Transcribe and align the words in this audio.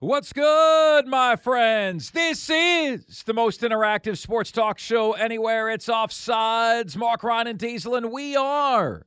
What's 0.00 0.32
good, 0.32 1.08
my 1.08 1.34
friends? 1.34 2.12
This 2.12 2.48
is 2.48 3.24
the 3.24 3.34
most 3.34 3.62
interactive 3.62 4.16
sports 4.16 4.52
talk 4.52 4.78
show 4.78 5.14
anywhere. 5.14 5.68
It's 5.70 5.88
Offsides. 5.88 6.96
Mark 6.96 7.24
Ryan 7.24 7.48
and 7.48 7.58
Diesel, 7.58 7.96
and 7.96 8.12
we 8.12 8.36
are 8.36 9.04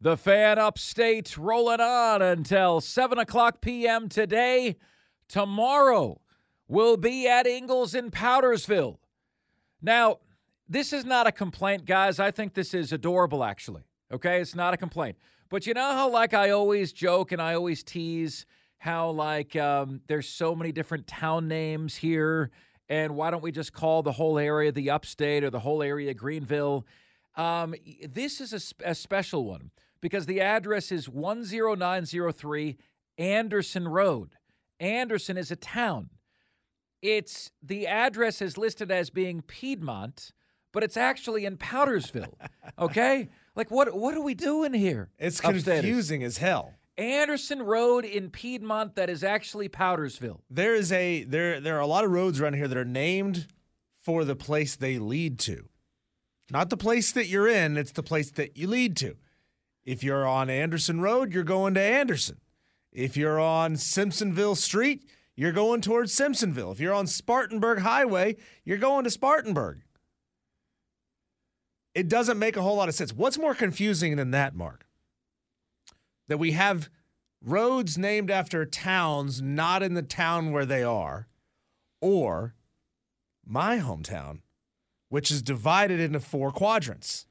the 0.00 0.16
fan 0.16 0.58
upstate 0.58 1.38
rolling 1.38 1.80
on 1.80 2.22
until 2.22 2.80
7 2.80 3.20
o'clock 3.20 3.60
p.m. 3.60 4.08
today. 4.08 4.74
Tomorrow, 5.28 6.20
we'll 6.66 6.96
be 6.96 7.28
at 7.28 7.46
Ingles 7.46 7.94
in 7.94 8.10
Powdersville. 8.10 8.96
Now, 9.80 10.18
this 10.68 10.92
is 10.92 11.04
not 11.04 11.28
a 11.28 11.32
complaint, 11.32 11.84
guys. 11.84 12.18
I 12.18 12.32
think 12.32 12.54
this 12.54 12.74
is 12.74 12.92
adorable, 12.92 13.44
actually. 13.44 13.84
Okay? 14.10 14.40
It's 14.40 14.56
not 14.56 14.74
a 14.74 14.76
complaint. 14.76 15.18
But 15.50 15.68
you 15.68 15.74
know 15.74 15.92
how, 15.92 16.10
like, 16.10 16.34
I 16.34 16.50
always 16.50 16.92
joke 16.92 17.30
and 17.30 17.40
I 17.40 17.54
always 17.54 17.84
tease 17.84 18.44
how 18.78 19.10
like 19.10 19.56
um, 19.56 20.00
there's 20.06 20.28
so 20.28 20.54
many 20.54 20.72
different 20.72 21.06
town 21.06 21.48
names 21.48 21.96
here, 21.96 22.50
and 22.88 23.16
why 23.16 23.30
don't 23.30 23.42
we 23.42 23.52
just 23.52 23.72
call 23.72 24.02
the 24.02 24.12
whole 24.12 24.38
area 24.38 24.70
the 24.72 24.90
Upstate 24.90 25.44
or 25.44 25.50
the 25.50 25.60
whole 25.60 25.82
area 25.82 26.14
Greenville? 26.14 26.86
Um, 27.36 27.74
this 28.08 28.40
is 28.40 28.52
a, 28.52 28.90
a 28.90 28.94
special 28.94 29.44
one 29.44 29.70
because 30.00 30.26
the 30.26 30.40
address 30.40 30.90
is 30.90 31.06
10903 31.06 32.76
Anderson 33.18 33.88
Road. 33.88 34.30
Anderson 34.80 35.36
is 35.36 35.50
a 35.50 35.56
town. 35.56 36.10
It's 37.02 37.50
the 37.62 37.86
address 37.86 38.40
is 38.40 38.56
listed 38.56 38.90
as 38.90 39.10
being 39.10 39.42
Piedmont, 39.42 40.32
but 40.72 40.82
it's 40.82 40.96
actually 40.96 41.44
in 41.44 41.56
Powdersville. 41.56 42.34
Okay, 42.78 43.30
like 43.54 43.70
what 43.70 43.94
what 43.94 44.14
are 44.14 44.20
we 44.20 44.34
doing 44.34 44.74
here? 44.74 45.08
It's 45.18 45.38
upstairs? 45.38 45.80
confusing 45.80 46.22
as 46.22 46.36
hell. 46.36 46.74
Anderson 46.98 47.62
Road 47.62 48.04
in 48.04 48.30
Piedmont 48.30 48.94
that 48.96 49.10
is 49.10 49.22
actually 49.22 49.68
Powdersville. 49.68 50.40
There 50.48 50.74
is 50.74 50.90
a 50.92 51.24
there 51.24 51.60
there 51.60 51.76
are 51.76 51.80
a 51.80 51.86
lot 51.86 52.04
of 52.04 52.10
roads 52.10 52.40
around 52.40 52.54
here 52.54 52.68
that 52.68 52.78
are 52.78 52.84
named 52.84 53.46
for 53.98 54.24
the 54.24 54.36
place 54.36 54.76
they 54.76 54.98
lead 54.98 55.38
to. 55.40 55.68
Not 56.50 56.70
the 56.70 56.76
place 56.76 57.12
that 57.12 57.26
you're 57.26 57.48
in, 57.48 57.76
it's 57.76 57.92
the 57.92 58.02
place 58.02 58.30
that 58.32 58.56
you 58.56 58.68
lead 58.68 58.96
to. 58.98 59.16
If 59.84 60.02
you're 60.02 60.26
on 60.26 60.48
Anderson 60.48 61.00
Road, 61.00 61.32
you're 61.32 61.44
going 61.44 61.74
to 61.74 61.80
Anderson. 61.80 62.40
If 62.92 63.16
you're 63.16 63.38
on 63.38 63.74
Simpsonville 63.74 64.56
Street, 64.56 65.04
you're 65.34 65.52
going 65.52 65.80
towards 65.80 66.16
Simpsonville. 66.16 66.72
If 66.72 66.80
you're 66.80 66.94
on 66.94 67.06
Spartanburg 67.06 67.80
Highway, 67.80 68.36
you're 68.64 68.78
going 68.78 69.04
to 69.04 69.10
Spartanburg. 69.10 69.82
It 71.94 72.08
doesn't 72.08 72.38
make 72.38 72.56
a 72.56 72.62
whole 72.62 72.76
lot 72.76 72.88
of 72.88 72.94
sense. 72.94 73.12
What's 73.12 73.38
more 73.38 73.54
confusing 73.54 74.16
than 74.16 74.30
that, 74.30 74.54
Mark? 74.54 74.85
That 76.28 76.38
we 76.38 76.52
have 76.52 76.88
roads 77.42 77.96
named 77.96 78.30
after 78.30 78.64
towns 78.64 79.40
not 79.40 79.82
in 79.82 79.94
the 79.94 80.02
town 80.02 80.52
where 80.52 80.66
they 80.66 80.82
are, 80.82 81.28
or 82.00 82.54
my 83.44 83.78
hometown, 83.78 84.40
which 85.08 85.30
is 85.30 85.42
divided 85.42 86.00
into 86.00 86.20
four 86.20 86.50
quadrants. 86.50 87.26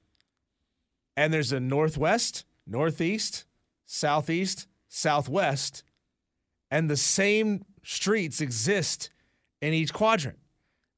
And 1.17 1.33
there's 1.33 1.51
a 1.51 1.59
northwest, 1.59 2.45
northeast, 2.65 3.45
southeast, 3.85 4.67
southwest, 4.87 5.83
and 6.71 6.89
the 6.89 6.97
same 6.97 7.65
streets 7.83 8.41
exist 8.41 9.09
in 9.61 9.73
each 9.73 9.93
quadrant. 9.93 10.39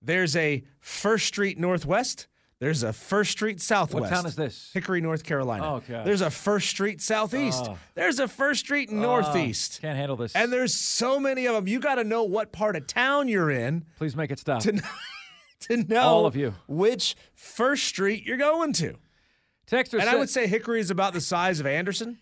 There's 0.02 0.36
a 0.36 0.64
First 0.80 1.26
Street 1.28 1.58
Northwest. 1.58 2.28
There's 2.60 2.82
a 2.82 2.92
First 2.92 3.32
Street 3.32 3.62
Southwest. 3.62 4.02
What 4.02 4.10
town 4.10 4.26
is 4.26 4.36
this? 4.36 4.72
Hickory, 4.74 5.00
North 5.00 5.24
Carolina. 5.24 5.64
Oh, 5.76 5.82
God. 5.88 6.06
There's 6.08 6.22
a 6.22 6.32
First 6.32 6.70
Street 6.70 7.02
Southeast. 7.02 7.66
Oh. 7.68 7.78
There's 7.94 8.20
a 8.20 8.28
First 8.28 8.62
Street 8.62 8.92
Northeast. 8.92 9.80
Can't 9.82 9.96
handle 9.98 10.16
this. 10.18 10.34
and 10.36 10.52
there's 10.52 10.74
so 10.74 11.20
many 11.20 11.46
of 11.46 11.54
them. 11.54 11.68
You 11.68 11.80
got 11.80 11.96
to 11.96 12.04
know 12.04 12.24
what 12.24 12.52
part 12.52 12.76
of 12.76 12.88
town 12.88 13.28
you're 13.28 13.52
in 13.52 13.86
Please 14.00 14.16
make 14.16 14.32
it 14.32 14.40
stop. 14.40 14.62
to, 14.64 14.72
kn- 14.72 14.84
to 15.62 15.78
know 15.78 16.02
All 16.02 16.26
of 16.26 16.36
you. 16.36 16.56
which 16.68 17.16
First 17.36 17.84
Street 17.84 18.26
you're 18.26 18.38
going 18.38 18.74
to. 18.74 18.96
Texter 19.70 20.00
And 20.00 20.10
I 20.10 20.16
would 20.16 20.30
say 20.30 20.48
Hickory 20.48 20.80
is 20.80 20.90
about 20.90 21.14
the 21.14 21.22
size 21.22 21.60
of 21.60 21.68
Anderson, 21.68 22.18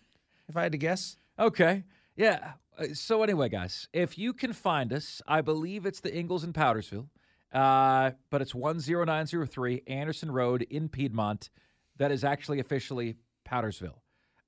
if 0.50 0.58
I 0.58 0.64
had 0.64 0.72
to 0.74 0.78
guess. 0.78 1.16
Okay. 1.40 1.84
Yeah. 2.18 2.54
Uh, 2.78 2.88
So 2.94 3.24
anyway, 3.24 3.48
guys, 3.48 3.88
if 3.94 4.18
you 4.18 4.34
can 4.34 4.52
find 4.52 4.92
us, 4.92 5.22
I 5.28 5.40
believe 5.42 5.86
it's 5.86 6.02
the 6.02 6.14
Ingles 6.14 6.44
in 6.44 6.52
Powdersville, 6.54 7.08
uh, 7.56 8.12
but 8.30 8.42
it's 8.42 8.54
10903 8.54 9.84
Anderson 9.88 10.30
Road 10.30 10.64
in 10.70 10.90
Piedmont. 10.90 11.50
That 11.98 12.12
is 12.12 12.26
actually 12.26 12.60
officially 12.60 13.16
Powdersville. 13.50 14.00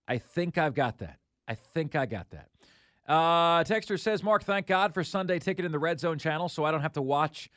I 0.08 0.18
think 0.18 0.58
I've 0.58 0.74
got 0.74 1.00
that. 1.00 1.20
I 1.48 1.56
think 1.56 1.96
I 1.96 2.06
got 2.06 2.30
that. 2.32 2.50
Uh, 3.08 3.64
Texter 3.64 3.98
says, 3.98 4.22
Mark, 4.22 4.44
thank 4.44 4.68
God 4.68 4.94
for 4.94 5.04
Sunday 5.04 5.40
ticket 5.40 5.64
in 5.64 5.72
the 5.72 5.80
Red 5.80 6.02
Zone 6.02 6.20
channel 6.20 6.50
so 6.50 6.66
I 6.66 6.72
don't 6.72 6.82
have 6.82 6.94
to 6.94 7.02
watch 7.02 7.50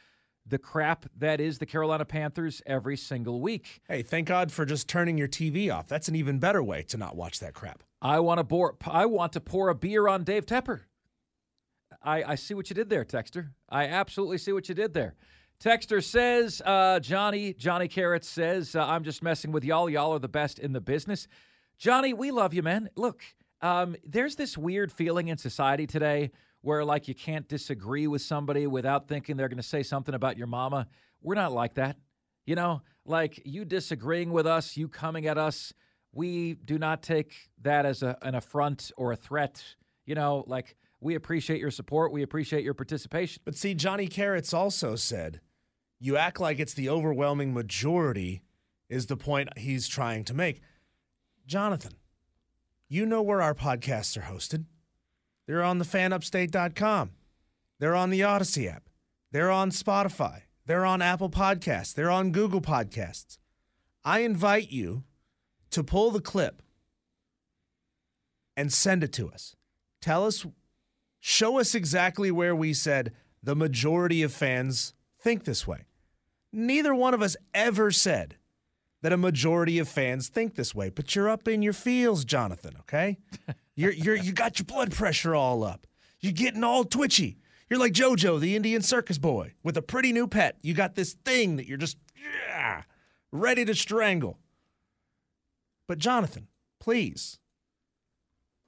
the 0.47 0.59
crap 0.59 1.07
that 1.19 1.41
is 1.41 1.59
the 1.59 1.67
Carolina 1.67 2.05
Panthers 2.05 2.63
every 2.67 2.97
single 2.97 3.41
week. 3.41 3.81
Hey, 3.89 4.03
thank 4.03 4.29
God 4.29 4.53
for 4.53 4.65
just 4.65 4.89
turning 4.89 5.19
your 5.19 5.29
TV 5.29 5.75
off. 5.75 5.89
That's 5.89 6.07
an 6.07 6.15
even 6.15 6.39
better 6.39 6.63
way 6.63 6.83
to 6.85 6.97
not 6.97 7.17
watch 7.17 7.41
that 7.41 7.55
crap. 7.55 7.83
I 8.01 8.21
want 8.21 8.39
to 8.39 8.45
pour. 8.45 8.77
I 8.87 9.07
want 9.07 9.33
to 9.35 9.41
pour 9.41 9.69
a 9.69 9.75
beer 9.75 10.07
on 10.09 10.23
Dave 10.23 10.47
Tepper. 10.47 10.83
I, 12.03 12.23
I 12.23 12.35
see 12.37 12.55
what 12.55 12.71
you 12.71 12.75
did 12.75 12.89
there, 12.89 13.05
Texter. 13.05 13.51
I 13.69 13.87
absolutely 13.87 14.39
see 14.39 14.53
what 14.53 14.69
you 14.69 14.75
did 14.75 14.95
there. 14.95 15.15
Texter 15.63 16.03
says, 16.03 16.63
uh, 16.65 17.01
Johnny 17.01 17.53
Johnny 17.53 17.87
Carrot 17.87 18.25
says, 18.25 18.75
uh, 18.75 18.83
I'm 18.83 19.05
just 19.05 19.23
messing 19.23 19.53
with 19.53 19.63
y'all. 19.63 19.91
Y'all 19.91 20.13
are 20.13 20.19
the 20.19 20.27
best 20.27 20.59
in 20.59 20.73
the 20.73 20.81
business. 20.81 21.29
Johnny, 21.77 22.15
we 22.15 22.31
love 22.31 22.55
you, 22.55 22.63
man. 22.63 22.89
Look, 22.97 23.23
um, 23.61 23.95
there's 24.03 24.37
this 24.37 24.57
weird 24.57 24.91
feeling 24.91 25.29
in 25.29 25.37
society 25.37 25.87
today 25.87 26.31
where 26.63 26.83
like 26.83 27.09
you 27.09 27.15
can't 27.15 27.47
disagree 27.47 28.07
with 28.07 28.23
somebody 28.23 28.67
without 28.67 29.07
thinking 29.07 29.37
they're 29.37 29.49
going 29.49 29.59
to 29.59 29.63
say 29.63 29.83
something 29.83 30.15
about 30.15 30.39
your 30.39 30.47
mama. 30.47 30.87
We're 31.21 31.35
not 31.35 31.53
like 31.53 31.75
that. 31.75 31.99
You 32.47 32.55
know, 32.55 32.81
like 33.05 33.43
you 33.45 33.67
disagreeing 33.67 34.33
with 34.33 34.47
us, 34.47 34.79
you 34.79 34.89
coming 34.89 35.27
at 35.27 35.37
us, 35.37 35.75
we 36.13 36.55
do 36.55 36.79
not 36.79 37.03
take 37.03 37.35
that 37.61 37.85
as 37.85 38.03
a, 38.03 38.17
an 38.23 38.35
affront 38.35 38.93
or 38.97 39.13
a 39.13 39.17
threat. 39.17 39.63
You 40.07 40.15
know, 40.15 40.43
like 40.47 40.75
we 41.01 41.17
appreciate 41.17 41.61
your 41.61 41.71
support, 41.71 42.13
we 42.13 42.23
appreciate 42.23 42.65
your 42.65 42.75
participation. 42.75 43.43
But 43.45 43.57
see, 43.57 43.75
Johnny 43.75 44.07
Carrots 44.07 44.55
also 44.55 44.97
said, 44.97 45.41
you 46.01 46.17
act 46.17 46.41
like 46.41 46.59
it's 46.59 46.75
the 46.75 46.89
overwhelming 46.89 47.53
majority, 47.53 48.43
is 48.89 49.07
the 49.07 49.17
point 49.17 49.57
he's 49.57 49.87
trying 49.87 50.25
to 50.25 50.35
make. 50.35 50.61
Jonathan, 51.47 51.93
you 52.89 53.07
know 53.07 53.23
where 53.23 53.43
our 53.43 53.55
podcasts 53.55 54.17
are 54.17 54.33
hosted. 54.33 54.65
They're 55.47 55.63
on 55.63 55.79
the 55.79 55.85
fanupstate.com. 55.85 57.11
They're 57.79 57.95
on 57.95 58.11
the 58.11 58.21
Audacy 58.21 58.71
app. 58.71 58.85
They're 59.31 59.51
on 59.51 59.71
Spotify. 59.71 60.43
They're 60.67 60.85
on 60.85 61.03
Apple 61.03 61.31
Podcasts. 61.31 61.95
They're 61.95 62.11
on 62.11 62.33
Google 62.33 62.61
Podcasts. 62.61 63.39
I 64.05 64.21
invite 64.21 64.71
you 64.71 65.05
to 65.71 65.85
pull 65.85 66.11
the 66.11 66.21
clip 66.21 66.63
and 68.57 68.73
send 68.73 69.05
it 69.05 69.13
to 69.15 69.31
us. 69.31 69.57
Tell 70.01 70.27
us, 70.27 70.47
show 71.21 71.59
us 71.59 71.75
exactly 71.75 72.31
where 72.31 72.55
we 72.55 72.73
said 72.73 73.13
the 73.43 73.57
majority 73.57 74.23
of 74.23 74.33
fans 74.33 74.95
think 75.19 75.45
this 75.45 75.67
way. 75.67 75.85
Neither 76.53 76.95
one 76.95 77.15
of 77.15 77.23
us 77.23 77.37
ever 77.55 77.91
said 77.91 78.37
that 79.03 79.13
a 79.13 79.17
majority 79.17 79.79
of 79.79 79.89
fans 79.89 80.29
think 80.29 80.55
this 80.55 80.75
way, 80.75 80.91
but 80.91 81.15
you're 81.15 81.29
up 81.29 81.49
in 81.49 81.63
your 81.63 81.73
feels, 81.73 82.25
Jonathan, 82.25 82.75
okay? 82.81 83.19
You're, 83.77 83.93
you're, 83.93 84.17
you 84.17 84.33
got 84.33 84.59
your 84.59 84.67
blood 84.67 84.93
pressure 84.93 85.35
all 85.35 85.65
up. 85.65 85.87
You're 86.21 86.35
getting 86.35 86.63
all 86.63 86.85
twitchy. 86.85 87.39
You're 87.71 87.79
like 87.79 87.95
JoJo, 87.95 88.39
the 88.39 88.55
Indian 88.55 88.83
circus 88.83 89.17
boy, 89.17 89.55
with 89.63 89.75
a 89.79 89.81
pretty 89.81 90.13
new 90.13 90.27
pet. 90.27 90.59
You 90.61 90.75
got 90.75 90.97
this 90.97 91.15
thing 91.25 91.57
that 91.57 91.67
you're 91.67 91.79
just 91.79 91.97
yeah, 92.47 92.83
ready 93.33 93.65
to 93.65 93.75
strangle. 93.75 94.39
But, 95.87 95.97
Jonathan, 95.97 96.49
please 96.79 97.39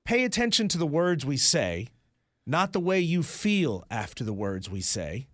pay 0.05 0.25
attention 0.25 0.69
to 0.69 0.79
the 0.79 0.87
words 0.87 1.27
we 1.27 1.37
say, 1.37 1.89
not 2.47 2.73
the 2.73 2.81
way 2.81 3.01
you 3.01 3.23
feel 3.23 3.85
after 3.91 4.25
the 4.25 4.33
words 4.33 4.71
we 4.71 4.81
say. 4.81 5.27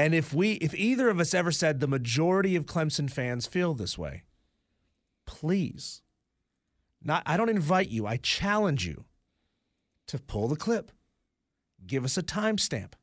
And 0.00 0.14
if 0.14 0.32
we 0.32 0.52
if 0.52 0.74
either 0.74 1.10
of 1.10 1.20
us 1.20 1.34
ever 1.34 1.52
said 1.52 1.80
the 1.80 1.86
majority 1.86 2.56
of 2.56 2.64
Clemson 2.64 3.10
fans 3.10 3.46
feel 3.46 3.74
this 3.74 3.98
way, 3.98 4.22
please. 5.26 6.00
Not 7.02 7.22
I 7.26 7.36
don't 7.36 7.50
invite 7.50 7.90
you, 7.90 8.06
I 8.06 8.16
challenge 8.16 8.86
you 8.86 9.04
to 10.06 10.18
pull 10.18 10.48
the 10.48 10.56
clip. 10.56 10.90
Give 11.86 12.02
us 12.02 12.16
a 12.16 12.22
timestamp. 12.22 12.94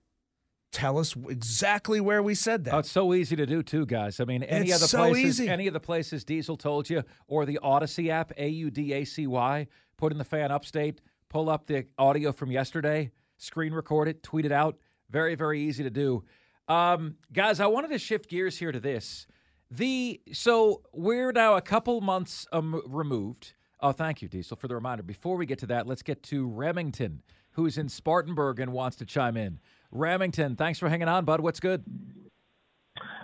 Tell 0.71 0.97
us 0.97 1.15
exactly 1.29 2.01
where 2.01 2.23
we 2.23 2.33
said 2.33 2.63
that. 2.63 2.73
Oh, 2.73 2.79
it's 2.79 2.89
so 2.91 3.13
easy 3.13 3.35
to 3.35 3.45
do 3.45 3.61
too, 3.61 3.85
guys. 3.85 4.19
I 4.19 4.25
mean, 4.25 4.41
any 4.41 4.69
It's 4.71 4.77
other 4.77 4.88
so 4.88 4.97
places, 4.97 5.39
easy. 5.41 5.49
any 5.49 5.67
of 5.67 5.73
the 5.73 5.79
places 5.79 6.25
Diesel 6.25 6.57
told 6.57 6.89
you, 6.89 7.03
or 7.27 7.45
the 7.45 7.59
Audacy 7.63 8.09
app, 8.09 8.33
A 8.38 8.47
U 8.47 8.71
D 8.71 8.94
A 8.94 9.05
C 9.05 9.27
Y, 9.27 9.67
put 9.97 10.11
in 10.11 10.17
the 10.17 10.25
fan 10.25 10.51
upstate, 10.51 10.99
pull 11.29 11.47
up 11.47 11.67
the 11.67 11.85
audio 11.99 12.31
from 12.31 12.51
yesterday, 12.51 13.11
screen 13.38 13.73
record 13.73 14.07
it, 14.07 14.23
tweet 14.23 14.45
it 14.45 14.51
out. 14.51 14.79
Very, 15.11 15.35
very 15.35 15.61
easy 15.61 15.83
to 15.83 15.91
do. 15.91 16.23
Um, 16.67 17.15
guys, 17.31 17.59
I 17.59 17.67
wanted 17.67 17.89
to 17.89 17.97
shift 17.97 18.29
gears 18.29 18.57
here 18.57 18.71
to 18.71 18.79
this. 18.79 19.27
The 19.69 20.21
so 20.31 20.81
we're 20.93 21.31
now 21.31 21.55
a 21.55 21.61
couple 21.61 21.99
months 22.01 22.47
um, 22.51 22.81
removed. 22.87 23.53
Oh, 23.79 23.91
thank 23.91 24.21
you, 24.21 24.27
Diesel, 24.27 24.57
for 24.57 24.67
the 24.67 24.75
reminder. 24.75 25.03
Before 25.03 25.35
we 25.35 25.45
get 25.45 25.59
to 25.59 25.67
that, 25.67 25.85
let's 25.87 26.01
get 26.01 26.23
to 26.23 26.47
Remington, 26.47 27.21
who's 27.51 27.77
in 27.77 27.89
Spartanburg 27.89 28.59
and 28.59 28.71
wants 28.73 28.95
to 28.97 29.05
chime 29.05 29.37
in. 29.37 29.59
Remington, 29.91 30.55
thanks 30.55 30.79
for 30.79 30.89
hanging 30.89 31.07
on, 31.07 31.25
bud. 31.25 31.41
What's 31.41 31.59
good? 31.59 31.83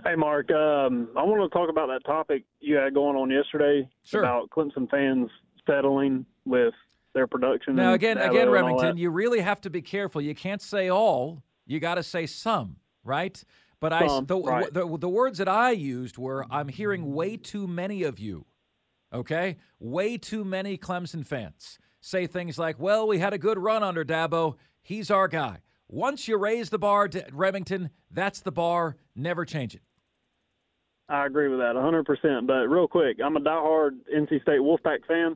Hey, 0.04 0.16
Mark. 0.16 0.52
Um, 0.52 1.10
I 1.18 1.24
want 1.24 1.50
to 1.50 1.58
talk 1.58 1.70
about 1.70 1.88
that 1.88 2.06
topic 2.06 2.44
you 2.60 2.76
had 2.76 2.94
going 2.94 3.16
on 3.16 3.32
yesterday 3.32 3.88
Sure. 4.04 4.22
about 4.22 4.50
Clemson 4.50 4.90
fans 4.90 5.30
settling 5.66 6.26
with 6.46 6.74
their 7.14 7.26
production. 7.26 7.76
Now 7.76 7.94
again, 7.94 8.18
again, 8.18 8.50
Remington, 8.50 8.98
you 8.98 9.10
really 9.12 9.40
have 9.40 9.62
to 9.62 9.70
be 9.70 9.82
careful. 9.82 10.22
You 10.22 10.36
can't 10.36 10.62
say 10.62 10.90
all. 10.90 11.42
You 11.66 11.80
got 11.80 11.96
to 11.96 12.04
say 12.04 12.26
some, 12.26 12.76
right? 13.04 13.42
But 13.80 13.92
I, 13.94 14.08
Some, 14.08 14.26
the, 14.26 14.38
right. 14.40 14.74
the 14.74 14.98
the 14.98 15.10
words 15.10 15.38
that 15.40 15.50
I 15.50 15.72
used 15.72 16.18
were, 16.18 16.46
I'm 16.50 16.70
hearing 16.70 17.14
way 17.14 17.36
too 17.38 17.68
many 17.68 18.04
of 18.04 18.18
you. 18.20 18.46
Okay, 19.14 19.58
way 19.80 20.18
too 20.18 20.44
many 20.46 20.78
Clemson 20.78 21.26
fans 21.26 21.78
say 22.02 22.26
things 22.26 22.58
like, 22.58 22.80
"Well, 22.80 23.08
we 23.08 23.20
had 23.20 23.34
a 23.34 23.38
good 23.38 23.58
run 23.60 23.84
under 23.84 24.04
Dabo. 24.06 24.56
He's 24.82 25.12
our 25.12 25.28
guy." 25.28 25.60
Once 25.90 26.28
you 26.28 26.38
raise 26.38 26.70
the 26.72 26.80
bar, 26.80 27.08
to 27.10 27.24
Remington, 27.32 27.90
that's 28.10 28.40
the 28.40 28.52
bar. 28.52 28.96
Never 29.16 29.46
change 29.46 29.76
it. 29.76 29.82
I 31.10 31.26
agree 31.28 31.50
with 31.50 31.60
that 31.60 31.76
100%. 31.76 32.48
But 32.48 32.68
real 32.70 32.88
quick, 32.88 33.18
I'm 33.24 33.36
a 33.38 33.40
diehard 33.40 34.00
NC 34.12 34.42
State 34.42 34.60
Wolfpack 34.62 35.06
fan. 35.06 35.36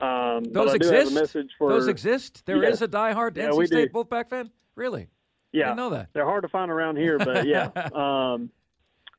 Um, 0.00 0.44
Those 0.52 0.74
I 0.74 0.78
do 0.78 0.86
have 0.88 0.94
exist. 1.06 1.10
a 1.16 1.20
message 1.20 1.50
for 1.56 1.70
Those 1.70 1.86
exist. 1.88 2.44
There 2.44 2.62
is 2.62 2.80
Yeah. 2.80 2.84
a 2.84 2.88
diehard 2.88 3.36
Yeah, 3.36 3.48
NC 3.50 3.66
State 3.66 3.92
do. 3.92 3.98
Wolfpack 3.98 4.28
fan. 4.28 4.50
Really? 4.74 5.08
Yeah, 5.52 5.66
Didn't 5.66 5.76
know 5.76 5.90
that. 5.90 6.08
They're 6.12 6.26
hard 6.26 6.42
to 6.42 6.48
find 6.48 6.70
around 6.70 6.96
here, 6.96 7.18
but 7.18 7.46
yeah. 7.46 7.70
um, 7.94 8.50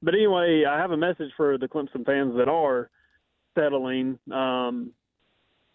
but 0.01 0.13
anyway, 0.13 0.63
I 0.65 0.77
have 0.77 0.91
a 0.91 0.97
message 0.97 1.31
for 1.35 1.57
the 1.57 1.67
Clemson 1.67 2.05
fans 2.05 2.35
that 2.37 2.47
are 2.47 2.89
settling. 3.55 4.19
Um, 4.31 4.91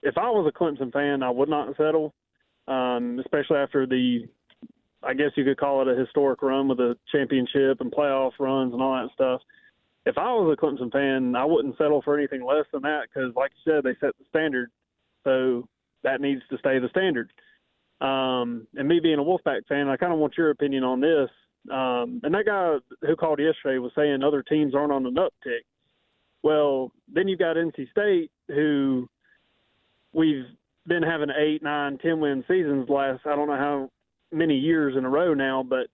if 0.02 0.16
I 0.16 0.30
was 0.30 0.48
a 0.48 0.58
Clemson 0.58 0.92
fan, 0.92 1.22
I 1.22 1.30
would 1.30 1.48
not 1.48 1.76
settle, 1.76 2.14
um, 2.68 3.18
especially 3.20 3.56
after 3.56 3.86
the, 3.86 4.28
I 5.02 5.14
guess 5.14 5.30
you 5.36 5.44
could 5.44 5.58
call 5.58 5.82
it 5.82 5.88
a 5.88 5.98
historic 5.98 6.42
run 6.42 6.68
with 6.68 6.80
a 6.80 6.96
championship 7.10 7.80
and 7.80 7.92
playoff 7.92 8.32
runs 8.38 8.72
and 8.72 8.82
all 8.82 8.94
that 8.94 9.12
stuff. 9.12 9.40
If 10.06 10.18
I 10.18 10.32
was 10.32 10.56
a 10.56 10.60
Clemson 10.60 10.92
fan, 10.92 11.34
I 11.34 11.44
wouldn't 11.44 11.78
settle 11.78 12.02
for 12.02 12.16
anything 12.16 12.44
less 12.44 12.66
than 12.72 12.82
that 12.82 13.08
because, 13.12 13.34
like 13.34 13.52
you 13.54 13.72
said, 13.72 13.84
they 13.84 13.96
set 14.00 14.16
the 14.18 14.24
standard, 14.28 14.70
so 15.24 15.66
that 16.02 16.20
needs 16.20 16.42
to 16.50 16.58
stay 16.58 16.78
the 16.78 16.90
standard. 16.90 17.30
Um, 18.00 18.66
and 18.74 18.88
me 18.88 19.00
being 19.00 19.18
a 19.18 19.22
Wolfpack 19.22 19.66
fan, 19.68 19.88
I 19.88 19.96
kind 19.96 20.12
of 20.12 20.18
want 20.18 20.36
your 20.36 20.50
opinion 20.50 20.84
on 20.84 21.00
this. 21.00 21.30
Um, 21.70 22.20
and 22.22 22.34
that 22.34 22.44
guy 22.46 22.76
who 23.06 23.16
called 23.16 23.38
yesterday 23.38 23.78
was 23.78 23.92
saying 23.96 24.22
other 24.22 24.42
teams 24.42 24.74
aren't 24.74 24.92
on 24.92 25.06
an 25.06 25.14
uptick. 25.14 25.62
Well, 26.42 26.92
then 27.12 27.26
you've 27.26 27.38
got 27.38 27.56
NC 27.56 27.90
State, 27.90 28.30
who 28.48 29.08
we've 30.12 30.44
been 30.86 31.02
having 31.02 31.30
eight, 31.30 31.62
nine, 31.62 31.98
ten 31.98 32.20
win 32.20 32.44
seasons 32.46 32.88
last 32.90 33.22
I 33.24 33.34
don't 33.34 33.48
know 33.48 33.56
how 33.56 33.90
many 34.30 34.56
years 34.56 34.94
in 34.96 35.04
a 35.04 35.08
row 35.08 35.32
now, 35.32 35.62
but 35.62 35.86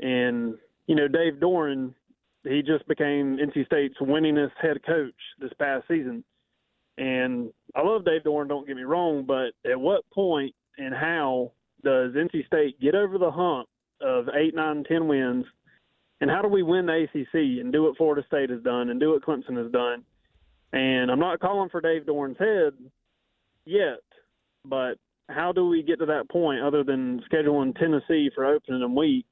and 0.00 0.56
you 0.88 0.96
know 0.96 1.06
Dave 1.06 1.34
Doeren, 1.34 1.94
he 2.42 2.62
just 2.62 2.86
became 2.88 3.38
NC 3.38 3.66
State's 3.66 3.98
winningest 4.00 4.52
head 4.60 4.78
coach 4.84 5.14
this 5.38 5.52
past 5.58 5.86
season. 5.86 6.24
And 6.98 7.52
I 7.74 7.82
love 7.82 8.04
Dave 8.04 8.24
Doeren, 8.24 8.48
don't 8.48 8.66
get 8.66 8.76
me 8.76 8.82
wrong, 8.82 9.24
but 9.24 9.52
at 9.70 9.80
what 9.80 10.02
point 10.12 10.54
and 10.78 10.94
how 10.94 11.52
does 11.84 12.12
NC 12.12 12.46
State 12.46 12.80
get 12.80 12.94
over 12.94 13.18
the 13.18 13.30
hump 13.30 13.68
of 14.00 14.26
eight, 14.34 14.54
nine, 14.54 14.84
ten 14.84 15.08
wins? 15.08 15.44
And 16.20 16.30
how 16.30 16.40
do 16.40 16.48
we 16.48 16.62
win 16.62 16.86
the 16.86 17.04
ACC 17.04 17.34
and 17.60 17.72
do 17.72 17.82
what 17.82 17.96
Florida 17.96 18.24
State 18.26 18.50
has 18.50 18.62
done 18.62 18.90
and 18.90 19.00
do 19.00 19.10
what 19.10 19.24
Clemson 19.24 19.60
has 19.60 19.72
done? 19.72 20.04
And 20.72 21.10
I'm 21.10 21.18
not 21.18 21.40
calling 21.40 21.68
for 21.68 21.80
Dave 21.80 22.02
Doeren's 22.06 22.38
head 22.38 22.72
yet, 23.64 24.02
but 24.64 24.94
how 25.28 25.52
do 25.52 25.68
we 25.68 25.82
get 25.82 25.98
to 25.98 26.06
that 26.06 26.30
point 26.30 26.62
other 26.62 26.84
than 26.84 27.22
scheduling 27.30 27.76
Tennessee 27.76 28.30
for 28.34 28.46
opening 28.46 28.94
week? 28.94 29.26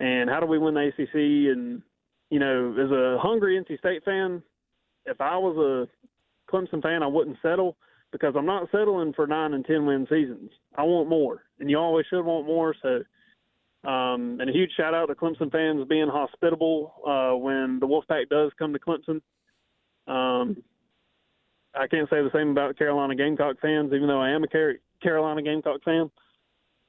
And 0.00 0.30
how 0.30 0.40
do 0.40 0.46
we 0.46 0.58
win 0.58 0.74
the 0.74 0.88
ACC? 0.88 1.14
And 1.14 1.82
you 2.30 2.38
know, 2.38 2.74
as 2.78 2.90
a 2.90 3.18
hungry 3.20 3.58
NC 3.58 3.78
State 3.78 4.04
fan, 4.04 4.42
if 5.06 5.20
I 5.20 5.36
was 5.38 5.56
a 5.56 6.52
Clemson 6.52 6.82
fan, 6.82 7.02
I 7.02 7.06
wouldn't 7.06 7.38
settle 7.42 7.76
because 8.12 8.34
I'm 8.36 8.46
not 8.46 8.68
settling 8.70 9.12
for 9.12 9.26
nine 9.26 9.54
and 9.54 9.64
ten 9.64 9.86
win 9.86 10.06
seasons. 10.08 10.50
I 10.76 10.82
want 10.82 11.08
more, 11.08 11.44
and 11.60 11.70
you 11.70 11.78
always 11.78 12.06
should 12.06 12.24
want 12.24 12.46
more. 12.46 12.74
So, 12.82 13.88
um, 13.88 14.38
and 14.40 14.48
a 14.48 14.52
huge 14.52 14.70
shout 14.76 14.94
out 14.94 15.06
to 15.06 15.14
Clemson 15.14 15.50
fans 15.52 15.86
being 15.88 16.08
hospitable 16.08 16.94
uh, 17.06 17.36
when 17.36 17.78
the 17.80 17.86
Wolfpack 17.86 18.28
does 18.28 18.52
come 18.58 18.72
to 18.72 18.78
Clemson. 18.78 19.20
Um, 20.06 20.62
I 21.74 21.86
can't 21.86 22.08
say 22.08 22.22
the 22.22 22.30
same 22.32 22.50
about 22.50 22.78
Carolina 22.78 23.14
Gamecock 23.14 23.60
fans, 23.60 23.92
even 23.92 24.08
though 24.08 24.20
I 24.20 24.30
am 24.30 24.42
a 24.42 24.48
Car- 24.48 24.80
Carolina 25.02 25.42
Gamecock 25.42 25.82
fan. 25.84 26.10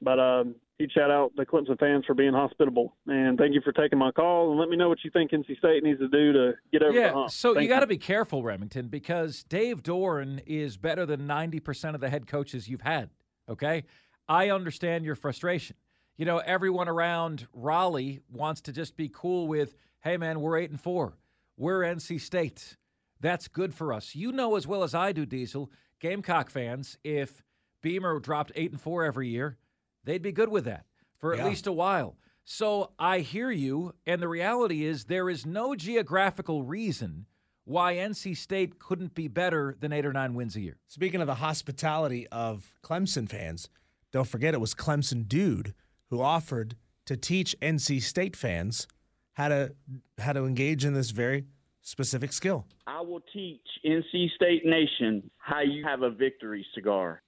But 0.02 0.20
um, 0.20 0.56
huge 0.80 0.94
shout 0.94 1.12
out 1.12 1.36
to 1.36 1.46
Clemson 1.46 1.78
fans 1.78 2.06
for 2.06 2.14
being 2.16 2.34
hospitable, 2.34 2.96
and 3.06 3.38
thank 3.38 3.54
you 3.54 3.62
for 3.62 3.74
taking 3.74 4.00
my 4.00 4.12
call. 4.12 4.50
And 4.52 4.60
let 4.60 4.70
me 4.70 4.78
know 4.78 4.88
what 4.90 5.00
you 5.04 5.12
think 5.12 5.32
NC 5.32 5.58
State 5.58 5.84
needs 5.84 6.00
to 6.00 6.08
do 6.08 6.32
to 6.34 6.54
get 6.72 6.82
over 6.82 6.94
the 6.94 7.00
Yeah, 7.00 7.14
hump. 7.14 7.32
so 7.32 7.54
Thank 7.54 7.64
you 7.64 7.70
got 7.70 7.82
to 7.82 7.88
be 7.88 7.98
careful, 7.98 8.42
Remington, 8.44 8.88
because 8.88 9.44
Dave 9.44 9.84
Doeren 9.84 10.42
is 10.48 10.78
better 10.78 11.06
than 11.06 11.28
90% 11.28 11.96
of 11.96 12.02
the 12.02 12.10
head 12.10 12.26
coaches 12.28 12.70
you've 12.70 12.82
had. 12.82 13.10
Okay? 13.50 13.84
I 14.28 14.50
understand 14.52 15.04
your 15.06 15.16
frustration. 15.16 15.76
You 16.18 16.26
know, 16.26 16.38
everyone 16.38 16.88
around 16.88 17.48
Raleigh 17.54 18.22
wants 18.32 18.62
to 18.62 18.72
just 18.72 18.96
be 18.96 19.10
cool 19.14 19.48
with, 19.48 19.76
hey, 20.02 20.18
man, 20.18 20.40
we're 20.40 20.58
8 20.58 20.70
and 20.72 20.80
4. 20.80 21.14
We're 21.58 21.82
NC 21.82 22.22
State. 22.22 22.78
That's 23.20 23.50
good 23.50 23.74
for 23.74 23.92
us. 23.92 24.16
You 24.16 24.32
know 24.32 24.56
as 24.56 24.66
well 24.66 24.84
as 24.84 24.96
I 24.96 25.12
do, 25.12 25.26
Diesel, 25.26 25.70
Gamecock 26.00 26.50
fans, 26.50 26.98
if 27.04 27.44
Beamer 27.82 28.20
dropped 28.20 28.54
8 28.56 28.72
and 28.72 28.80
4 28.82 29.04
every 29.04 29.28
year, 29.28 29.58
They'd 30.04 30.22
be 30.22 30.32
good 30.32 30.50
with 30.50 30.66
that 30.66 30.86
for 31.18 31.34
at 31.34 31.40
Yeah. 31.40 31.48
least 31.48 31.68
a 31.68 31.72
while. 31.72 32.18
So 32.44 32.92
I 32.98 33.20
hear 33.20 33.52
you, 33.52 33.94
and 34.06 34.22
the 34.22 34.28
reality 34.28 34.84
is 34.84 35.06
there 35.06 35.30
is 35.30 35.46
no 35.46 35.76
geographical 35.76 36.64
reason 36.64 37.28
why 37.66 37.96
NC 37.98 38.34
State 38.34 38.80
couldn't 38.80 39.14
be 39.14 39.28
better 39.28 39.76
than 39.80 39.94
eight 39.94 40.06
or 40.06 40.14
nine 40.14 40.34
wins 40.34 40.56
a 40.56 40.62
year. 40.62 40.80
Speaking 40.88 41.22
of 41.22 41.28
the 41.28 41.36
hospitality 41.36 42.28
of 42.30 42.74
Clemson 42.82 43.30
fans, 43.30 43.70
don't 44.12 44.28
forget 44.28 44.56
it 44.56 44.60
was 44.60 44.74
Clemson 44.74 45.28
dude 45.28 45.76
who 46.10 46.22
offered 46.22 46.76
to 47.06 47.16
teach 47.16 47.56
NC 47.62 48.00
State 48.00 48.36
fans 48.36 48.88
how 49.34 49.50
to 49.50 49.76
how 50.18 50.34
to 50.34 50.46
engage 50.46 50.84
in 50.84 50.94
this 50.94 51.12
very 51.12 51.46
specific 51.82 52.34
skill. 52.34 52.66
I 52.88 53.02
will 53.02 53.22
teach 53.32 53.62
NC 53.86 54.30
State 54.36 54.66
Nation 54.66 55.30
how 55.38 55.62
you 55.62 55.84
have 55.86 56.02
a 56.02 56.10
victory 56.10 56.66
cigar. 56.74 57.22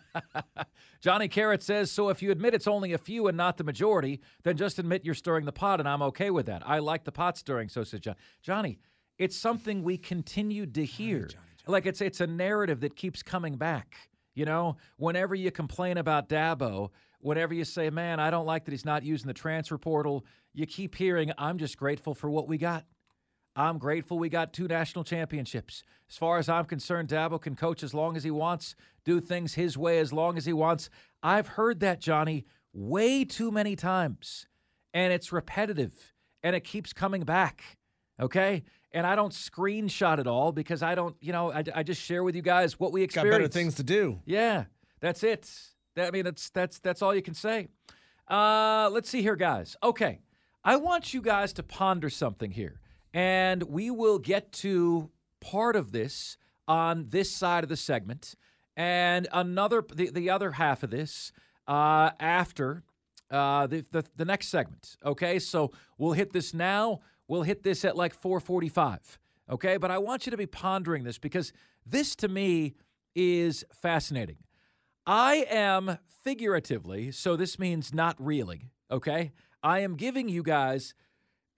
Johnny 1.00 1.28
Carrot 1.28 1.62
says, 1.62 1.90
so 1.90 2.08
if 2.08 2.22
you 2.22 2.30
admit 2.30 2.54
it's 2.54 2.66
only 2.66 2.92
a 2.92 2.98
few 2.98 3.26
and 3.28 3.36
not 3.36 3.56
the 3.56 3.64
majority, 3.64 4.20
then 4.42 4.56
just 4.56 4.78
admit 4.78 5.04
you're 5.04 5.14
stirring 5.14 5.44
the 5.44 5.52
pot, 5.52 5.80
and 5.80 5.88
I'm 5.88 6.02
okay 6.02 6.30
with 6.30 6.46
that. 6.46 6.62
I 6.64 6.78
like 6.78 7.04
the 7.04 7.12
pot 7.12 7.36
stirring, 7.36 7.68
so 7.68 7.84
says 7.84 8.00
John. 8.00 8.16
Johnny, 8.42 8.78
it's 9.18 9.36
something 9.36 9.82
we 9.82 9.98
continued 9.98 10.74
to 10.74 10.84
hear. 10.84 11.28
Like 11.66 11.86
it's 11.86 12.00
it's 12.00 12.20
a 12.20 12.26
narrative 12.26 12.80
that 12.80 12.96
keeps 12.96 13.22
coming 13.22 13.56
back. 13.56 14.08
You 14.34 14.46
know, 14.46 14.76
whenever 14.96 15.34
you 15.34 15.50
complain 15.50 15.98
about 15.98 16.28
Dabo, 16.28 16.90
whenever 17.20 17.54
you 17.54 17.64
say, 17.64 17.90
man, 17.90 18.18
I 18.18 18.30
don't 18.30 18.46
like 18.46 18.64
that 18.64 18.72
he's 18.72 18.84
not 18.84 19.02
using 19.02 19.28
the 19.28 19.34
transfer 19.34 19.78
portal, 19.78 20.24
you 20.54 20.66
keep 20.66 20.94
hearing, 20.94 21.32
I'm 21.38 21.58
just 21.58 21.76
grateful 21.76 22.14
for 22.14 22.30
what 22.30 22.48
we 22.48 22.58
got. 22.58 22.84
I'm 23.54 23.78
grateful 23.78 24.18
we 24.18 24.28
got 24.28 24.52
two 24.52 24.66
national 24.66 25.04
championships. 25.04 25.82
As 26.08 26.16
far 26.16 26.38
as 26.38 26.48
I'm 26.48 26.64
concerned, 26.64 27.08
Dabo 27.08 27.40
can 27.40 27.54
coach 27.54 27.82
as 27.82 27.92
long 27.92 28.16
as 28.16 28.24
he 28.24 28.30
wants, 28.30 28.74
do 29.04 29.20
things 29.20 29.54
his 29.54 29.76
way 29.76 29.98
as 29.98 30.12
long 30.12 30.36
as 30.38 30.44
he 30.46 30.52
wants. 30.52 30.88
I've 31.22 31.48
heard 31.48 31.80
that, 31.80 32.00
Johnny, 32.00 32.46
way 32.72 33.24
too 33.24 33.50
many 33.50 33.76
times. 33.76 34.46
And 34.94 35.12
it's 35.12 35.32
repetitive 35.32 36.14
and 36.42 36.56
it 36.56 36.64
keeps 36.64 36.92
coming 36.92 37.22
back. 37.22 37.78
Okay? 38.20 38.62
And 38.92 39.06
I 39.06 39.16
don't 39.16 39.32
screenshot 39.32 40.18
it 40.18 40.26
all 40.26 40.52
because 40.52 40.82
I 40.82 40.94
don't, 40.94 41.16
you 41.20 41.32
know, 41.32 41.50
I, 41.52 41.62
I 41.74 41.82
just 41.82 42.00
share 42.02 42.22
with 42.22 42.36
you 42.36 42.42
guys 42.42 42.78
what 42.78 42.92
we 42.92 43.00
Got 43.00 43.04
experience. 43.04 43.34
better 43.38 43.48
things 43.48 43.74
to 43.76 43.82
do. 43.82 44.20
Yeah, 44.26 44.64
that's 45.00 45.22
it. 45.22 45.50
That, 45.96 46.08
I 46.08 46.10
mean, 46.10 46.24
that's 46.24 46.50
that's 46.50 46.78
that's 46.78 47.00
all 47.00 47.14
you 47.14 47.22
can 47.22 47.32
say. 47.34 47.68
Uh, 48.28 48.90
let's 48.92 49.08
see 49.08 49.22
here, 49.22 49.36
guys. 49.36 49.76
Okay, 49.82 50.20
I 50.62 50.76
want 50.76 51.14
you 51.14 51.22
guys 51.22 51.54
to 51.54 51.62
ponder 51.62 52.10
something 52.10 52.50
here, 52.50 52.80
and 53.12 53.62
we 53.64 53.90
will 53.90 54.18
get 54.18 54.52
to 54.52 55.10
part 55.40 55.76
of 55.76 55.92
this 55.92 56.36
on 56.68 57.06
this 57.10 57.30
side 57.30 57.64
of 57.64 57.68
the 57.68 57.76
segment, 57.76 58.34
and 58.76 59.28
another 59.32 59.84
the, 59.94 60.10
the 60.10 60.30
other 60.30 60.52
half 60.52 60.82
of 60.82 60.90
this 60.90 61.32
uh, 61.66 62.10
after 62.20 62.82
uh, 63.30 63.66
the, 63.66 63.84
the 63.90 64.04
the 64.16 64.24
next 64.24 64.48
segment. 64.48 64.96
Okay, 65.04 65.38
so 65.38 65.72
we'll 65.98 66.12
hit 66.12 66.32
this 66.32 66.54
now. 66.54 67.00
We'll 67.28 67.42
hit 67.42 67.62
this 67.62 67.84
at 67.84 67.96
like 67.96 68.20
4:45. 68.20 69.18
Okay, 69.50 69.76
but 69.76 69.90
I 69.90 69.98
want 69.98 70.26
you 70.26 70.30
to 70.30 70.36
be 70.36 70.46
pondering 70.46 71.04
this 71.04 71.18
because 71.18 71.52
this 71.84 72.14
to 72.16 72.28
me 72.28 72.74
is 73.14 73.64
fascinating. 73.72 74.38
I 75.06 75.46
am 75.50 75.98
figuratively, 76.22 77.10
so 77.10 77.34
this 77.36 77.58
means 77.58 77.92
not 77.92 78.14
really, 78.18 78.70
okay? 78.90 79.32
I 79.62 79.80
am 79.80 79.96
giving 79.96 80.28
you 80.28 80.42
guys 80.44 80.94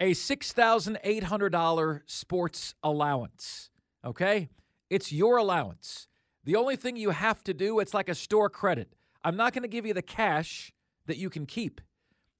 a 0.00 0.12
$6,800 0.12 2.00
sports 2.06 2.74
allowance, 2.82 3.70
okay? 4.04 4.48
It's 4.90 5.12
your 5.12 5.36
allowance. 5.36 6.08
The 6.44 6.56
only 6.56 6.76
thing 6.76 6.96
you 6.96 7.10
have 7.10 7.42
to 7.44 7.54
do, 7.54 7.78
it's 7.78 7.94
like 7.94 8.08
a 8.08 8.14
store 8.14 8.50
credit. 8.50 8.94
I'm 9.22 9.36
not 9.36 9.52
going 9.52 9.62
to 9.62 9.68
give 9.68 9.86
you 9.86 9.94
the 9.94 10.02
cash 10.02 10.72
that 11.06 11.16
you 11.16 11.30
can 11.30 11.46
keep. 11.46 11.80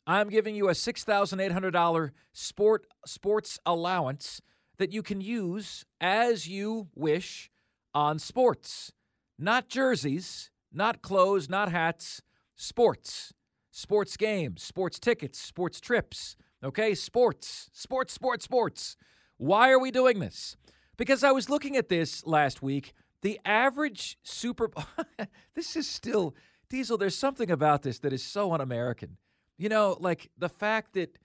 I'm 0.07 0.29
giving 0.29 0.55
you 0.55 0.69
a 0.69 0.73
$6,800 0.73 2.11
sport 2.33 2.87
sports 3.07 3.59
allowance 3.65 4.43
that 4.77 4.93
you 4.93 5.03
can 5.03 5.21
use 5.21 5.85
as 6.01 6.47
you 6.47 6.89
wish 6.95 7.51
on 7.95 8.19
sports. 8.19 8.93
Not 9.39 9.69
jerseys, 9.69 10.51
not 10.73 11.01
clothes, 11.01 11.49
not 11.49 11.71
hats, 11.71 12.21
sports. 12.57 13.33
Sports 13.71 14.17
games, 14.17 14.63
sports 14.63 14.99
tickets, 14.99 15.39
sports 15.39 15.81
trips. 15.81 16.37
Okay, 16.65 16.95
sports, 16.95 17.69
sports, 17.75 18.15
sports, 18.15 18.45
sports. 18.45 18.97
Why 19.37 19.71
are 19.71 19.79
we 19.79 19.91
doing 19.91 20.19
this? 20.19 20.57
Because 20.97 21.23
I 21.23 21.31
was 21.31 21.51
looking 21.51 21.77
at 21.77 21.91
this 21.91 22.25
last 22.25 22.63
week. 22.63 22.95
The 23.21 23.39
average 23.45 24.17
Super 24.23 24.71
this 25.55 25.77
is 25.77 25.87
still 25.87 26.35
Diesel, 26.71 26.97
there's 26.97 27.17
something 27.17 27.51
about 27.51 27.83
this 27.83 27.99
that 27.99 28.15
is 28.15 28.25
so 28.25 28.53
un-American. 28.53 29.19
You 29.59 29.69
know, 29.69 29.99
like 30.01 30.31
the 30.39 30.49
fact 30.49 30.95
that 30.95 31.19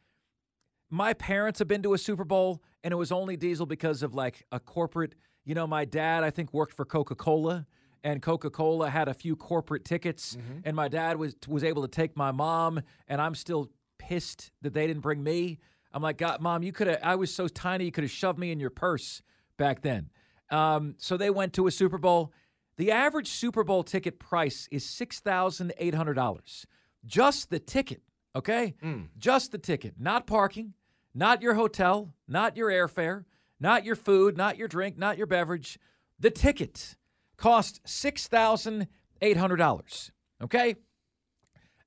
my 0.90 1.14
parents 1.14 1.60
have 1.60 1.70
been 1.70 1.84
to 1.84 1.94
a 1.94 1.98
Super 1.98 2.26
Bowl 2.26 2.62
and 2.84 2.92
it 2.92 2.98
was 2.98 3.12
only 3.12 3.38
Diesel 3.38 3.66
because 3.66 4.04
of 4.04 4.14
like 4.14 4.46
a 4.52 4.60
corporate, 4.60 5.16
you 5.46 5.56
know, 5.56 5.66
my 5.66 5.86
dad 5.86 6.26
I 6.26 6.32
think 6.32 6.54
worked 6.54 6.74
for 6.74 6.84
Coca-Cola 6.84 7.66
and 8.04 8.22
Coca-Cola 8.22 8.90
had 8.90 9.08
a 9.08 9.14
few 9.14 9.38
corporate 9.38 9.86
tickets 9.86 10.36
mm-hmm. 10.36 10.60
and 10.66 10.76
my 10.76 10.90
dad 10.90 11.16
was 11.18 11.36
was 11.48 11.64
able 11.64 11.82
to 11.84 11.88
take 11.88 12.18
my 12.18 12.32
mom 12.32 12.82
and 13.08 13.22
I'm 13.22 13.36
still 13.36 13.70
pissed 14.00 14.52
that 14.64 14.74
they 14.74 14.88
didn't 14.88 15.04
bring 15.04 15.22
me. 15.24 15.60
I'm 15.94 16.02
like, 16.02 16.18
God, 16.18 16.42
mom, 16.42 16.64
you 16.64 16.72
could 16.72 16.88
have 16.88 17.00
I 17.04 17.16
was 17.16 17.32
so 17.34 17.48
tiny 17.48 17.86
you 17.86 17.92
could 17.92 18.04
have 18.04 18.12
shoved 18.12 18.40
me 18.40 18.52
in 18.52 18.60
your 18.60 18.70
purse 18.72 19.22
back 19.58 19.82
then. 19.82 20.10
Um, 20.50 20.96
so 20.98 21.16
they 21.18 21.30
went 21.30 21.54
to 21.54 21.68
a 21.68 21.72
Super 21.72 22.00
Bowl. 22.00 22.34
The 22.78 22.92
average 22.92 23.28
Super 23.28 23.64
Bowl 23.64 23.84
ticket 23.84 24.20
price 24.20 24.68
is 24.72 24.84
$6,800. 24.86 26.66
Just 27.06 27.50
the 27.50 27.60
ticket, 27.60 28.02
okay? 28.36 28.76
Just 29.18 29.52
the 29.52 29.58
ticket, 29.58 29.96
not 30.00 30.28
parking, 30.28 30.74
not 31.14 31.42
your 31.42 31.56
hotel, 31.56 32.14
not 32.28 32.56
your 32.58 32.70
airfare, 32.70 33.24
not 33.60 33.84
your 33.86 33.96
food, 33.96 34.38
not 34.38 34.58
your 34.58 34.68
drink, 34.68 34.98
not 34.98 35.18
your 35.18 35.28
beverage. 35.28 35.80
The 36.20 36.30
ticket 36.32 36.96
cost 37.38 37.82
$6,800, 37.86 40.12
okay? 40.44 40.76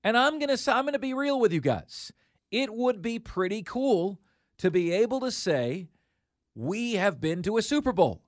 And 0.05 0.17
I'm 0.17 0.39
going 0.39 0.57
to 0.57 0.73
I'm 0.73 0.85
going 0.85 0.95
to 0.95 0.99
be 0.99 1.15
real 1.15 1.39
with 1.39 1.53
you 1.53 1.61
guys. 1.61 2.13
It 2.51 2.75
would 2.75 3.03
be 3.03 3.19
pretty 3.19 3.63
cool 3.63 4.21
to 4.59 4.71
be 4.71 4.93
able 4.93 5.21
to 5.21 5.31
say 5.31 5.89
we 6.55 6.95
have 6.95 7.21
been 7.21 7.43
to 7.43 7.57
a 7.57 7.63
Super 7.63 7.93
Bowl. 7.93 8.23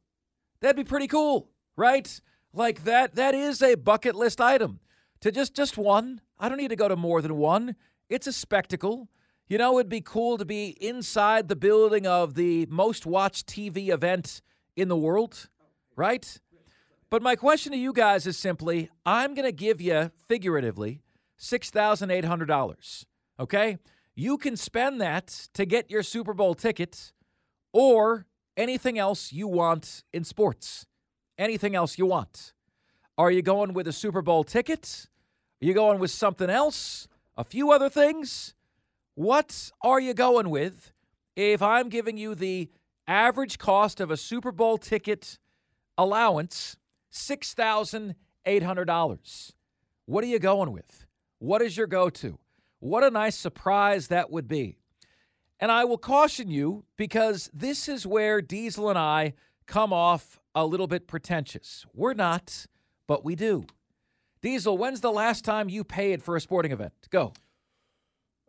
That'd 0.61 0.77
be 0.77 0.85
pretty 0.85 1.09
cool, 1.09 1.51
right? 1.77 2.21
Like 2.53 2.85
that 2.85 3.17
that 3.17 3.35
is 3.35 3.63
a 3.63 3.75
bucket 3.75 4.15
list 4.15 4.41
item. 4.41 4.81
To 5.21 5.33
just 5.33 5.55
just 5.55 5.77
one. 5.77 6.21
I 6.39 6.49
don't 6.49 6.59
need 6.59 6.69
to 6.69 6.77
go 6.77 6.89
to 6.89 6.97
more 6.97 7.23
than 7.23 7.37
one. 7.37 7.77
It's 8.09 8.27
a 8.27 8.33
spectacle. 8.33 9.09
You 9.47 9.59
know, 9.59 9.79
it'd 9.79 9.91
be 9.91 10.01
cool 10.01 10.39
to 10.39 10.45
be 10.45 10.77
inside 10.81 11.49
the 11.49 11.57
building 11.57 12.07
of 12.07 12.35
the 12.35 12.67
most 12.71 13.05
watched 13.05 13.47
TV 13.47 13.89
event 13.89 14.41
in 14.75 14.89
the 14.89 14.97
world, 14.97 15.49
right? 15.97 16.39
But 17.11 17.23
my 17.23 17.37
question 17.37 17.73
to 17.73 17.79
you 17.79 17.93
guys 17.93 18.27
is 18.27 18.39
simply 18.39 18.91
I'm 19.05 19.35
going 19.35 19.47
to 19.47 19.53
give 19.53 19.81
you, 19.81 20.11
figuratively, 20.27 21.04
$6,800. 21.39 23.07
Okay? 23.41 23.79
You 24.15 24.39
can 24.39 24.57
spend 24.57 25.01
that 25.01 25.49
to 25.55 25.65
get 25.65 25.91
your 25.91 26.03
Super 26.03 26.35
Bowl 26.35 26.55
ticket 26.55 27.13
or 27.73 28.27
anything 28.57 28.99
else 28.99 29.33
you 29.33 29.49
want 29.49 30.05
in 30.13 30.25
sports. 30.25 30.87
Anything 31.37 31.75
else 31.75 31.99
you 31.99 32.07
want. 32.07 32.53
Are 33.19 33.31
you 33.31 33.43
going 33.43 33.75
with 33.75 33.89
a 33.89 33.93
Super 33.93 34.23
Bowl 34.23 34.45
ticket? 34.45 35.09
Are 35.61 35.67
you 35.67 35.75
going 35.75 35.99
with 35.99 36.13
something 36.13 36.51
else? 36.51 37.09
A 37.37 37.45
few 37.45 37.73
other 37.73 37.89
things? 37.89 38.55
What 39.15 39.71
are 39.83 40.01
you 40.01 40.15
going 40.15 40.51
with 40.51 40.93
if 41.35 41.63
I'm 41.63 41.89
giving 41.89 42.17
you 42.17 42.35
the 42.35 42.71
average 43.07 43.59
cost 43.59 44.01
of 44.01 44.11
a 44.11 44.17
Super 44.17 44.51
Bowl 44.53 44.79
ticket 44.79 45.39
allowance, 45.99 46.79
$6,800? 47.13 49.53
What 50.07 50.25
are 50.25 50.29
you 50.29 50.39
going 50.39 50.73
with? 50.73 51.04
What 51.45 51.61
is 51.63 51.77
your 51.77 51.87
go 51.87 52.09
to? 52.09 52.39
What 52.81 53.05
a 53.05 53.11
nice 53.11 53.37
surprise 53.37 54.09
that 54.09 54.31
would 54.31 54.49
be. 54.49 54.79
And 55.61 55.71
I 55.71 55.85
will 55.85 55.99
caution 55.99 56.49
you 56.51 56.85
because 56.97 57.51
this 57.53 57.89
is 57.89 58.07
where 58.07 58.41
Diesel 58.41 58.89
and 58.89 58.99
I 58.99 59.35
come 59.67 59.93
off 59.93 60.41
a 60.55 60.65
little 60.65 60.87
bit 60.87 61.07
pretentious. 61.07 61.85
We're 61.93 62.15
not, 62.15 62.67
but 63.07 63.25
we 63.25 63.35
do. 63.35 63.67
Diesel, 64.43 64.77
when's 64.79 65.01
the 65.03 65.13
last 65.13 65.45
time 65.45 65.69
you 65.69 65.85
paid 65.85 66.23
for 66.23 66.35
a 66.37 66.41
sporting 66.41 66.73
event? 66.73 66.93
Go. 67.11 67.33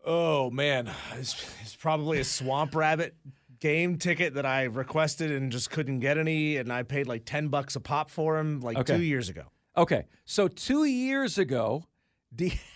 Oh 0.06 0.50
man, 0.52 0.90
it's, 1.18 1.36
it's 1.62 1.76
probably 1.76 2.20
a 2.20 2.24
Swamp 2.24 2.76
Rabbit 2.76 3.16
game 3.60 3.98
ticket 3.98 4.36
that 4.36 4.46
I 4.46 4.64
requested 4.64 5.32
and 5.32 5.52
just 5.52 5.70
couldn't 5.72 6.00
get 6.00 6.18
any, 6.18 6.58
and 6.58 6.72
I 6.72 6.84
paid 6.84 7.08
like 7.08 7.26
ten 7.26 7.48
bucks 7.50 7.76
a 7.76 7.80
pop 7.80 8.10
for 8.10 8.38
him 8.38 8.62
like 8.62 8.78
Okay. 8.78 8.98
two 8.98 9.04
years 9.04 9.30
ago. 9.30 9.44
Okay, 9.76 10.06
so 10.26 10.48
two 10.48 10.86
years 10.86 11.38
ago, 11.38 11.84
D- 12.34 12.60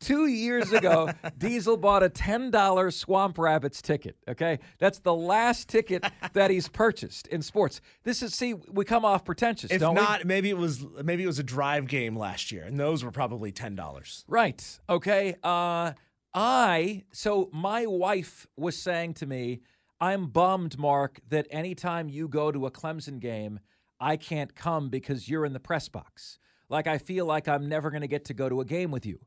Two 0.00 0.26
years 0.26 0.72
ago, 0.72 1.10
Diesel 1.38 1.76
bought 1.76 2.02
a 2.02 2.08
$10 2.08 2.92
Swamp 2.92 3.38
Rabbits 3.38 3.82
ticket. 3.82 4.16
Okay. 4.26 4.58
That's 4.78 4.98
the 5.00 5.14
last 5.14 5.68
ticket 5.68 6.04
that 6.32 6.50
he's 6.50 6.68
purchased 6.68 7.26
in 7.28 7.42
sports. 7.42 7.80
This 8.04 8.22
is, 8.22 8.34
see, 8.34 8.54
we 8.54 8.84
come 8.84 9.04
off 9.04 9.24
pretentious, 9.24 9.70
If 9.70 9.80
don't 9.80 9.94
we? 9.94 10.00
not, 10.00 10.24
maybe 10.24 10.48
it 10.50 10.56
was 10.56 10.84
maybe 11.04 11.22
it 11.22 11.26
was 11.26 11.38
a 11.38 11.42
drive 11.44 11.86
game 11.86 12.16
last 12.16 12.50
year, 12.50 12.64
and 12.64 12.80
those 12.80 13.04
were 13.04 13.10
probably 13.10 13.52
ten 13.52 13.74
dollars. 13.74 14.24
Right. 14.26 14.80
Okay. 14.88 15.34
Uh, 15.44 15.92
I, 16.32 17.04
so 17.12 17.50
my 17.52 17.86
wife 17.86 18.46
was 18.56 18.76
saying 18.76 19.14
to 19.14 19.26
me, 19.26 19.60
I'm 20.00 20.26
bummed, 20.28 20.78
Mark, 20.78 21.20
that 21.28 21.46
anytime 21.50 22.08
you 22.08 22.26
go 22.28 22.50
to 22.50 22.64
a 22.66 22.70
Clemson 22.70 23.20
game, 23.20 23.60
I 24.00 24.16
can't 24.16 24.54
come 24.54 24.88
because 24.88 25.28
you're 25.28 25.44
in 25.44 25.52
the 25.52 25.60
press 25.60 25.88
box. 25.88 26.38
Like, 26.70 26.86
I 26.86 26.98
feel 26.98 27.26
like 27.26 27.48
I'm 27.48 27.68
never 27.68 27.90
going 27.90 28.00
to 28.02 28.08
get 28.08 28.24
to 28.26 28.34
go 28.34 28.48
to 28.48 28.60
a 28.60 28.64
game 28.64 28.90
with 28.92 29.04
you. 29.04 29.18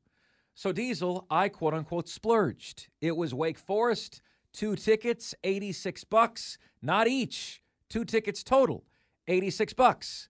So, 0.55 0.71
Diesel, 0.71 1.25
I 1.29 1.49
quote 1.49 1.73
unquote 1.73 2.07
splurged. 2.07 2.87
It 3.01 3.17
was 3.17 3.33
Wake 3.33 3.57
Forest, 3.57 4.21
two 4.53 4.75
tickets, 4.75 5.33
86 5.43 6.03
bucks, 6.03 6.57
not 6.81 7.07
each, 7.07 7.61
two 7.89 8.05
tickets 8.05 8.43
total, 8.43 8.83
86 9.27 9.73
bucks. 9.73 10.29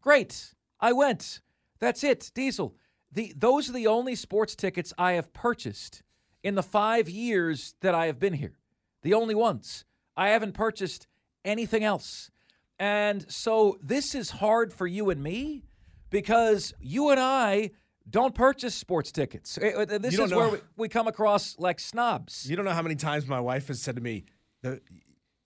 Great. 0.00 0.54
I 0.80 0.92
went. 0.92 1.40
That's 1.80 2.02
it, 2.02 2.30
Diesel. 2.34 2.74
The 3.12 3.32
those 3.36 3.68
are 3.68 3.72
the 3.72 3.86
only 3.86 4.14
sports 4.14 4.54
tickets 4.54 4.92
I 4.98 5.12
have 5.12 5.32
purchased 5.32 6.02
in 6.42 6.54
the 6.54 6.62
5 6.62 7.08
years 7.08 7.74
that 7.80 7.94
I 7.94 8.06
have 8.06 8.18
been 8.18 8.34
here. 8.34 8.58
The 9.02 9.14
only 9.14 9.34
ones. 9.34 9.84
I 10.16 10.30
haven't 10.30 10.52
purchased 10.52 11.06
anything 11.44 11.84
else. 11.84 12.30
And 12.78 13.30
so 13.30 13.78
this 13.82 14.14
is 14.14 14.30
hard 14.30 14.72
for 14.72 14.86
you 14.86 15.10
and 15.10 15.22
me 15.22 15.64
because 16.10 16.74
you 16.80 17.10
and 17.10 17.20
I 17.20 17.70
don't 18.08 18.34
purchase 18.34 18.74
sports 18.74 19.12
tickets. 19.12 19.58
Uh, 19.58 19.84
This 20.00 20.18
is 20.18 20.32
where 20.32 20.48
we, 20.48 20.58
we 20.76 20.88
come 20.88 21.06
across 21.08 21.56
like 21.58 21.80
snobs. 21.80 22.48
You 22.48 22.56
don't 22.56 22.64
know 22.64 22.72
how 22.72 22.82
many 22.82 22.94
times 22.96 23.26
my 23.26 23.40
wife 23.40 23.68
has 23.68 23.80
said 23.80 23.96
to 23.96 24.02
me, 24.02 24.24
the 24.62 24.80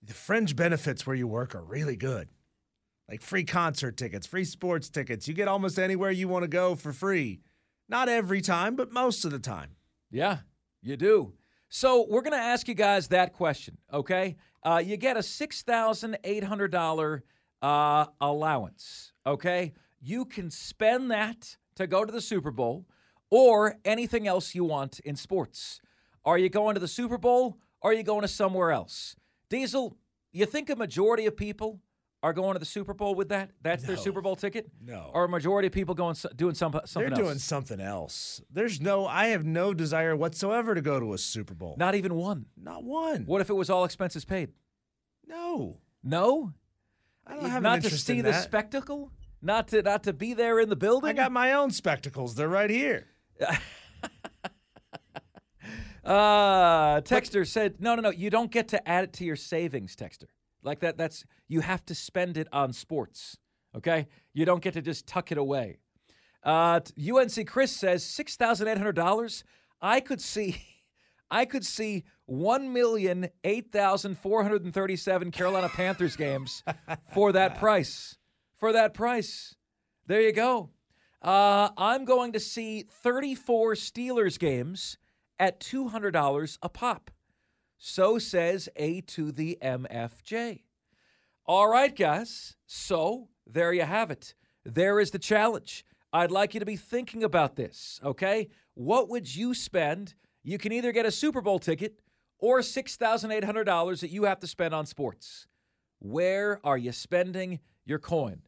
the 0.01 0.13
fringe 0.13 0.55
benefits 0.55 1.07
where 1.07 1.15
you 1.15 1.27
work 1.27 1.55
are 1.55 1.63
really 1.63 1.95
good. 1.95 2.29
Like 3.09 3.21
free 3.21 3.43
concert 3.43 3.97
tickets, 3.97 4.25
free 4.25 4.45
sports 4.45 4.89
tickets. 4.89 5.27
You 5.27 5.33
get 5.33 5.47
almost 5.47 5.77
anywhere 5.77 6.11
you 6.11 6.27
want 6.27 6.43
to 6.43 6.47
go 6.47 6.75
for 6.75 6.93
free. 6.93 7.41
Not 7.89 8.09
every 8.09 8.41
time, 8.41 8.75
but 8.75 8.91
most 8.91 9.25
of 9.25 9.31
the 9.31 9.39
time. 9.39 9.75
Yeah, 10.09 10.39
you 10.81 10.95
do. 10.97 11.33
So 11.69 12.05
we're 12.09 12.21
going 12.21 12.33
to 12.33 12.37
ask 12.37 12.67
you 12.67 12.75
guys 12.75 13.09
that 13.09 13.33
question, 13.33 13.77
okay? 13.91 14.35
Uh, 14.63 14.81
you 14.83 14.95
get 14.95 15.17
a 15.17 15.23
six 15.23 15.63
thousand 15.63 16.17
eight 16.23 16.43
hundred 16.43 16.71
dollar 16.71 17.23
uh, 17.61 18.05
allowance, 18.21 19.11
okay? 19.25 19.73
You 20.01 20.25
can 20.25 20.49
spend 20.49 21.11
that 21.11 21.57
to 21.75 21.87
go 21.87 22.05
to 22.05 22.11
the 22.11 22.21
Super 22.21 22.51
Bowl 22.51 22.85
or 23.29 23.77
anything 23.83 24.27
else 24.27 24.53
you 24.55 24.63
want 24.63 24.99
in 24.99 25.15
sports. 25.15 25.81
Are 26.25 26.37
you 26.37 26.49
going 26.49 26.75
to 26.75 26.79
the 26.79 26.87
Super 26.87 27.17
Bowl? 27.17 27.57
Or 27.81 27.91
are 27.91 27.93
you 27.93 28.03
going 28.03 28.21
to 28.21 28.27
somewhere 28.27 28.71
else? 28.71 29.15
Diesel, 29.49 29.97
you 30.31 30.45
think 30.45 30.69
a 30.69 30.75
majority 30.75 31.25
of 31.25 31.35
people 31.35 31.81
are 32.21 32.31
going 32.31 32.53
to 32.53 32.59
the 32.59 32.65
Super 32.65 32.93
Bowl 32.93 33.13
with 33.13 33.29
that? 33.29 33.51
That's 33.61 33.83
their 33.83 33.97
Super 33.97 34.21
Bowl 34.21 34.37
ticket? 34.37 34.71
No. 34.81 35.11
Or 35.13 35.25
a 35.25 35.29
majority 35.29 35.67
of 35.67 35.73
people 35.73 35.93
going 35.93 36.15
doing 36.35 36.55
some, 36.55 36.71
something 36.85 37.09
They're 37.09 37.11
else? 37.11 37.19
doing 37.19 37.39
something 37.39 37.81
else. 37.81 38.41
There's 38.49 38.79
no, 38.79 39.05
I 39.05 39.27
have 39.27 39.43
no 39.43 39.73
desire 39.73 40.15
whatsoever 40.15 40.73
to 40.73 40.81
go 40.81 40.99
to 40.99 41.13
a 41.13 41.17
Super 41.17 41.53
Bowl. 41.53 41.75
Not 41.77 41.95
even 41.95 42.15
one. 42.15 42.45
Not 42.55 42.85
one. 42.85 43.25
What 43.25 43.41
if 43.41 43.49
it 43.49 43.53
was 43.53 43.69
all 43.69 43.83
expenses 43.83 44.23
paid? 44.23 44.53
No. 45.27 45.79
No, 46.03 46.53
I 47.25 47.35
don't 47.35 47.49
have 47.49 47.63
not 47.63 47.77
an 47.77 47.83
to 47.83 47.97
see 47.97 48.19
in 48.19 48.25
the 48.25 48.33
spectacle, 48.33 49.09
not 49.43 49.67
to 49.69 49.81
not 49.81 50.03
to 50.03 50.13
be 50.13 50.33
there 50.33 50.59
in 50.59 50.69
the 50.69 50.75
building. 50.75 51.09
I 51.09 51.13
got 51.13 51.31
my 51.31 51.53
own 51.53 51.71
spectacles. 51.71 52.35
They're 52.35 52.47
right 52.47 52.69
here. 52.69 53.07
Uh, 56.03 56.99
Texter 57.01 57.47
said, 57.47 57.79
no, 57.79 57.95
no, 57.95 58.01
no. 58.01 58.09
You 58.09 58.29
don't 58.29 58.51
get 58.51 58.67
to 58.69 58.87
add 58.89 59.05
it 59.05 59.13
to 59.13 59.25
your 59.25 59.37
savings, 59.37 59.95
Texter. 59.95 60.25
Like 60.61 60.81
that. 60.81 60.97
That's 60.97 61.23
you 61.47 61.61
have 61.61 61.85
to 61.85 61.95
spend 61.95 62.37
it 62.37 62.47
on 62.51 62.73
sports. 62.73 63.37
Okay, 63.75 64.07
you 64.33 64.45
don't 64.45 64.61
get 64.61 64.73
to 64.73 64.81
just 64.81 65.07
tuck 65.07 65.31
it 65.31 65.37
away. 65.37 65.79
Uh, 66.43 66.81
UNC 66.97 67.47
Chris 67.47 67.71
says 67.71 68.03
six 68.03 68.35
thousand 68.35 68.67
eight 68.67 68.77
hundred 68.77 68.95
dollars. 68.95 69.43
I 69.81 69.99
could 69.99 70.21
see, 70.21 70.61
I 71.31 71.45
could 71.45 71.65
see 71.65 72.03
one 72.25 72.71
million 72.71 73.29
eight 73.43 73.71
thousand 73.71 74.17
four 74.17 74.43
hundred 74.43 74.63
and 74.63 74.73
thirty-seven 74.73 75.31
Carolina 75.31 75.69
Panthers 75.69 76.15
games 76.15 76.63
for 77.13 77.31
that 77.31 77.59
price. 77.59 78.17
For 78.63 78.71
that 78.71 78.93
price, 78.93 79.55
there 80.07 80.21
you 80.21 80.31
go. 80.31 80.69
Uh, 81.21 81.71
I'm 81.77 82.05
going 82.05 82.31
to 82.31 82.39
see 82.39 82.85
34 82.89 83.73
Steelers 83.73 84.39
games 84.39 84.97
at 85.37 85.59
$200 85.59 86.57
a 86.61 86.69
pop. 86.69 87.11
So 87.77 88.17
says 88.19 88.69
A 88.77 89.01
to 89.01 89.33
the 89.33 89.57
MFJ. 89.61 90.61
All 91.45 91.67
right, 91.67 91.93
guys. 91.93 92.55
So 92.65 93.27
there 93.45 93.73
you 93.73 93.81
have 93.81 94.11
it. 94.11 94.33
There 94.63 94.97
is 94.97 95.11
the 95.11 95.19
challenge. 95.19 95.83
I'd 96.13 96.31
like 96.31 96.53
you 96.53 96.61
to 96.61 96.65
be 96.65 96.77
thinking 96.77 97.21
about 97.21 97.57
this, 97.57 97.99
okay? 98.01 98.47
What 98.75 99.09
would 99.09 99.35
you 99.35 99.53
spend? 99.53 100.13
You 100.41 100.57
can 100.57 100.71
either 100.71 100.93
get 100.93 101.05
a 101.05 101.11
Super 101.11 101.41
Bowl 101.41 101.59
ticket 101.59 101.99
or 102.39 102.59
$6,800 102.59 103.99
that 103.99 104.09
you 104.09 104.23
have 104.23 104.39
to 104.39 104.47
spend 104.47 104.73
on 104.73 104.85
sports. 104.85 105.47
Where 105.99 106.61
are 106.65 106.77
you 106.77 106.93
spending 106.93 107.59
your 107.83 107.99
coin? 107.99 108.43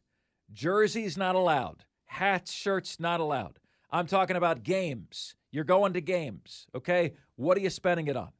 Jerseys 0.52 1.16
not 1.16 1.34
allowed. 1.34 1.84
Hats, 2.06 2.52
shirts 2.52 2.98
not 3.00 3.20
allowed. 3.20 3.58
I'm 3.90 4.06
talking 4.06 4.36
about 4.36 4.62
games. 4.62 5.34
You're 5.50 5.64
going 5.64 5.92
to 5.94 6.00
games, 6.00 6.66
okay? 6.74 7.14
What 7.36 7.56
are 7.56 7.60
you 7.60 7.70
spending 7.70 8.08
it 8.08 8.16
on? 8.16 8.30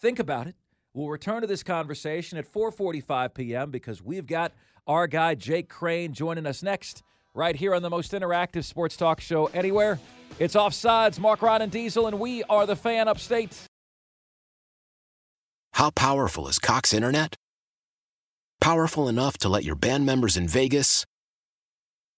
Think 0.00 0.18
about 0.18 0.46
it. 0.46 0.56
We'll 0.94 1.08
return 1.08 1.42
to 1.42 1.46
this 1.46 1.62
conversation 1.62 2.38
at 2.38 2.50
4:45 2.50 3.34
p.m. 3.34 3.70
because 3.70 4.02
we've 4.02 4.26
got 4.26 4.52
our 4.86 5.06
guy 5.06 5.34
Jake 5.34 5.68
Crain 5.68 6.12
joining 6.12 6.46
us 6.46 6.62
next 6.62 7.02
right 7.34 7.54
here 7.54 7.74
on 7.74 7.82
the 7.82 7.90
most 7.90 8.12
interactive 8.12 8.64
sports 8.64 8.96
talk 8.96 9.20
show 9.20 9.46
anywhere. 9.46 9.98
It's 10.38 10.54
Offsides, 10.54 11.18
Mark 11.18 11.42
Ryan 11.42 11.62
and 11.62 11.72
Diesel, 11.72 12.06
and 12.06 12.18
we 12.18 12.42
are 12.44 12.66
the 12.66 12.76
fan 12.76 13.08
upstate. 13.08 13.56
How 15.72 15.90
powerful 15.90 16.48
is 16.48 16.58
Cox 16.58 16.94
Internet? 16.94 17.36
Powerful 18.60 19.08
enough 19.08 19.36
to 19.38 19.48
let 19.50 19.64
your 19.64 19.76
band 19.76 20.06
members 20.06 20.36
in 20.36 20.48
Vegas, 20.48 21.04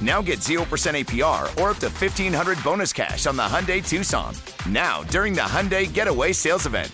Now 0.00 0.22
get 0.22 0.40
0% 0.40 0.62
APR 0.62 1.44
or 1.60 1.70
up 1.70 1.78
to 1.78 1.88
1500 1.88 2.62
bonus 2.62 2.92
cash 2.92 3.26
on 3.26 3.36
the 3.36 3.42
Hyundai 3.42 3.86
Tucson. 3.86 4.34
Now, 4.68 5.02
during 5.04 5.32
the 5.32 5.40
Hyundai 5.40 5.92
Getaway 5.92 6.32
Sales 6.32 6.66
Event. 6.66 6.92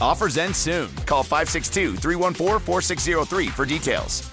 Offers 0.00 0.36
end 0.36 0.54
soon. 0.54 0.94
Call 1.06 1.22
562 1.22 1.96
314 1.96 2.58
4603 2.60 3.48
for 3.48 3.64
details. 3.64 4.28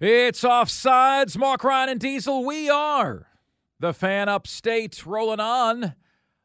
It's 0.00 0.42
offsides. 0.42 1.36
Mark 1.36 1.64
Ryan 1.64 1.88
and 1.88 2.00
Diesel. 2.00 2.44
We 2.44 2.70
are 2.70 3.26
the 3.80 3.92
fan 3.92 4.28
upstate 4.28 5.04
rolling 5.04 5.40
on 5.40 5.94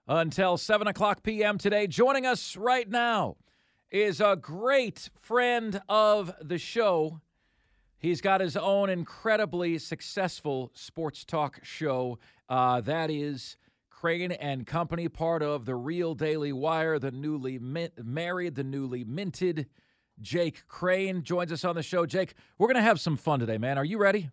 until 0.08 0.58
7 0.58 0.88
o'clock 0.88 1.22
p.m. 1.22 1.60
today. 1.60 1.86
Joining 1.86 2.26
us 2.26 2.58
right 2.58 2.90
now 2.90 3.38
is 3.94 4.20
a 4.20 4.36
great 4.36 5.12
friend 5.22 5.80
of 5.88 6.34
the 6.42 6.58
show. 6.58 7.22
He's 8.00 8.22
got 8.22 8.42
his 8.42 8.58
own 8.58 8.90
incredibly 8.90 9.78
successful 9.78 10.72
sports 10.74 11.24
talk 11.24 11.60
show. 11.62 12.18
Uh, 12.50 12.82
that 12.82 13.12
is 13.12 13.56
Crain 13.92 14.32
and 14.32 14.66
Company, 14.66 15.08
part 15.08 15.44
of 15.44 15.66
the 15.66 15.76
Real 15.76 16.16
Daily 16.16 16.52
Wire, 16.52 16.98
the 16.98 17.12
newly 17.12 17.60
mint- 17.60 18.04
married, 18.04 18.56
the 18.56 18.64
newly 18.64 19.04
minted. 19.04 19.68
Jake 20.20 20.68
Crain 20.68 21.22
joins 21.22 21.52
us 21.52 21.64
on 21.64 21.76
the 21.76 21.84
show. 21.84 22.08
Jake, 22.08 22.34
we're 22.58 22.68
going 22.68 22.76
to 22.76 22.82
have 22.82 23.00
some 23.00 23.16
fun 23.16 23.40
today, 23.40 23.60
man. 23.60 23.78
Are 23.78 23.86
you 23.86 24.00
ready? 24.00 24.32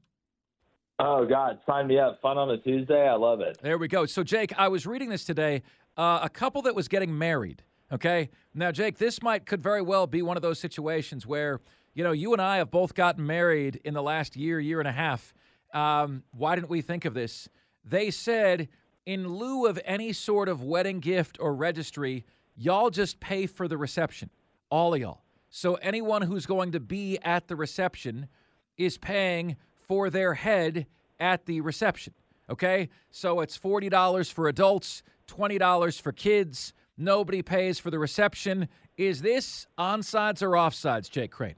Oh, 0.98 1.26
God, 1.26 1.58
sign 1.66 1.86
me 1.86 1.98
up. 1.98 2.18
Fun 2.22 2.38
on 2.38 2.50
a 2.50 2.58
Tuesday. 2.58 3.06
I 3.06 3.14
love 3.14 3.40
it. 3.40 3.58
There 3.62 3.76
we 3.76 3.88
go. 3.88 4.06
So, 4.06 4.24
Jake, 4.24 4.52
I 4.58 4.68
was 4.68 4.86
reading 4.86 5.10
this 5.10 5.24
today. 5.24 5.62
Uh, 5.98 6.20
a 6.22 6.30
couple 6.30 6.62
that 6.62 6.74
was 6.74 6.88
getting 6.88 7.16
married. 7.16 7.62
Okay. 7.92 8.30
Now, 8.54 8.70
Jake, 8.70 8.98
this 8.98 9.22
might 9.22 9.46
could 9.46 9.62
very 9.62 9.82
well 9.82 10.06
be 10.06 10.22
one 10.22 10.36
of 10.36 10.42
those 10.42 10.58
situations 10.58 11.26
where, 11.26 11.60
you 11.94 12.04
know, 12.04 12.12
you 12.12 12.32
and 12.32 12.40
I 12.40 12.58
have 12.58 12.70
both 12.70 12.94
gotten 12.94 13.26
married 13.26 13.80
in 13.84 13.94
the 13.94 14.02
last 14.02 14.36
year, 14.36 14.60
year 14.60 14.78
and 14.78 14.88
a 14.88 14.92
half. 14.92 15.34
Um, 15.74 16.22
why 16.32 16.54
didn't 16.54 16.70
we 16.70 16.82
think 16.82 17.04
of 17.04 17.14
this? 17.14 17.48
They 17.84 18.10
said, 18.10 18.68
in 19.06 19.28
lieu 19.28 19.66
of 19.66 19.80
any 19.84 20.12
sort 20.12 20.48
of 20.48 20.62
wedding 20.62 21.00
gift 21.00 21.38
or 21.40 21.54
registry, 21.54 22.24
y'all 22.56 22.90
just 22.90 23.18
pay 23.20 23.46
for 23.46 23.66
the 23.66 23.76
reception. 23.76 24.30
All 24.70 24.94
of 24.94 25.00
y'all. 25.00 25.22
So 25.48 25.74
anyone 25.76 26.22
who's 26.22 26.46
going 26.46 26.72
to 26.72 26.80
be 26.80 27.18
at 27.22 27.48
the 27.48 27.56
reception 27.56 28.28
is 28.76 28.98
paying 28.98 29.56
for 29.88 30.10
their 30.10 30.34
head 30.34 30.86
at 31.18 31.46
the 31.46 31.60
reception. 31.60 32.14
Okay? 32.48 32.88
So 33.10 33.40
it's 33.40 33.58
$40 33.58 34.32
for 34.32 34.46
adults, 34.46 35.02
$20 35.26 36.00
for 36.00 36.12
kids. 36.12 36.72
Nobody 37.00 37.40
pays 37.40 37.78
for 37.78 37.90
the 37.90 37.98
reception. 37.98 38.68
Is 38.98 39.22
this 39.22 39.66
onsides 39.78 40.42
or 40.42 40.50
offsides, 40.50 41.10
Jake 41.10 41.30
Crain? 41.30 41.54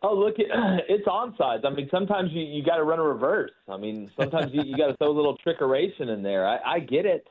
Oh, 0.00 0.14
look, 0.14 0.34
it's 0.38 1.08
onsides. 1.08 1.64
I 1.64 1.70
mean, 1.70 1.88
sometimes 1.90 2.30
you, 2.32 2.42
you 2.42 2.62
got 2.62 2.76
to 2.76 2.84
run 2.84 3.00
a 3.00 3.02
reverse. 3.02 3.50
I 3.68 3.76
mean, 3.76 4.08
sometimes 4.16 4.52
you, 4.54 4.62
you 4.64 4.76
got 4.76 4.86
to 4.86 4.96
throw 4.98 5.10
a 5.10 5.16
little 5.16 5.36
trickeration 5.46 6.08
in 6.14 6.22
there. 6.22 6.46
I, 6.46 6.76
I 6.76 6.78
get 6.78 7.04
it. 7.04 7.26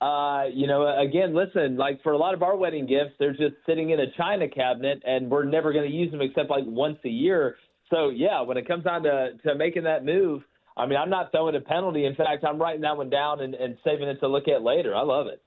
Uh, 0.00 0.44
you 0.54 0.68
know, 0.68 0.96
again, 0.98 1.34
listen, 1.34 1.76
like 1.76 2.00
for 2.04 2.12
a 2.12 2.16
lot 2.16 2.32
of 2.32 2.44
our 2.44 2.56
wedding 2.56 2.86
gifts, 2.86 3.14
they're 3.18 3.32
just 3.32 3.56
sitting 3.66 3.90
in 3.90 3.98
a 3.98 4.06
china 4.16 4.48
cabinet 4.48 5.02
and 5.04 5.28
we're 5.28 5.44
never 5.44 5.72
going 5.72 5.90
to 5.90 5.94
use 5.94 6.12
them 6.12 6.20
except 6.22 6.48
like 6.48 6.64
once 6.64 6.98
a 7.04 7.08
year. 7.10 7.56
So, 7.92 8.10
yeah, 8.10 8.40
when 8.40 8.56
it 8.56 8.68
comes 8.68 8.84
down 8.84 9.02
to, 9.02 9.30
to 9.44 9.56
making 9.56 9.82
that 9.82 10.04
move, 10.04 10.42
I 10.76 10.86
mean, 10.86 10.96
I'm 10.96 11.10
not 11.10 11.32
throwing 11.32 11.56
a 11.56 11.60
penalty. 11.60 12.06
In 12.06 12.14
fact, 12.14 12.44
I'm 12.44 12.58
writing 12.58 12.82
that 12.82 12.96
one 12.96 13.10
down 13.10 13.40
and, 13.40 13.54
and 13.54 13.76
saving 13.84 14.08
it 14.08 14.20
to 14.20 14.28
look 14.28 14.46
at 14.46 14.62
later. 14.62 14.94
I 14.94 15.02
love 15.02 15.26
it. 15.26 15.42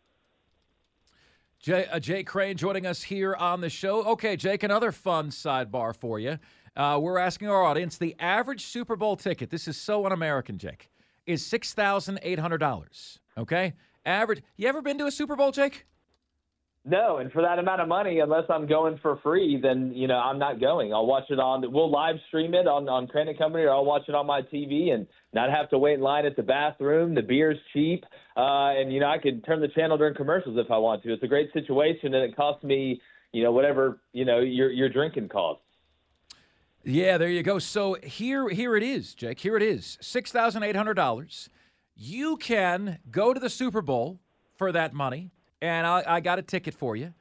Jay, 1.63 1.87
uh, 1.89 1.97
Jake 1.97 2.27
Crain 2.27 2.57
joining 2.57 2.85
us 2.85 3.03
here 3.03 3.33
on 3.35 3.61
the 3.61 3.69
show. 3.69 4.03
Okay, 4.03 4.35
Jake, 4.35 4.63
another 4.63 4.91
fun 4.91 5.29
sidebar 5.29 5.95
for 5.95 6.19
you. 6.19 6.37
Uh, 6.75 6.99
we're 7.01 7.17
asking 7.17 7.47
our 7.47 7.63
audience 7.63 7.97
the 7.97 8.17
average 8.19 8.65
Super 8.65 8.97
Bowl 8.97 9.15
ticket, 9.15 9.49
this 9.49 9.65
is 9.69 9.77
so 9.77 10.05
un 10.05 10.11
American, 10.11 10.57
Jake, 10.57 10.89
is 11.25 11.41
$6,800. 11.43 13.17
Okay? 13.37 13.73
Average. 14.05 14.43
You 14.57 14.67
ever 14.67 14.81
been 14.81 14.97
to 14.97 15.05
a 15.05 15.11
Super 15.11 15.37
Bowl, 15.37 15.53
Jake? 15.53 15.85
No, 16.85 17.17
and 17.17 17.31
for 17.31 17.41
that 17.41 17.59
amount 17.59 17.79
of 17.79 17.87
money, 17.87 18.19
unless 18.19 18.43
I'm 18.49 18.67
going 18.67 18.99
for 19.01 19.17
free, 19.23 19.57
then 19.61 19.93
you 19.95 20.05
know 20.05 20.17
I'm 20.17 20.37
not 20.37 20.59
going. 20.59 20.93
I'll 20.93 21.05
watch 21.05 21.23
it 21.29 21.39
on. 21.39 21.71
We'll 21.71 21.89
live 21.89 22.15
stream 22.27 22.53
it 22.53 22.67
on 22.67 22.89
on 22.89 23.07
Crain 23.07 23.33
Company, 23.37 23.63
or 23.63 23.71
I'll 23.71 23.85
watch 23.85 24.03
it 24.09 24.15
on 24.15 24.25
my 24.25 24.41
TV 24.41 24.91
and 24.91 25.07
not 25.31 25.49
have 25.49 25.69
to 25.69 25.77
wait 25.77 25.93
in 25.93 26.01
line 26.01 26.25
at 26.25 26.35
the 26.35 26.43
bathroom. 26.43 27.15
The 27.15 27.21
beer's 27.21 27.57
cheap, 27.71 28.03
uh, 28.35 28.75
and 28.75 28.91
you 28.91 28.99
know 28.99 29.07
I 29.07 29.17
could 29.17 29.45
turn 29.45 29.61
the 29.61 29.69
channel 29.69 29.97
during 29.97 30.13
commercials 30.13 30.57
if 30.57 30.69
I 30.69 30.77
want 30.77 31.03
to. 31.03 31.13
It's 31.13 31.23
a 31.23 31.27
great 31.27 31.53
situation, 31.53 32.13
and 32.15 32.29
it 32.29 32.35
costs 32.35 32.65
me, 32.65 33.01
you 33.31 33.43
know, 33.43 33.53
whatever 33.53 34.01
you 34.11 34.25
know 34.25 34.41
your 34.41 34.69
your 34.69 34.89
drinking 34.89 35.29
costs. 35.29 35.63
Yeah, 36.83 37.17
there 37.17 37.29
you 37.29 37.43
go. 37.43 37.59
So 37.59 37.95
here 38.03 38.49
here 38.49 38.75
it 38.75 38.83
is, 38.83 39.13
Jake. 39.13 39.39
Here 39.39 39.55
it 39.55 39.63
is, 39.63 39.97
six 40.01 40.33
thousand 40.33 40.63
eight 40.63 40.75
hundred 40.75 40.95
dollars. 40.95 41.47
You 41.95 42.35
can 42.35 42.99
go 43.09 43.33
to 43.33 43.39
the 43.39 43.49
Super 43.49 43.81
Bowl 43.81 44.19
for 44.57 44.73
that 44.73 44.93
money 44.93 45.31
and 45.63 45.87
I, 45.87 46.03
I 46.05 46.19
got 46.19 46.39
a 46.39 46.41
ticket 46.41 46.73
for 46.73 46.97
you. 46.97 47.13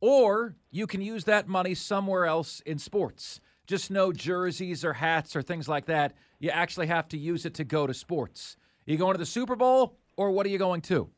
Or 0.00 0.56
you 0.70 0.86
can 0.86 1.02
use 1.02 1.24
that 1.24 1.46
money 1.46 1.74
somewhere 1.74 2.24
else 2.24 2.60
in 2.64 2.78
sports. 2.78 3.40
Just 3.66 3.90
no 3.90 4.10
jerseys 4.10 4.84
or 4.84 4.94
hats 4.94 5.36
or 5.36 5.42
things 5.42 5.68
like 5.68 5.84
that. 5.86 6.14
You 6.38 6.48
actually 6.48 6.86
have 6.86 7.08
to 7.08 7.18
use 7.18 7.44
it 7.44 7.52
to 7.54 7.64
go 7.64 7.86
to 7.86 7.92
sports. 7.92 8.56
Are 8.88 8.90
you 8.90 8.96
going 8.96 9.12
to 9.12 9.18
the 9.18 9.26
Super 9.26 9.54
Bowl 9.54 9.98
or 10.16 10.30
what 10.30 10.46
are 10.46 10.48
you 10.48 10.56
going 10.56 10.80
to? 10.82 11.10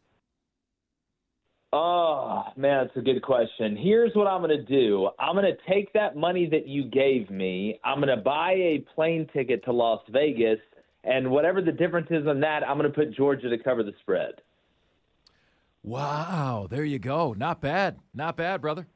Oh, 1.72 2.42
man, 2.56 2.84
that's 2.84 2.96
a 2.96 3.00
good 3.00 3.22
question. 3.22 3.76
Here's 3.76 4.12
what 4.14 4.26
I'm 4.26 4.42
going 4.42 4.58
to 4.58 4.64
do 4.64 5.08
I'm 5.20 5.36
going 5.36 5.46
to 5.46 5.72
take 5.72 5.92
that 5.92 6.16
money 6.16 6.48
that 6.50 6.66
you 6.66 6.84
gave 6.84 7.30
me, 7.30 7.78
I'm 7.84 8.00
going 8.00 8.14
to 8.14 8.22
buy 8.22 8.54
a 8.54 8.84
plane 8.94 9.28
ticket 9.32 9.64
to 9.64 9.72
Las 9.72 10.02
Vegas, 10.10 10.58
and 11.04 11.30
whatever 11.30 11.62
the 11.62 11.72
difference 11.72 12.08
is 12.10 12.26
on 12.26 12.40
that, 12.40 12.62
I'm 12.68 12.76
going 12.76 12.90
to 12.90 12.94
put 12.94 13.14
Georgia 13.14 13.48
to 13.48 13.56
cover 13.56 13.84
the 13.84 13.94
spread. 14.00 14.34
Wow, 15.82 16.68
there 16.70 16.84
you 16.84 16.98
go. 16.98 17.34
Not 17.36 17.60
bad. 17.60 17.98
Not 18.14 18.36
bad, 18.36 18.60
brother. 18.60 18.86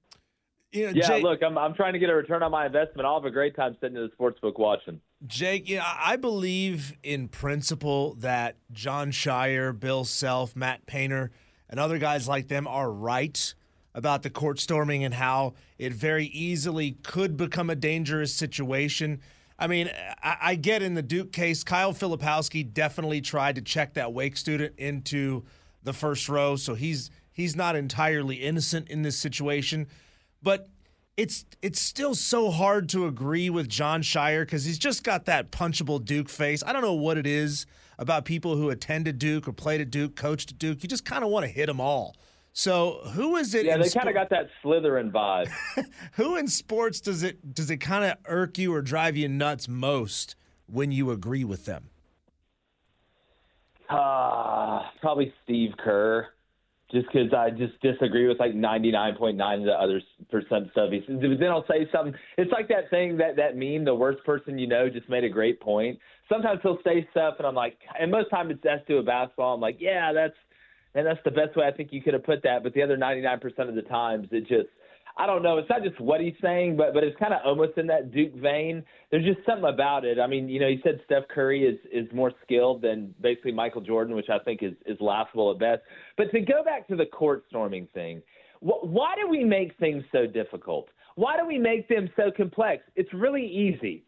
You 0.73 0.87
know, 0.87 0.93
yeah, 0.95 1.09
Jake, 1.09 1.23
look, 1.23 1.43
I'm, 1.43 1.57
I'm 1.57 1.75
trying 1.75 1.95
to 1.95 1.99
get 1.99 2.11
a 2.11 2.15
return 2.15 2.43
on 2.43 2.51
my 2.51 2.67
investment. 2.67 3.07
I'll 3.07 3.15
have 3.15 3.25
a 3.25 3.31
great 3.31 3.57
time 3.57 3.77
sitting 3.81 3.97
in 3.97 4.03
the 4.03 4.11
sports 4.13 4.39
book 4.41 4.59
watching. 4.59 5.01
Jake, 5.27 5.69
you 5.69 5.77
know, 5.77 5.85
I 5.87 6.17
believe 6.17 6.97
in 7.03 7.29
principle 7.29 8.15
that 8.17 8.57
Jon 8.73 9.11
Scheyer, 9.11 9.79
Bill 9.79 10.05
Self, 10.05 10.55
Matt 10.55 10.87
Painter, 10.87 11.31
and 11.71 11.81
other 11.81 11.99
guys 11.99 12.29
like 12.29 12.49
them 12.49 12.67
are 12.67 12.91
right 12.91 13.55
about 13.95 14.23
the 14.23 14.31
court 14.31 14.61
storming 14.61 15.03
and 15.03 15.15
how 15.15 15.55
it 15.79 15.93
very 15.93 16.27
easily 16.27 16.93
could 17.03 17.37
become 17.37 17.71
a 17.71 17.77
dangerous 17.77 18.35
situation. 18.35 19.21
I 19.59 19.69
mean, 19.69 19.91
I, 20.23 20.37
I 20.43 20.55
get 20.57 20.83
in 20.83 20.95
the 20.95 21.03
Duke 21.03 21.33
case, 21.33 21.65
Kyle 21.65 21.95
Filipowski 21.95 22.71
definitely 22.71 23.23
tried 23.23 23.55
to 23.55 23.63
check 23.63 23.95
that 23.95 24.13
Wake 24.13 24.37
student 24.37 24.75
into– 24.79 25.45
the 25.87 25.95
first 25.95 26.29
row, 26.29 26.57
so 26.57 26.75
he's 26.75 27.11
he's 27.33 27.57
not 27.57 27.75
entirely 27.75 28.37
innocent 28.37 28.91
in 28.91 29.01
this 29.01 29.17
situation. 29.17 29.87
But 30.43 30.69
it's 31.17 31.47
it's 31.63 31.81
still 31.81 32.15
so 32.15 32.51
hard 32.51 32.91
to 32.91 33.07
agree 33.07 33.49
with 33.49 33.69
Jon 33.69 34.03
Scheyer 34.03 34.43
because 34.43 34.65
he's 34.65 34.79
just 34.79 35.03
got 35.03 35.25
that 35.25 35.51
punchable 35.51 36.05
Duke 36.05 36.29
face. 36.29 36.63
I 36.67 36.73
don't 36.75 36.83
know 36.83 36.93
what 36.93 37.17
it 37.17 37.27
is 37.27 37.65
about 37.99 38.27
people 38.27 38.57
who 38.57 38.69
attended 38.69 39.19
Duke 39.19 39.49
or 39.49 39.53
played 39.53 39.81
at 39.81 39.91
Duke, 39.91 40.17
coached 40.17 40.51
at 40.51 40.59
Duke. 40.59 40.83
You 40.83 40.89
just 40.89 41.07
kind 41.07 41.25
of 41.25 41.31
want 41.31 41.45
to 41.45 41.51
hit 41.51 41.67
them 41.67 41.81
all. 41.81 42.15
So 42.53 43.01
who 43.13 43.37
is 43.37 43.55
it? 43.55 43.67
Yeah, 43.67 43.77
they 43.79 43.89
kind 43.89 44.09
of 44.09 44.15
got 44.15 44.31
that 44.31 44.49
Slytherin 44.63 45.11
vibe. 45.11 45.51
who 46.13 46.37
in 46.37 46.49
sports 46.49 47.01
does 47.01 47.23
it 47.23 47.55
does 47.55 47.71
it 47.71 47.79
kind 47.79 48.05
of 48.05 48.19
irk 48.27 48.59
you 48.59 48.75
or 48.75 48.83
drive 48.83 49.17
you 49.17 49.29
nuts 49.29 49.69
most 49.69 50.37
when 50.67 50.91
you 50.91 51.11
agree 51.11 51.45
with 51.45 51.65
them? 51.65 51.91
Uh, 53.89 54.83
probably 55.01 55.33
Steve 55.45 55.73
Kerr, 55.79 56.29
just 56.91 57.07
because 57.07 57.33
I 57.33 57.51
just 57.51 57.81
disagree 57.81 58.27
with 58.27 58.41
like 58.41 58.53
99.9 58.53 59.59
of 59.59 59.65
the 59.65 59.73
other 59.73 60.01
percent 60.31 60.71
stuff. 60.73 60.91
He 60.91 61.03
says, 61.07 61.19
But 61.21 61.39
then 61.39 61.51
I'll 61.51 61.67
say 61.69 61.89
something. 61.93 62.15
It's 62.37 62.51
like 62.51 62.69
that 62.69 62.91
thing 62.91 63.17
that 63.19 63.37
that 63.37 63.57
meme, 63.57 63.85
the 63.85 63.95
worst 63.95 64.25
person 64.25 64.59
you 64.59 64.67
know, 64.67 64.89
just 64.89 65.09
made 65.09 65.25
a 65.25 65.29
great 65.29 65.61
point. 65.61 65.99
Sometimes 66.29 66.61
he'll 66.63 66.79
say 66.85 67.07
stuff, 67.13 67.35
and 67.39 67.47
I'm 67.47 67.55
like, 67.55 67.79
and 67.99 68.11
most 68.11 68.31
times 68.31 68.51
it's 68.51 68.61
that's 68.63 68.87
to 68.89 68.99
a 68.99 69.03
basketball. 69.03 69.55
I'm 69.55 69.61
like, 69.61 69.77
yeah, 69.79 70.13
that's 70.13 70.35
and 70.97 71.07
that's 71.07 71.21
the 71.25 71.31
best 71.31 71.57
way 71.57 71.67
I 71.67 71.73
think 71.73 71.93
you 71.93 72.03
could 72.03 72.15
have 72.15 72.25
put 72.25 72.43
that. 72.43 72.63
But 72.63 72.73
the 72.75 72.83
other 72.83 72.97
99% 72.97 73.43
of 73.69 73.75
the 73.75 73.83
times, 73.83 74.29
it 74.33 74.49
just 74.49 74.69
I 75.19 75.27
don't 75.27 75.43
know. 75.43 75.57
It's 75.57 75.69
not 75.71 75.83
just 75.83 75.99
what 75.99 76.21
he's 76.21 76.35
saying, 76.43 76.77
but 76.77 76.93
but 76.93 77.03
it's 77.03 77.17
kind 77.19 77.33
of 77.33 77.41
almost 77.45 77.79
in 77.79 77.87
that 77.87 78.13
Duke 78.13 78.35
vein. 78.35 78.85
There's 79.11 79.25
just 79.25 79.39
something 79.47 79.69
about 79.73 80.05
it. 80.05 80.19
I 80.19 80.27
mean, 80.27 80.49
you 80.49 80.61
know, 80.61 80.69
he 80.69 80.79
said 80.85 81.01
Steph 81.07 81.27
Curry 81.29 81.65
is 81.65 81.79
is 81.91 82.13
more 82.13 82.33
skilled 82.45 82.83
than 82.83 83.15
basically 83.21 83.53
Michael 83.53 83.81
Jordan, 83.81 84.15
which 84.15 84.29
I 84.29 84.39
think 84.41 84.63
is 84.63 84.75
is 84.85 84.99
laughable 85.01 85.51
at 85.51 85.59
best. 85.59 85.83
But 86.19 86.31
to 86.33 86.41
go 86.41 86.63
back 86.63 86.87
to 86.89 86.97
the 86.97 87.07
court 87.07 87.45
storming 87.49 87.89
thing, 87.95 88.23
wh- 88.61 88.85
why 88.85 89.15
do 89.21 89.27
we 89.27 89.43
make 89.43 89.77
things 89.79 90.05
so 90.13 90.27
difficult? 90.27 90.89
Why 91.15 91.39
do 91.39 91.47
we 91.47 91.57
make 91.57 91.89
them 91.89 92.11
so 92.15 92.31
complex? 92.31 92.85
It's 92.95 93.13
really 93.15 93.47
easy. 93.47 94.05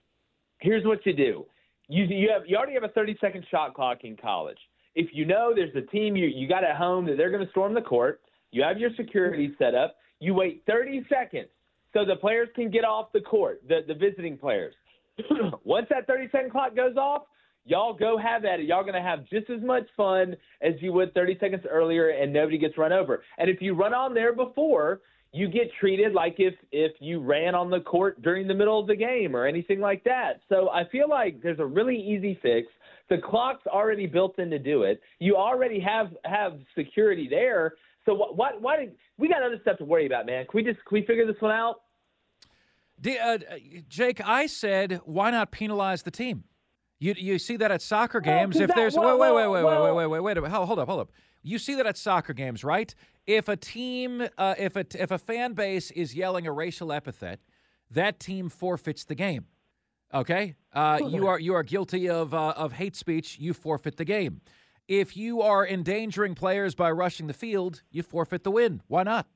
Here's 0.60 0.84
what 0.84 1.06
you 1.06 1.14
do. 1.14 1.46
You 1.88 2.04
you 2.04 2.28
have 2.30 2.42
you 2.46 2.56
already 2.58 2.74
have 2.74 2.84
a 2.84 2.88
30 2.88 3.16
second 3.18 3.46
shot 3.50 3.72
clock 3.72 4.04
in 4.04 4.14
college. 4.14 4.58
If 4.94 5.08
you 5.14 5.24
know 5.24 5.52
there's 5.54 5.74
a 5.74 5.90
team 5.90 6.16
you 6.16 6.26
you 6.26 6.46
got 6.46 6.64
at 6.64 6.76
home 6.76 7.06
that 7.06 7.16
they're 7.16 7.30
going 7.30 7.44
to 7.44 7.50
storm 7.50 7.72
the 7.72 7.80
court, 7.80 8.20
you 8.50 8.62
have 8.62 8.76
your 8.76 8.90
security 8.94 9.54
set 9.58 9.74
up. 9.74 9.96
You 10.20 10.34
wait 10.34 10.62
30 10.66 11.06
seconds 11.08 11.48
so 11.92 12.04
the 12.04 12.16
players 12.16 12.48
can 12.54 12.70
get 12.70 12.84
off 12.84 13.12
the 13.12 13.20
court, 13.20 13.62
the 13.68 13.80
the 13.86 13.94
visiting 13.94 14.36
players. 14.36 14.74
Once 15.64 15.86
that 15.90 16.06
30 16.06 16.28
second 16.30 16.50
clock 16.50 16.76
goes 16.76 16.96
off, 16.96 17.22
y'all 17.64 17.94
go 17.94 18.18
have 18.18 18.44
at 18.44 18.60
it. 18.60 18.66
Y'all 18.66 18.82
going 18.82 18.94
to 18.94 19.00
have 19.00 19.26
just 19.28 19.50
as 19.50 19.60
much 19.62 19.84
fun 19.96 20.36
as 20.60 20.74
you 20.80 20.92
would 20.92 21.12
30 21.14 21.38
seconds 21.40 21.64
earlier, 21.68 22.10
and 22.10 22.32
nobody 22.32 22.58
gets 22.58 22.76
run 22.78 22.92
over. 22.92 23.22
And 23.38 23.50
if 23.50 23.60
you 23.60 23.74
run 23.74 23.94
on 23.94 24.14
there 24.14 24.34
before, 24.34 25.00
you 25.32 25.48
get 25.48 25.70
treated 25.78 26.14
like 26.14 26.36
if 26.38 26.54
if 26.72 26.92
you 27.00 27.20
ran 27.20 27.54
on 27.54 27.70
the 27.70 27.80
court 27.80 28.22
during 28.22 28.48
the 28.48 28.54
middle 28.54 28.80
of 28.80 28.86
the 28.86 28.96
game 28.96 29.36
or 29.36 29.46
anything 29.46 29.80
like 29.80 30.02
that. 30.04 30.40
So 30.48 30.70
I 30.70 30.88
feel 30.88 31.08
like 31.08 31.42
there's 31.42 31.58
a 31.58 31.66
really 31.66 31.96
easy 31.96 32.38
fix. 32.42 32.68
The 33.10 33.18
clock's 33.18 33.66
already 33.66 34.06
built 34.06 34.38
in 34.38 34.50
to 34.50 34.58
do 34.58 34.82
it. 34.82 35.00
You 35.18 35.36
already 35.36 35.80
have 35.80 36.08
have 36.24 36.58
security 36.76 37.28
there. 37.28 37.74
So 38.08 38.14
what 38.14 38.38
what 38.38 38.62
why 38.62 38.78
did 38.78 38.94
we 39.18 39.28
got 39.28 39.42
other 39.42 39.58
stuff 39.60 39.76
to 39.78 39.84
worry 39.84 40.06
about, 40.06 40.24
man? 40.24 40.46
Can 40.46 40.56
we 40.56 40.62
just 40.62 40.82
can 40.86 40.94
we 40.94 41.04
figure 41.04 41.26
this 41.26 41.36
one 41.40 41.52
out? 41.52 41.82
D- 42.98 43.18
uh, 43.18 43.38
Jake, 43.86 44.20
I 44.24 44.46
said, 44.46 45.02
why 45.04 45.30
not 45.30 45.50
penalize 45.52 46.02
the 46.04 46.10
team? 46.10 46.44
You 46.98 47.14
you 47.18 47.38
see 47.38 47.58
that 47.58 47.70
at 47.70 47.82
soccer 47.82 48.20
games. 48.20 48.54
Well, 48.54 48.64
if 48.64 48.68
that- 48.68 48.76
there's 48.76 48.96
well, 48.96 49.18
wait 49.18 49.34
wait 49.34 49.46
wait 49.48 49.62
well, 49.62 49.84
wait 49.84 49.94
wait 49.94 50.06
wait 50.08 50.20
wait 50.22 50.36
wait 50.36 50.42
wait 50.42 50.50
hold, 50.50 50.66
hold 50.68 50.78
up 50.78 50.88
hold 50.88 51.00
up. 51.00 51.12
You 51.42 51.58
see 51.58 51.74
that 51.74 51.84
at 51.84 51.98
soccer 51.98 52.32
games, 52.32 52.64
right? 52.64 52.94
If 53.26 53.46
a 53.46 53.56
team 53.56 54.26
uh, 54.38 54.54
if 54.56 54.74
a 54.74 54.86
if 54.94 55.10
a 55.10 55.18
fan 55.18 55.52
base 55.52 55.90
is 55.90 56.14
yelling 56.14 56.46
a 56.46 56.52
racial 56.52 56.90
epithet, 56.90 57.40
that 57.90 58.18
team 58.18 58.48
forfeits 58.48 59.04
the 59.04 59.14
game. 59.14 59.44
Okay, 60.14 60.54
uh, 60.72 60.98
you 61.06 61.26
are 61.26 61.38
you 61.38 61.52
are 61.52 61.62
guilty 61.62 62.08
of 62.08 62.32
uh, 62.32 62.54
of 62.56 62.72
hate 62.72 62.96
speech. 62.96 63.38
You 63.38 63.52
forfeit 63.52 63.98
the 63.98 64.06
game. 64.06 64.40
If 64.88 65.18
you 65.18 65.42
are 65.42 65.66
endangering 65.66 66.34
players 66.34 66.74
by 66.74 66.90
rushing 66.90 67.26
the 67.26 67.34
field, 67.34 67.82
you 67.90 68.02
forfeit 68.02 68.42
the 68.42 68.50
win. 68.50 68.80
Why 68.88 69.02
not? 69.02 69.26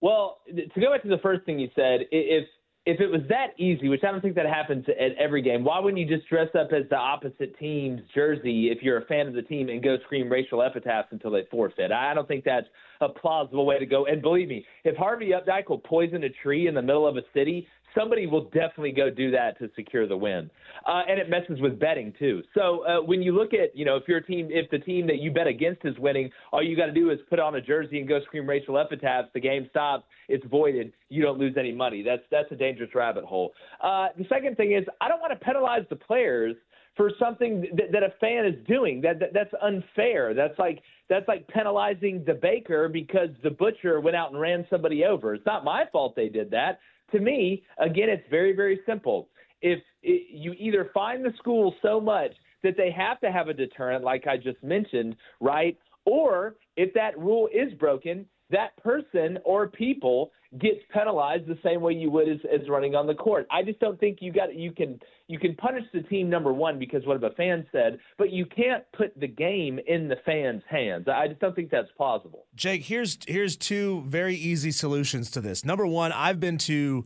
Well, 0.00 0.38
to 0.48 0.80
go 0.80 0.92
back 0.92 1.02
to 1.02 1.08
the 1.08 1.18
first 1.18 1.44
thing 1.46 1.60
you 1.60 1.70
said, 1.76 2.00
if 2.10 2.46
if 2.86 3.00
it 3.00 3.10
was 3.10 3.20
that 3.28 3.48
easy, 3.58 3.90
which 3.90 4.02
I 4.02 4.10
don't 4.10 4.22
think 4.22 4.34
that 4.36 4.46
happens 4.46 4.86
at 4.88 5.14
every 5.18 5.42
game, 5.42 5.62
why 5.62 5.78
wouldn't 5.78 6.00
you 6.00 6.16
just 6.16 6.26
dress 6.26 6.48
up 6.58 6.72
as 6.72 6.88
the 6.88 6.96
opposite 6.96 7.58
team's 7.58 8.00
jersey 8.14 8.70
if 8.70 8.82
you're 8.82 8.96
a 8.96 9.04
fan 9.04 9.28
of 9.28 9.34
the 9.34 9.42
team 9.42 9.68
and 9.68 9.82
go 9.82 9.98
scream 10.06 10.30
racial 10.30 10.62
epitaphs 10.62 11.08
until 11.10 11.30
they 11.30 11.42
forfeit? 11.50 11.92
I 11.92 12.14
don't 12.14 12.26
think 12.26 12.44
that's 12.44 12.66
a 13.02 13.10
plausible 13.10 13.66
way 13.66 13.78
to 13.78 13.84
go. 13.84 14.06
And 14.06 14.22
believe 14.22 14.48
me, 14.48 14.64
if 14.84 14.96
Harvey 14.96 15.32
Updike 15.32 15.68
will 15.68 15.80
poison 15.80 16.24
a 16.24 16.30
tree 16.30 16.66
in 16.66 16.74
the 16.74 16.80
middle 16.80 17.06
of 17.06 17.18
a 17.18 17.22
city, 17.34 17.68
somebody 17.98 18.26
will 18.26 18.44
definitely 18.44 18.92
go 18.92 19.10
do 19.10 19.30
that 19.30 19.58
to 19.58 19.70
secure 19.74 20.06
the 20.06 20.16
win. 20.16 20.50
Uh, 20.86 21.02
and 21.08 21.18
it 21.18 21.28
messes 21.28 21.60
with 21.60 21.78
betting 21.78 22.12
too. 22.18 22.42
So 22.54 22.86
uh, 22.86 23.02
when 23.02 23.22
you 23.22 23.32
look 23.32 23.52
at, 23.52 23.76
you 23.76 23.84
know, 23.84 23.96
if 23.96 24.06
your 24.06 24.20
team, 24.20 24.48
if 24.50 24.70
the 24.70 24.78
team 24.78 25.06
that 25.06 25.18
you 25.18 25.32
bet 25.32 25.46
against 25.46 25.84
is 25.84 25.98
winning, 25.98 26.30
all 26.52 26.62
you 26.62 26.76
got 26.76 26.86
to 26.86 26.92
do 26.92 27.10
is 27.10 27.18
put 27.28 27.38
on 27.38 27.56
a 27.56 27.60
jersey 27.60 27.98
and 27.98 28.08
go 28.08 28.20
scream 28.24 28.48
racial 28.48 28.78
epitaphs. 28.78 29.28
The 29.34 29.40
game 29.40 29.66
stops. 29.70 30.04
It's 30.28 30.44
voided. 30.46 30.92
You 31.08 31.22
don't 31.22 31.38
lose 31.38 31.56
any 31.58 31.72
money. 31.72 32.02
That's 32.02 32.22
that's 32.30 32.50
a 32.52 32.56
dangerous 32.56 32.94
rabbit 32.94 33.24
hole. 33.24 33.52
Uh, 33.82 34.08
the 34.16 34.24
second 34.28 34.56
thing 34.56 34.72
is, 34.72 34.84
I 35.00 35.08
don't 35.08 35.20
want 35.20 35.32
to 35.32 35.44
penalize 35.44 35.84
the 35.90 35.96
players 35.96 36.56
for 36.96 37.12
something 37.18 37.66
that, 37.76 37.92
that 37.92 38.02
a 38.02 38.12
fan 38.20 38.44
is 38.44 38.54
doing. 38.66 39.00
That, 39.00 39.20
that 39.20 39.32
that's 39.32 39.52
unfair. 39.62 40.34
That's 40.34 40.58
like 40.58 40.82
that's 41.08 41.26
like 41.28 41.46
penalizing 41.48 42.24
the 42.26 42.34
baker 42.34 42.88
because 42.88 43.30
the 43.42 43.50
butcher 43.50 44.00
went 44.00 44.16
out 44.16 44.32
and 44.32 44.40
ran 44.40 44.66
somebody 44.68 45.04
over. 45.04 45.34
It's 45.34 45.46
not 45.46 45.64
my 45.64 45.84
fault 45.92 46.14
they 46.16 46.28
did 46.28 46.50
that. 46.50 46.80
To 47.12 47.20
me, 47.20 47.64
again, 47.78 48.08
it's 48.08 48.28
very 48.30 48.54
very 48.54 48.80
simple. 48.86 49.28
If 49.60 49.80
it, 50.02 50.26
you 50.30 50.54
either 50.58 50.90
find 50.94 51.24
the 51.24 51.32
school 51.38 51.74
so 51.82 52.00
much 52.00 52.32
that 52.62 52.76
they 52.76 52.90
have 52.90 53.20
to 53.20 53.30
have 53.30 53.48
a 53.48 53.54
deterrent, 53.54 54.04
like 54.04 54.26
I 54.26 54.36
just 54.36 54.62
mentioned, 54.62 55.16
right? 55.40 55.76
Or 56.04 56.56
if 56.76 56.92
that 56.94 57.18
rule 57.18 57.48
is 57.52 57.72
broken, 57.74 58.26
that 58.50 58.76
person 58.82 59.38
or 59.44 59.68
people 59.68 60.30
gets 60.58 60.78
penalized 60.92 61.46
the 61.46 61.58
same 61.62 61.82
way 61.82 61.92
you 61.92 62.10
would 62.10 62.28
as, 62.28 62.38
as 62.52 62.66
running 62.68 62.94
on 62.94 63.06
the 63.06 63.14
court. 63.14 63.46
I 63.50 63.62
just 63.62 63.78
don't 63.80 64.00
think 64.00 64.18
you 64.20 64.32
got 64.32 64.54
you 64.54 64.72
can 64.72 64.98
you 65.26 65.38
can 65.38 65.54
punish 65.56 65.84
the 65.92 66.00
team 66.02 66.30
number 66.30 66.52
one 66.52 66.78
because 66.78 67.04
what 67.04 67.22
a 67.22 67.30
fan 67.30 67.66
said, 67.70 67.98
but 68.16 68.30
you 68.30 68.46
can't 68.46 68.84
put 68.96 69.18
the 69.18 69.26
game 69.26 69.78
in 69.86 70.08
the 70.08 70.16
fans' 70.24 70.62
hands. 70.68 71.06
I 71.06 71.28
just 71.28 71.40
don't 71.40 71.54
think 71.54 71.70
that's 71.70 71.90
plausible. 71.96 72.46
Jake, 72.54 72.84
here's 72.84 73.18
here's 73.26 73.56
two 73.56 74.02
very 74.06 74.34
easy 74.34 74.70
solutions 74.70 75.30
to 75.32 75.40
this. 75.40 75.64
Number 75.64 75.86
one, 75.86 76.12
I've 76.12 76.40
been 76.40 76.56
to 76.58 77.04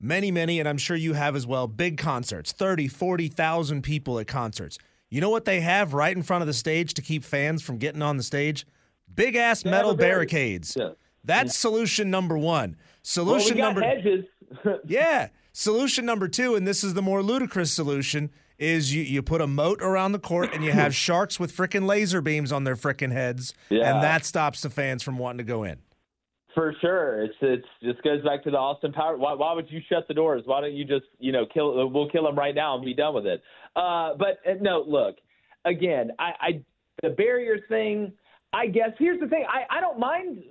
many, 0.00 0.30
many, 0.30 0.60
and 0.60 0.68
I'm 0.68 0.78
sure 0.78 0.96
you 0.96 1.14
have 1.14 1.34
as 1.34 1.46
well, 1.46 1.66
big 1.66 1.98
concerts, 1.98 2.52
30, 2.52 2.88
40,000 2.88 3.82
people 3.82 4.18
at 4.18 4.26
concerts. 4.26 4.78
You 5.10 5.20
know 5.20 5.30
what 5.30 5.44
they 5.44 5.60
have 5.60 5.94
right 5.94 6.14
in 6.14 6.22
front 6.22 6.42
of 6.42 6.46
the 6.46 6.52
stage 6.52 6.94
to 6.94 7.02
keep 7.02 7.24
fans 7.24 7.62
from 7.62 7.78
getting 7.78 8.02
on 8.02 8.16
the 8.16 8.22
stage? 8.22 8.66
Big 9.14 9.36
ass 9.36 9.64
metal 9.64 9.94
barricades. 9.94 10.76
Yeah. 10.78 10.90
That's 11.24 11.56
solution 11.56 12.10
number 12.10 12.36
one. 12.36 12.70
Well, 12.76 12.88
Solution 13.02 13.54
we 13.56 13.60
got 13.60 13.74
number 13.74 13.82
hedges. 13.82 14.24
Yeah. 14.86 15.28
Solution 15.52 16.04
number 16.04 16.28
two, 16.28 16.54
and 16.56 16.66
this 16.66 16.82
is 16.82 16.94
the 16.94 17.02
more 17.02 17.22
ludicrous 17.22 17.70
solution, 17.70 18.30
is 18.58 18.94
you, 18.94 19.02
you 19.02 19.22
put 19.22 19.40
a 19.40 19.46
moat 19.46 19.80
around 19.80 20.12
the 20.12 20.18
court 20.18 20.50
and 20.52 20.64
you 20.64 20.72
have 20.72 20.94
sharks 21.06 21.38
with 21.38 21.54
frickin' 21.56 21.86
laser 21.86 22.20
beams 22.20 22.50
on 22.52 22.64
their 22.64 22.76
frickin' 22.76 23.12
heads, 23.12 23.54
Yeah. 23.70 23.94
and 23.94 24.02
that 24.02 24.24
stops 24.24 24.62
the 24.62 24.70
fans 24.70 25.02
from 25.02 25.16
wanting 25.18 25.38
to 25.38 25.44
go 25.44 25.62
in. 25.64 25.78
For 26.54 26.72
sure, 26.80 27.24
it's 27.24 27.34
it's 27.40 27.66
just 27.82 28.00
goes 28.04 28.22
back 28.22 28.44
to 28.44 28.50
the 28.52 28.56
Austin 28.56 28.92
Power. 28.92 29.16
Why, 29.16 29.32
why 29.32 29.52
would 29.54 29.68
you 29.70 29.80
shut 29.88 30.06
the 30.06 30.14
doors? 30.14 30.42
Why 30.44 30.60
don't 30.60 30.74
you 30.74 30.84
just 30.84 31.06
you 31.18 31.32
know 31.32 31.46
kill? 31.52 31.88
We'll 31.90 32.08
kill 32.08 32.22
them 32.22 32.36
right 32.36 32.54
now 32.54 32.76
and 32.76 32.84
be 32.84 32.94
done 32.94 33.12
with 33.12 33.26
it. 33.26 33.42
Uh, 33.74 34.14
but 34.16 34.38
uh, 34.48 34.54
no, 34.60 34.84
look, 34.86 35.16
again, 35.64 36.12
I, 36.16 36.30
I 36.40 36.64
the 37.02 37.10
barrier 37.10 37.58
thing. 37.68 38.12
I 38.54 38.66
guess 38.68 38.90
here's 38.98 39.18
the 39.18 39.26
thing. 39.26 39.44
I, 39.48 39.78
I 39.78 39.80
don't 39.80 39.98
mind 39.98 40.42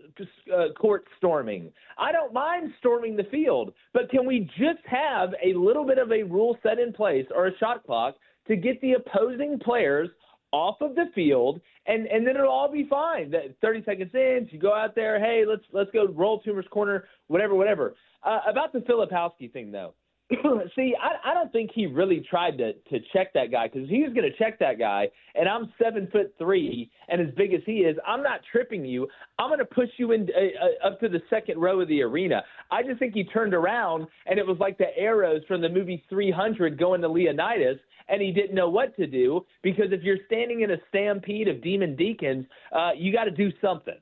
uh, 0.53 0.73
court 0.77 1.05
storming. 1.17 1.71
I 1.97 2.11
don't 2.11 2.33
mind 2.33 2.73
storming 2.79 3.15
the 3.15 3.23
field. 3.31 3.73
But 3.93 4.09
can 4.09 4.25
we 4.25 4.49
just 4.57 4.85
have 4.85 5.29
a 5.43 5.53
little 5.53 5.85
bit 5.85 5.97
of 5.97 6.11
a 6.11 6.23
rule 6.23 6.57
set 6.61 6.79
in 6.79 6.91
place 6.91 7.25
or 7.33 7.47
a 7.47 7.57
shot 7.57 7.85
clock 7.85 8.15
to 8.47 8.57
get 8.57 8.81
the 8.81 8.93
opposing 8.93 9.57
players 9.57 10.09
off 10.51 10.81
of 10.81 10.95
the 10.95 11.05
field, 11.15 11.61
and 11.87 12.05
and 12.07 12.27
then 12.27 12.35
it'll 12.35 12.51
all 12.51 12.71
be 12.71 12.85
fine. 12.89 13.31
That 13.31 13.55
30 13.61 13.83
seconds 13.85 14.11
in, 14.13 14.47
you 14.51 14.59
go 14.59 14.73
out 14.73 14.95
there, 14.95 15.19
hey, 15.19 15.45
let's 15.47 15.63
let's 15.71 15.89
go 15.91 16.05
roll 16.07 16.41
Toomer's 16.43 16.67
corner, 16.69 17.05
whatever, 17.27 17.55
whatever. 17.55 17.95
Uh, 18.21 18.39
about 18.47 18.71
the 18.71 18.79
Filipowski 18.79 19.51
thing, 19.51 19.71
though. 19.71 19.93
See, 20.75 20.93
I, 21.01 21.31
I 21.31 21.33
don't 21.33 21.51
think 21.51 21.71
he 21.73 21.85
really 21.85 22.25
tried 22.29 22.57
to 22.57 22.73
to 22.73 22.99
check 23.13 23.33
that 23.33 23.51
guy 23.51 23.67
because 23.67 23.89
he 23.89 24.03
was 24.03 24.13
going 24.13 24.29
to 24.29 24.37
check 24.37 24.59
that 24.59 24.79
guy, 24.79 25.07
and 25.35 25.47
I'm 25.47 25.71
seven 25.81 26.07
foot 26.11 26.33
three 26.37 26.89
and 27.09 27.21
as 27.21 27.33
big 27.35 27.53
as 27.53 27.61
he 27.65 27.79
is. 27.79 27.97
I'm 28.07 28.23
not 28.23 28.41
tripping 28.51 28.85
you. 28.85 29.07
I'm 29.39 29.49
going 29.49 29.59
to 29.59 29.65
push 29.65 29.89
you 29.97 30.11
in 30.11 30.29
uh, 30.35 30.85
uh, 30.85 30.87
up 30.87 30.99
to 31.01 31.09
the 31.09 31.21
second 31.29 31.59
row 31.59 31.81
of 31.81 31.87
the 31.87 32.01
arena. 32.01 32.43
I 32.71 32.83
just 32.83 32.99
think 32.99 33.13
he 33.13 33.23
turned 33.23 33.53
around 33.53 34.07
and 34.25 34.39
it 34.39 34.45
was 34.45 34.57
like 34.59 34.77
the 34.77 34.97
arrows 34.97 35.41
from 35.47 35.61
the 35.61 35.69
movie 35.69 36.03
300 36.09 36.77
going 36.77 37.01
to 37.01 37.07
Leonidas, 37.07 37.77
and 38.07 38.21
he 38.21 38.31
didn't 38.31 38.55
know 38.55 38.69
what 38.69 38.95
to 38.97 39.07
do 39.07 39.45
because 39.61 39.87
if 39.91 40.03
you're 40.03 40.17
standing 40.27 40.61
in 40.61 40.71
a 40.71 40.77
stampede 40.89 41.47
of 41.47 41.61
demon 41.61 41.95
deacons, 41.95 42.45
uh, 42.71 42.91
you 42.95 43.11
got 43.11 43.25
to 43.25 43.31
do 43.31 43.51
something. 43.61 43.97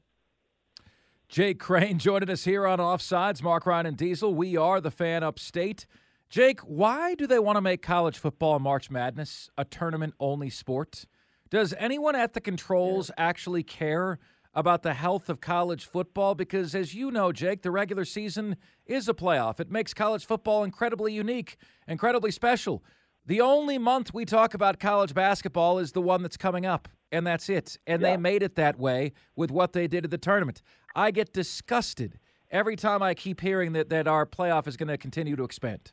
Jake 1.32 1.60
Crain 1.60 1.98
joining 1.98 2.30
us 2.30 2.44
here 2.44 2.68
on 2.68 2.80
Offsides. 2.80 3.42
Mark 3.42 3.66
Ryan 3.66 3.86
and 3.86 3.98
Diesel. 3.98 4.36
We 4.36 4.58
are 4.58 4.82
the 4.82 4.92
fan 4.92 5.24
upstate. 5.24 5.86
Jake, 6.32 6.62
why 6.62 7.14
do 7.14 7.28
they 7.28 7.40
want 7.40 7.58
to 7.58 7.62
make 7.62 7.82
college 7.82 8.18
football 8.18 8.58
March 8.58 8.90
Madness 8.90 9.50
a 9.58 9.66
tournament 9.66 10.14
only 10.18 10.50
sport? 10.50 11.04
Does 11.50 11.74
anyone 11.78 12.16
at 12.16 12.32
the 12.32 12.40
controls 12.40 13.12
actually 13.18 13.64
care 13.64 14.18
about 14.54 14.82
the 14.82 14.94
health 14.94 15.30
of 15.30 15.42
college 15.42 15.84
football? 15.84 16.34
Because, 16.34 16.74
as 16.74 16.96
you 16.96 17.12
know, 17.12 17.34
Jake, 17.34 17.64
the 17.64 17.70
regular 17.70 18.06
season 18.06 18.56
is 18.86 19.10
a 19.10 19.14
playoff. 19.14 19.60
It 19.60 19.70
makes 19.70 19.94
college 19.94 20.26
football 20.26 20.64
incredibly 20.64 21.12
unique, 21.12 21.58
incredibly 21.86 22.32
special. 22.32 22.82
The 23.26 23.42
only 23.42 23.78
month 23.78 24.14
we 24.14 24.24
talk 24.24 24.54
about 24.54 24.80
college 24.80 25.14
basketball 25.14 25.80
is 25.80 25.92
the 25.92 26.02
one 26.02 26.22
that's 26.22 26.38
coming 26.38 26.66
up, 26.66 26.88
and 27.12 27.28
that's 27.28 27.50
it. 27.50 27.78
And 27.86 28.02
they 28.02 28.16
made 28.16 28.42
it 28.42 28.56
that 28.56 28.80
way 28.80 29.12
with 29.36 29.52
what 29.52 29.74
they 29.74 29.86
did 29.86 30.06
at 30.06 30.12
the 30.12 30.18
tournament. 30.18 30.62
I 30.96 31.12
get 31.12 31.34
disgusted 31.34 32.20
every 32.50 32.78
time 32.78 33.04
I 33.04 33.16
keep 33.16 33.42
hearing 33.42 33.74
that, 33.74 33.90
that 33.90 34.08
our 34.08 34.26
playoff 34.26 34.66
is 34.66 34.78
going 34.78 34.88
to 34.88 34.98
continue 34.98 35.36
to 35.36 35.44
expand. 35.44 35.92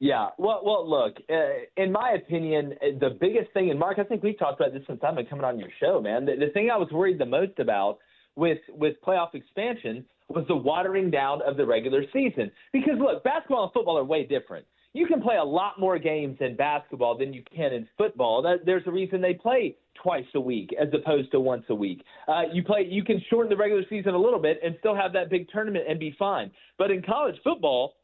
Yeah, 0.00 0.28
well, 0.38 0.60
well, 0.64 0.88
look. 0.88 1.16
Uh, 1.30 1.82
in 1.82 1.92
my 1.92 2.12
opinion, 2.12 2.74
uh, 2.82 2.98
the 2.98 3.16
biggest 3.20 3.52
thing, 3.52 3.70
and 3.70 3.78
Mark, 3.78 3.98
I 3.98 4.04
think 4.04 4.22
we've 4.22 4.38
talked 4.38 4.60
about 4.60 4.72
this 4.72 4.82
since 4.86 5.00
I've 5.02 5.14
been 5.14 5.26
coming 5.26 5.44
on 5.44 5.58
your 5.58 5.70
show, 5.80 6.00
man. 6.00 6.26
The, 6.26 6.34
the 6.36 6.52
thing 6.52 6.68
I 6.70 6.76
was 6.76 6.90
worried 6.90 7.18
the 7.18 7.26
most 7.26 7.58
about 7.58 7.98
with 8.36 8.58
with 8.68 8.96
playoff 9.06 9.34
expansion 9.34 10.04
was 10.28 10.44
the 10.48 10.56
watering 10.56 11.10
down 11.10 11.40
of 11.42 11.56
the 11.56 11.66
regular 11.66 12.04
season. 12.12 12.50
Because 12.72 12.94
look, 12.98 13.22
basketball 13.24 13.64
and 13.64 13.72
football 13.72 13.98
are 13.98 14.04
way 14.04 14.24
different. 14.24 14.66
You 14.94 15.06
can 15.06 15.20
play 15.20 15.36
a 15.36 15.44
lot 15.44 15.78
more 15.78 15.98
games 15.98 16.36
in 16.40 16.56
basketball 16.56 17.18
than 17.18 17.32
you 17.32 17.42
can 17.54 17.72
in 17.72 17.88
football. 17.98 18.42
That, 18.42 18.64
there's 18.64 18.84
a 18.86 18.92
reason 18.92 19.20
they 19.20 19.34
play 19.34 19.76
twice 20.00 20.24
a 20.34 20.40
week 20.40 20.70
as 20.80 20.88
opposed 20.94 21.32
to 21.32 21.40
once 21.40 21.64
a 21.68 21.74
week. 21.74 22.04
Uh, 22.28 22.42
you 22.52 22.62
play, 22.62 22.86
you 22.88 23.02
can 23.02 23.20
shorten 23.28 23.50
the 23.50 23.56
regular 23.56 23.82
season 23.90 24.14
a 24.14 24.18
little 24.18 24.38
bit 24.38 24.60
and 24.62 24.76
still 24.78 24.94
have 24.94 25.12
that 25.12 25.30
big 25.30 25.48
tournament 25.48 25.84
and 25.88 25.98
be 25.98 26.14
fine. 26.16 26.50
But 26.78 26.92
in 26.92 27.02
college 27.02 27.34
football, 27.42 27.94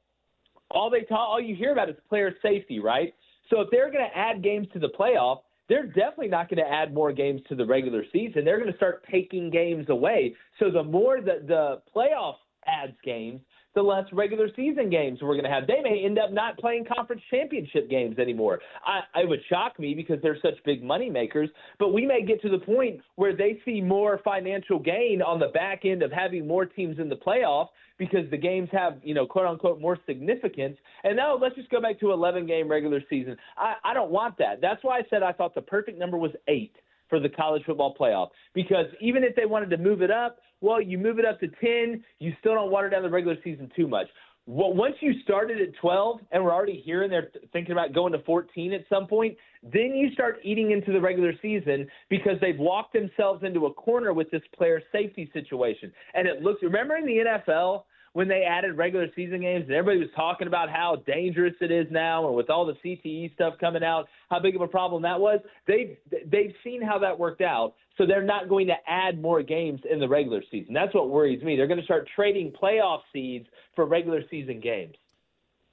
all 0.71 0.91
they 0.91 1.03
talk, 1.03 1.29
all 1.29 1.41
you 1.41 1.55
hear 1.55 1.73
about 1.73 1.89
is 1.89 1.97
player 2.09 2.35
safety, 2.43 2.81
right? 2.81 3.15
So 3.51 3.61
if 3.61 3.69
they're 3.71 3.91
going 3.91 4.09
to 4.09 4.17
add 4.17 4.43
games 4.43 4.69
to 4.73 4.79
the 4.79 4.89
playoff, 4.89 5.41
they're 5.69 5.87
definitely 5.87 6.29
not 6.29 6.49
going 6.49 6.65
to 6.65 6.71
add 6.71 6.93
more 6.93 7.13
games 7.13 7.41
to 7.49 7.55
the 7.55 7.65
regular 7.65 8.05
season. 8.13 8.45
They're 8.45 8.59
going 8.59 8.71
to 8.71 8.77
start 8.77 9.05
taking 9.11 9.51
games 9.51 9.87
away. 9.89 10.35
So 10.59 10.71
the 10.71 10.83
more 10.83 11.21
that 11.21 11.47
the 11.47 11.81
playoff 11.95 12.35
adds 12.67 12.97
games, 13.05 13.41
the 13.75 13.83
less 13.83 14.05
regular 14.13 14.49
season 14.57 14.91
games 14.91 15.21
we're 15.23 15.35
going 15.35 15.45
to 15.45 15.51
have. 15.51 15.67
They 15.67 15.81
may 15.83 16.05
end 16.05 16.19
up 16.19 16.33
not 16.33 16.59
playing 16.59 16.87
conference 16.93 17.23
championship 17.31 17.89
games 17.89 18.19
anymore. 18.19 18.61
I, 18.85 19.21
it 19.21 19.29
would 19.29 19.41
shock 19.49 19.79
me 19.79 19.95
because 19.95 20.19
they're 20.23 20.39
such 20.43 20.63
big 20.65 20.83
money 20.83 21.09
makers, 21.09 21.49
but 21.79 21.93
we 21.93 22.07
may 22.07 22.25
get 22.25 22.43
to 22.43 22.49
the 22.49 22.59
point 22.59 23.01
where 23.17 23.37
they 23.37 23.61
see 23.65 23.81
more 23.81 24.21
financial 24.25 24.79
gain 24.79 25.23
on 25.23 25.39
the 25.39 25.49
back 25.49 25.85
end 25.85 26.03
of 26.03 26.11
having 26.11 26.47
more 26.47 26.67
teams 26.67 26.99
in 26.99 27.09
the 27.09 27.17
playoff 27.17 27.69
because 27.99 28.29
the 28.31 28.37
games 28.37 28.69
have, 28.73 28.95
you 29.03 29.15
know, 29.15 29.27
quote 29.27 29.47
unquote, 29.47 29.81
more 29.81 29.99
significance. 30.07 30.77
And 31.05 31.17
now 31.17 31.37
let's 31.37 31.55
just 31.55 31.71
go 31.71 31.81
back 31.81 32.01
to 32.01 32.13
11 32.13 32.47
game 32.47 32.69
regular 32.69 33.03
season. 33.09 33.37
I, 33.57 33.75
I 33.85 33.95
don't 33.95 34.11
want 34.11 34.39
that. 34.39 34.61
That's 34.61 34.83
why 34.83 34.99
I 34.99 35.03
said 35.11 35.23
I 35.23 35.33
thought 35.33 35.55
the 35.55 35.63
perfect 35.63 35.99
number 35.99 36.17
was 36.17 36.33
eight 36.49 36.75
for 37.11 37.21
the 37.21 37.29
college 37.29 37.63
football 37.67 37.95
playoff 37.99 38.29
because 38.55 38.87
even 39.01 39.23
if 39.23 39.37
they 39.37 39.45
wanted 39.45 39.69
to 39.71 39.77
move 39.77 40.01
it 40.01 40.11
up, 40.11 40.39
well, 40.63 40.81
you 40.81 40.97
move 40.97 41.19
it 41.19 41.25
up 41.25 41.41
to 41.41 41.49
10, 41.49 42.03
you 42.19 42.33
still 42.41 42.55
don't 42.55 42.71
water 42.71 42.89
down 42.89 43.03
the 43.03 43.11
regular 43.11 43.37
season 43.45 43.71
too 43.77 43.89
much. 43.89 44.07
Well, 44.47 44.73
once 44.73 44.97
you 45.01 45.13
started 45.23 45.61
at 45.61 45.75
12 45.81 46.21
and 46.33 46.43
we're 46.43 46.53
already 46.53 46.83
here 46.85 47.03
and 47.03 47.13
they're 47.13 47.31
thinking 47.53 47.73
about 47.73 47.93
going 47.93 48.13
to 48.13 48.19
14 48.21 48.73
at 48.73 48.81
some 48.89 49.07
point, 49.07 49.37
then 49.63 49.95
you 49.95 50.11
start 50.13 50.41
eating 50.43 50.71
into 50.71 50.93
the 50.93 51.01
regular 51.01 51.33
season 51.43 51.87
because 52.09 52.35
they've 52.41 52.59
walked 52.59 52.93
themselves 52.93 53.45
into 53.45 53.67
a 53.67 53.75
corner 53.75 54.13
with 54.13 54.31
this 54.31 54.43
player 54.57 54.83
safety 54.91 55.31
situation. 55.33 55.93
And 56.15 56.27
it 56.27 56.43
looks, 56.43 56.63
remember 56.63 56.97
in 56.97 57.07
the 57.07 57.41
NFL, 57.49 57.85
when 58.13 58.27
they 58.29 58.43
added 58.43 58.77
regular 58.77 59.07
season 59.15 59.41
games 59.41 59.65
and 59.67 59.75
everybody 59.75 60.01
was 60.01 60.09
talking 60.17 60.49
about 60.49 60.69
how 60.69 60.97
dangerous 61.07 61.55
it 61.61 61.71
is 61.71 61.87
now 61.91 62.27
and 62.27 62.37
with 62.37 62.51
all 62.51 62.67
the 62.67 62.75
CTE 62.85 63.33
stuff 63.35 63.55
coming 63.61 63.85
out, 63.85 64.09
how 64.31 64.41
big 64.41 64.57
of 64.57 64.63
a 64.63 64.67
problem 64.67 65.03
that 65.03 65.21
was. 65.21 65.41
They've 65.67 65.97
they've 66.27 66.55
seen 66.65 66.83
how 66.83 66.99
that 66.99 67.19
worked 67.19 67.41
out, 67.41 67.75
so 67.97 68.07
they're 68.07 68.23
not 68.23 68.49
going 68.49 68.67
to 68.67 68.75
add 68.87 69.21
more 69.21 69.43
games 69.43 69.81
in 69.89 70.01
the 70.01 70.09
regular 70.09 70.43
season. 70.51 70.75
That's 70.75 70.95
what 70.95 71.11
worries 71.11 71.43
me. 71.43 71.57
They're 71.57 71.69
going 71.69 71.79
to 71.79 71.85
start 71.85 72.09
trading 72.17 72.53
playoff 72.61 73.01
seeds 73.13 73.47
for 73.77 73.87
regular 73.87 74.23
season 74.29 74.61
games. 74.61 74.97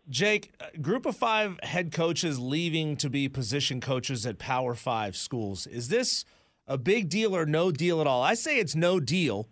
Jake, 0.10 0.54
uh, 0.62 0.66
group 0.82 1.06
of 1.06 1.18
five 1.18 1.60
head 1.64 1.92
coaches 1.92 2.40
leaving 2.40 2.96
to 2.98 3.10
be 3.10 3.28
position 3.28 3.82
coaches 3.82 4.26
at 4.26 4.38
Power 4.38 4.76
Five 4.76 5.18
schools. 5.18 5.66
Is 5.66 5.88
this 5.88 6.24
a 6.68 6.78
big 6.78 7.10
deal 7.10 7.36
or 7.36 7.46
no 7.46 7.72
deal 7.72 8.00
at 8.00 8.08
all? 8.08 8.22
I 8.22 8.36
say 8.36 8.60
it's 8.60 8.76
no 8.76 9.00
deal 9.00 9.48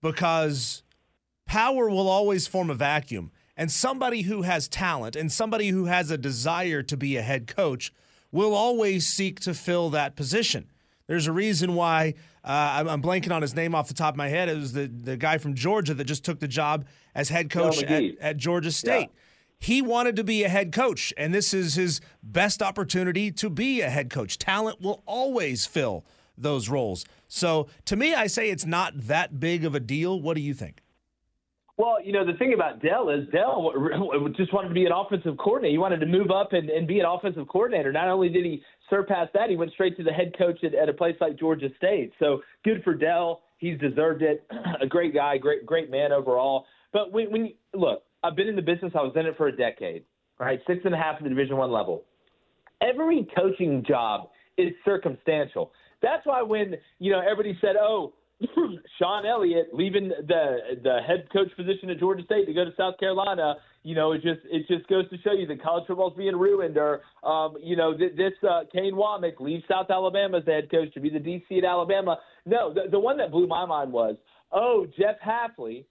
because 0.00 0.83
power 1.46 1.88
will 1.88 2.08
always 2.08 2.46
form 2.46 2.70
a 2.70 2.74
vacuum. 2.74 3.30
And 3.56 3.70
somebody 3.70 4.22
who 4.22 4.42
has 4.42 4.66
talent 4.66 5.14
and 5.14 5.30
somebody 5.30 5.68
who 5.68 5.84
has 5.84 6.10
a 6.10 6.18
desire 6.18 6.82
to 6.82 6.96
be 6.96 7.16
a 7.16 7.22
head 7.22 7.46
coach 7.46 7.92
will 8.32 8.54
always 8.54 9.06
seek 9.06 9.38
to 9.40 9.54
fill 9.54 9.90
that 9.90 10.16
position. 10.16 10.66
There's 11.06 11.26
a 11.26 11.32
reason 11.32 11.74
why 11.74 12.14
uh, 12.42 12.84
I'm, 12.88 13.02
blanking 13.02 13.32
on 13.32 13.42
his 13.42 13.54
name 13.54 13.74
off 13.74 13.88
the 13.88 13.94
top 13.94 14.14
of 14.14 14.18
my 14.18 14.28
head. 14.28 14.48
It 14.48 14.56
was 14.56 14.72
the, 14.72 14.86
the 14.86 15.16
guy 15.16 15.38
from 15.38 15.54
Georgia 15.54 15.94
that 15.94 16.04
just 16.04 16.24
took 16.24 16.40
the 16.40 16.48
job 16.48 16.86
as 17.14 17.28
head 17.28 17.50
coach 17.50 17.82
at, 17.82 18.02
at, 18.20 18.36
Georgia 18.36 18.72
State. 18.72 19.10
Yeah. 19.12 19.20
He 19.58 19.82
wanted 19.82 20.16
to 20.16 20.24
be 20.24 20.44
a 20.44 20.48
head 20.48 20.72
coach, 20.72 21.12
and 21.16 21.32
this 21.32 21.54
is 21.54 21.74
his 21.74 22.00
best 22.22 22.62
opportunity 22.62 23.30
to 23.32 23.48
be 23.48 23.80
a 23.80 23.88
head 23.88 24.10
coach. 24.10 24.38
Talent 24.38 24.80
will 24.80 25.02
always 25.06 25.64
fill 25.64 26.04
those 26.36 26.68
roles. 26.68 27.04
So 27.28 27.68
to 27.86 27.96
me, 27.96 28.14
I 28.14 28.26
say 28.26 28.50
it's 28.50 28.66
not 28.66 28.92
that 29.06 29.38
big 29.40 29.64
of 29.64 29.74
a 29.74 29.80
deal. 29.80 30.20
What 30.20 30.34
do 30.34 30.42
you 30.42 30.54
think? 30.54 30.82
Well, 31.76 31.96
you 32.04 32.12
know, 32.12 32.24
the 32.24 32.38
thing 32.38 32.54
about 32.54 32.80
Dell 32.80 33.08
is 33.10 33.26
Dell 33.32 33.72
just 34.36 34.52
wanted 34.52 34.68
to 34.68 34.74
be 34.74 34.86
an 34.86 34.92
offensive 34.92 35.36
coordinator. 35.38 35.72
He 35.72 35.78
wanted 35.78 36.00
to 36.00 36.06
move 36.06 36.30
up 36.30 36.52
and, 36.52 36.70
and 36.70 36.86
be 36.86 37.00
an 37.00 37.06
offensive 37.06 37.48
coordinator. 37.48 37.92
Not 37.92 38.08
only 38.08 38.28
did 38.28 38.44
he 38.44 38.62
surpass 38.88 39.28
that, 39.34 39.50
he 39.50 39.56
went 39.56 39.72
straight 39.72 39.96
to 39.96 40.04
the 40.04 40.12
head 40.12 40.32
coach 40.38 40.62
at, 40.62 40.74
at 40.74 40.88
a 40.88 40.92
place 40.92 41.16
like 41.20 41.36
Georgia 41.36 41.68
State. 41.76 42.12
So 42.20 42.42
good 42.64 42.84
for 42.84 42.94
Dell. 42.94 43.42
He's 43.58 43.78
deserved 43.80 44.22
it. 44.22 44.46
a 44.80 44.86
great 44.86 45.14
guy, 45.14 45.36
great 45.36 45.66
great 45.66 45.90
man 45.90 46.12
overall. 46.12 46.66
But 46.92 47.12
when, 47.12 47.32
when 47.32 47.46
you, 47.46 47.54
look, 47.74 48.04
I've 48.22 48.36
been 48.36 48.48
in 48.48 48.56
the 48.56 48.62
business. 48.62 48.92
I 48.94 49.02
was 49.02 49.12
in 49.16 49.26
it 49.26 49.36
for 49.36 49.48
a 49.48 49.56
decade. 49.56 50.04
Right, 50.38 50.60
six 50.66 50.80
and 50.84 50.94
a 50.94 50.98
half 50.98 51.16
at 51.16 51.22
the 51.22 51.28
Division 51.28 51.56
One 51.56 51.70
level. 51.70 52.04
Every 52.80 53.26
coaching 53.36 53.84
job 53.86 54.30
is 54.58 54.72
circumstantial. 54.84 55.72
That's 56.02 56.24
why 56.26 56.42
when 56.42 56.74
you 56.98 57.12
know 57.12 57.20
everybody 57.20 57.56
said, 57.60 57.76
"Oh, 57.76 58.14
Shawn 58.98 59.26
Elliott 59.26 59.68
leaving 59.72 60.08
the 60.08 60.56
the 60.82 60.98
head 61.06 61.28
coach 61.32 61.48
position 61.56 61.90
at 61.90 61.98
Georgia 61.98 62.24
State 62.24 62.46
to 62.46 62.52
go 62.52 62.64
to 62.64 62.72
South 62.76 62.98
Carolina, 62.98 63.56
you 63.84 63.94
know, 63.94 64.12
it 64.12 64.22
just 64.22 64.40
it 64.44 64.66
just 64.66 64.88
goes 64.88 65.08
to 65.10 65.18
show 65.18 65.32
you 65.32 65.46
that 65.46 65.62
college 65.62 65.86
football 65.86 66.10
is 66.10 66.16
being 66.16 66.36
ruined. 66.36 66.76
Or, 66.76 67.02
um, 67.22 67.54
you 67.62 67.76
know, 67.76 67.96
th- 67.96 68.16
this 68.16 68.32
uh, 68.48 68.62
Kane 68.72 68.94
Wommack 68.94 69.38
leaves 69.40 69.62
South 69.68 69.86
Alabama 69.90 70.38
as 70.38 70.44
the 70.44 70.52
head 70.52 70.70
coach 70.70 70.92
to 70.94 71.00
be 71.00 71.10
the 71.10 71.18
DC 71.18 71.58
at 71.58 71.64
Alabama. 71.64 72.18
No, 72.44 72.72
the, 72.72 72.90
the 72.90 72.98
one 72.98 73.18
that 73.18 73.30
blew 73.30 73.46
my 73.46 73.66
mind 73.66 73.92
was, 73.92 74.16
oh, 74.52 74.86
Jeff 74.98 75.16
Hafley, 75.24 75.84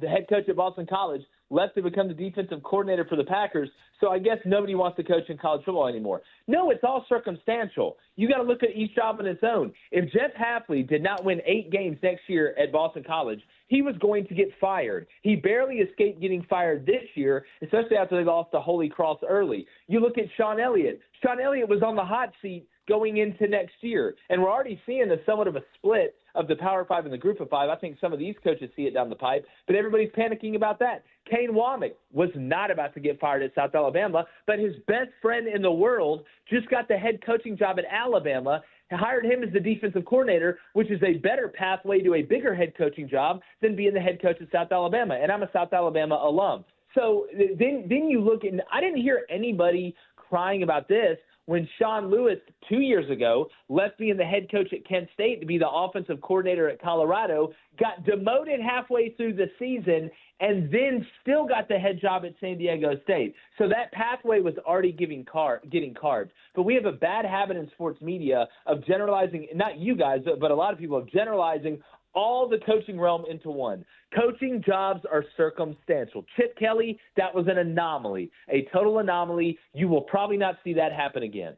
the 0.00 0.08
head 0.08 0.26
coach 0.28 0.48
at 0.48 0.56
Boston 0.56 0.86
College, 0.88 1.22
left 1.50 1.74
to 1.76 1.82
become 1.82 2.08
the 2.08 2.14
defensive 2.14 2.62
coordinator 2.62 3.04
for 3.04 3.16
the 3.16 3.24
Packers. 3.24 3.68
So 4.00 4.10
I 4.10 4.18
guess 4.18 4.38
nobody 4.44 4.74
wants 4.74 4.96
to 4.96 5.02
coach 5.02 5.28
in 5.28 5.38
college 5.38 5.64
football 5.64 5.88
anymore. 5.88 6.22
No, 6.46 6.70
it's 6.70 6.84
all 6.84 7.04
circumstantial. 7.08 7.96
You 8.16 8.28
got 8.28 8.38
to 8.38 8.42
look 8.42 8.62
at 8.62 8.70
each 8.74 8.94
job 8.94 9.16
on 9.18 9.26
its 9.26 9.42
own. 9.42 9.72
If 9.90 10.12
Jeff 10.12 10.30
Hafley 10.40 10.88
did 10.88 11.02
not 11.02 11.24
win 11.24 11.40
eight 11.46 11.70
games 11.70 11.98
next 12.02 12.22
year 12.28 12.54
at 12.58 12.72
Boston 12.72 13.04
College, 13.04 13.40
he 13.68 13.82
was 13.82 13.94
going 14.00 14.26
to 14.26 14.34
get 14.34 14.48
fired. 14.60 15.06
He 15.22 15.36
barely 15.36 15.76
escaped 15.76 16.20
getting 16.20 16.44
fired 16.48 16.86
this 16.86 17.04
year, 17.14 17.44
especially 17.62 17.96
after 17.96 18.16
they 18.16 18.24
lost 18.24 18.52
to 18.52 18.60
Holy 18.60 18.88
Cross 18.88 19.18
early. 19.28 19.66
You 19.88 20.00
look 20.00 20.18
at 20.18 20.24
Shawn 20.36 20.60
Elliott. 20.60 21.00
Shawn 21.22 21.40
Elliott 21.40 21.68
was 21.68 21.82
on 21.82 21.96
the 21.96 22.04
hot 22.04 22.32
seat 22.40 22.66
going 22.88 23.18
into 23.18 23.46
next 23.46 23.74
year, 23.82 24.14
and 24.30 24.40
we're 24.40 24.50
already 24.50 24.80
seeing 24.86 25.10
a 25.10 25.16
somewhat 25.26 25.46
of 25.46 25.56
a 25.56 25.62
split 25.76 26.14
of 26.34 26.48
the 26.48 26.56
Power 26.56 26.84
Five 26.84 27.04
and 27.04 27.12
the 27.12 27.18
Group 27.18 27.40
of 27.40 27.48
Five. 27.48 27.68
I 27.68 27.76
think 27.76 27.98
some 28.00 28.12
of 28.12 28.18
these 28.18 28.34
coaches 28.42 28.70
see 28.76 28.82
it 28.82 28.94
down 28.94 29.08
the 29.08 29.16
pipe, 29.16 29.44
but 29.66 29.76
everybody's 29.76 30.10
panicking 30.10 30.56
about 30.56 30.78
that. 30.80 31.04
Kane 31.30 31.52
Wommack 31.52 31.92
was 32.12 32.30
not 32.34 32.70
about 32.70 32.94
to 32.94 33.00
get 33.00 33.20
fired 33.20 33.42
at 33.42 33.54
South 33.54 33.74
Alabama, 33.74 34.24
but 34.46 34.58
his 34.58 34.74
best 34.86 35.10
friend 35.20 35.46
in 35.46 35.62
the 35.62 35.70
world 35.70 36.24
just 36.50 36.68
got 36.70 36.88
the 36.88 36.96
head 36.96 37.20
coaching 37.24 37.56
job 37.56 37.78
at 37.78 37.84
Alabama. 37.90 38.62
Hired 38.90 39.26
him 39.26 39.42
as 39.42 39.52
the 39.52 39.60
defensive 39.60 40.06
coordinator, 40.06 40.58
which 40.72 40.90
is 40.90 41.02
a 41.02 41.18
better 41.18 41.48
pathway 41.48 42.00
to 42.00 42.14
a 42.14 42.22
bigger 42.22 42.54
head 42.54 42.72
coaching 42.76 43.06
job 43.06 43.42
than 43.60 43.76
being 43.76 43.92
the 43.92 44.00
head 44.00 44.18
coach 44.22 44.36
at 44.40 44.50
South 44.50 44.72
Alabama. 44.72 45.18
And 45.20 45.30
I'm 45.30 45.42
a 45.42 45.50
South 45.52 45.74
Alabama 45.74 46.14
alum. 46.14 46.64
So 46.94 47.26
then, 47.36 47.84
then 47.86 48.08
you 48.08 48.22
look, 48.22 48.44
and 48.44 48.62
I 48.72 48.80
didn't 48.80 49.02
hear 49.02 49.26
anybody 49.28 49.94
crying 50.16 50.62
about 50.62 50.88
this 50.88 51.18
when 51.48 51.66
Sean 51.78 52.10
Lewis 52.10 52.36
two 52.68 52.80
years 52.80 53.08
ago 53.08 53.48
left 53.70 53.96
being 53.96 54.18
the 54.18 54.24
head 54.24 54.50
coach 54.50 54.70
at 54.74 54.86
Kent 54.86 55.08
State 55.14 55.40
to 55.40 55.46
be 55.46 55.56
the 55.56 55.68
offensive 55.68 56.20
coordinator 56.20 56.68
at 56.68 56.78
Colorado, 56.78 57.54
got 57.80 58.04
demoted 58.04 58.60
halfway 58.60 59.14
through 59.14 59.32
the 59.32 59.46
season, 59.58 60.10
and 60.40 60.70
then 60.70 61.06
still 61.22 61.46
got 61.46 61.66
the 61.66 61.78
head 61.78 61.98
job 62.02 62.26
at 62.26 62.34
San 62.38 62.58
Diego 62.58 62.90
State. 63.02 63.34
So 63.56 63.66
that 63.66 63.90
pathway 63.92 64.40
was 64.40 64.54
already 64.66 64.92
giving 64.92 65.24
car- 65.24 65.62
getting 65.72 65.94
carved. 65.94 66.32
But 66.54 66.64
we 66.64 66.74
have 66.74 66.84
a 66.84 66.92
bad 66.92 67.24
habit 67.24 67.56
in 67.56 67.70
sports 67.70 68.02
media 68.02 68.46
of 68.66 68.84
generalizing, 68.84 69.48
not 69.54 69.78
you 69.78 69.96
guys, 69.96 70.20
but 70.38 70.50
a 70.50 70.54
lot 70.54 70.74
of 70.74 70.78
people 70.78 70.98
of 70.98 71.10
generalizing 71.10 71.80
all 72.14 72.48
the 72.48 72.58
coaching 72.58 72.98
realm 72.98 73.24
into 73.30 73.50
one. 73.50 73.84
Coaching 74.14 74.62
jobs 74.64 75.00
are 75.10 75.24
circumstantial. 75.36 76.24
Chip 76.36 76.56
Kelly, 76.58 76.98
that 77.16 77.34
was 77.34 77.46
an 77.48 77.58
anomaly, 77.58 78.30
a 78.48 78.66
total 78.72 78.98
anomaly. 78.98 79.58
You 79.74 79.88
will 79.88 80.02
probably 80.02 80.36
not 80.36 80.56
see 80.64 80.74
that 80.74 80.92
happen 80.92 81.22
again. 81.22 81.56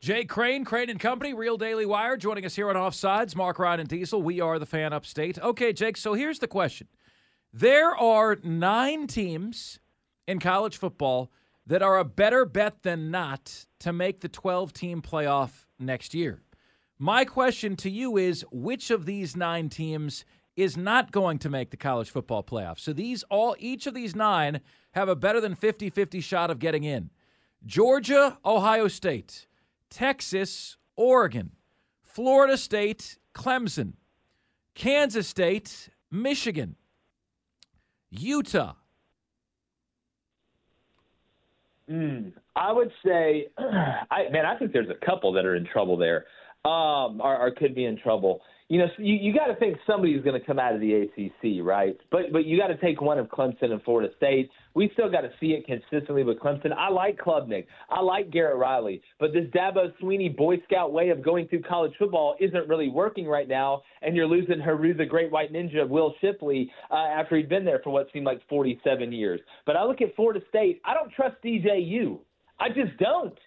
Jay 0.00 0.24
Crain, 0.24 0.64
Crain 0.64 0.90
and 0.90 1.00
Company, 1.00 1.34
Real 1.34 1.56
Daily 1.56 1.84
Wire, 1.84 2.16
joining 2.16 2.44
us 2.44 2.54
here 2.54 2.70
on 2.70 2.76
Offsides. 2.76 3.34
Mark 3.34 3.58
Ryan 3.58 3.80
and 3.80 3.88
Diesel, 3.88 4.22
we 4.22 4.40
are 4.40 4.60
the 4.60 4.66
fan 4.66 4.92
upstate. 4.92 5.40
Okay, 5.40 5.72
Jake, 5.72 5.96
so 5.96 6.14
here's 6.14 6.38
the 6.38 6.46
question. 6.46 6.86
There 7.52 7.96
are 7.96 8.38
nine 8.44 9.08
teams 9.08 9.80
in 10.28 10.38
college 10.38 10.76
football 10.76 11.32
that 11.66 11.82
are 11.82 11.98
a 11.98 12.04
better 12.04 12.44
bet 12.44 12.82
than 12.82 13.10
not 13.10 13.66
to 13.80 13.92
make 13.92 14.20
the 14.20 14.28
12 14.28 14.72
team 14.72 15.02
playoff 15.02 15.64
next 15.80 16.14
year. 16.14 16.42
My 16.98 17.24
question 17.24 17.76
to 17.76 17.90
you 17.90 18.16
is 18.16 18.44
which 18.50 18.90
of 18.90 19.06
these 19.06 19.36
nine 19.36 19.68
teams 19.68 20.24
is 20.56 20.76
not 20.76 21.12
going 21.12 21.38
to 21.38 21.48
make 21.48 21.70
the 21.70 21.76
college 21.76 22.10
football 22.10 22.42
playoff? 22.42 22.80
So 22.80 22.92
these 22.92 23.22
all 23.24 23.54
each 23.60 23.86
of 23.86 23.94
these 23.94 24.16
nine 24.16 24.60
have 24.92 25.08
a 25.08 25.14
better 25.14 25.40
than 25.40 25.54
50-50 25.54 26.22
shot 26.22 26.50
of 26.50 26.58
getting 26.58 26.82
in. 26.82 27.10
Georgia, 27.64 28.38
Ohio 28.44 28.88
State, 28.88 29.46
Texas, 29.90 30.76
Oregon, 30.96 31.52
Florida 32.02 32.56
State, 32.56 33.18
Clemson, 33.32 33.92
Kansas 34.74 35.28
State, 35.28 35.90
Michigan, 36.10 36.74
Utah. 38.10 38.74
Mm, 41.88 42.32
I 42.56 42.72
would 42.72 42.90
say, 43.04 43.48
I 43.58 44.28
man, 44.32 44.44
I 44.44 44.58
think 44.58 44.72
there's 44.72 44.90
a 44.90 45.06
couple 45.06 45.32
that 45.34 45.46
are 45.46 45.54
in 45.54 45.64
trouble 45.64 45.96
there, 45.96 46.26
um, 46.64 47.20
or, 47.20 47.36
or 47.38 47.50
could 47.50 47.74
be 47.74 47.84
in 47.84 47.98
trouble 47.98 48.42
you 48.70 48.78
know, 48.78 48.86
you, 48.98 49.14
you 49.14 49.34
got 49.34 49.46
to 49.46 49.56
think 49.56 49.78
somebody's 49.86 50.22
going 50.22 50.38
to 50.38 50.46
come 50.46 50.58
out 50.58 50.74
of 50.74 50.80
the 50.80 50.92
ACC, 50.92 51.64
right? 51.64 51.96
But 52.10 52.32
but 52.32 52.44
you 52.44 52.58
got 52.58 52.66
to 52.66 52.76
take 52.76 53.00
one 53.00 53.18
of 53.18 53.26
Clemson 53.28 53.70
and 53.70 53.82
Florida 53.82 54.12
State. 54.18 54.50
We 54.74 54.90
still 54.92 55.10
got 55.10 55.22
to 55.22 55.30
see 55.40 55.52
it 55.52 55.64
consistently 55.64 56.22
with 56.22 56.38
Clemson. 56.38 56.72
I 56.76 56.90
like 56.90 57.18
Klubnik. 57.18 57.64
I 57.88 58.00
like 58.00 58.30
Garrett 58.30 58.58
Riley. 58.58 59.00
But 59.18 59.32
this 59.32 59.46
Dabo 59.54 59.90
Swinney 60.02 60.36
Boy 60.36 60.56
Scout 60.66 60.92
way 60.92 61.08
of 61.08 61.24
going 61.24 61.48
through 61.48 61.62
college 61.62 61.92
football 61.98 62.36
isn't 62.40 62.68
really 62.68 62.90
working 62.90 63.26
right 63.26 63.48
now. 63.48 63.82
And 64.02 64.14
you're 64.14 64.26
losing 64.26 64.60
Heru, 64.60 64.92
the 64.92 65.06
Great 65.06 65.32
White 65.32 65.50
Ninja, 65.50 65.88
Will 65.88 66.14
Shipley, 66.20 66.70
uh, 66.90 66.96
after 66.96 67.36
he'd 67.38 67.48
been 67.48 67.64
there 67.64 67.80
for 67.82 67.88
what 67.90 68.08
seemed 68.12 68.26
like 68.26 68.46
47 68.50 69.12
years. 69.12 69.40
But 69.64 69.76
I 69.76 69.84
look 69.84 70.02
at 70.02 70.14
Florida 70.14 70.40
State. 70.50 70.82
I 70.84 70.92
don't 70.92 71.10
trust 71.10 71.36
DJU. 71.42 72.18
I 72.60 72.68
just 72.68 72.98
don't. 72.98 73.38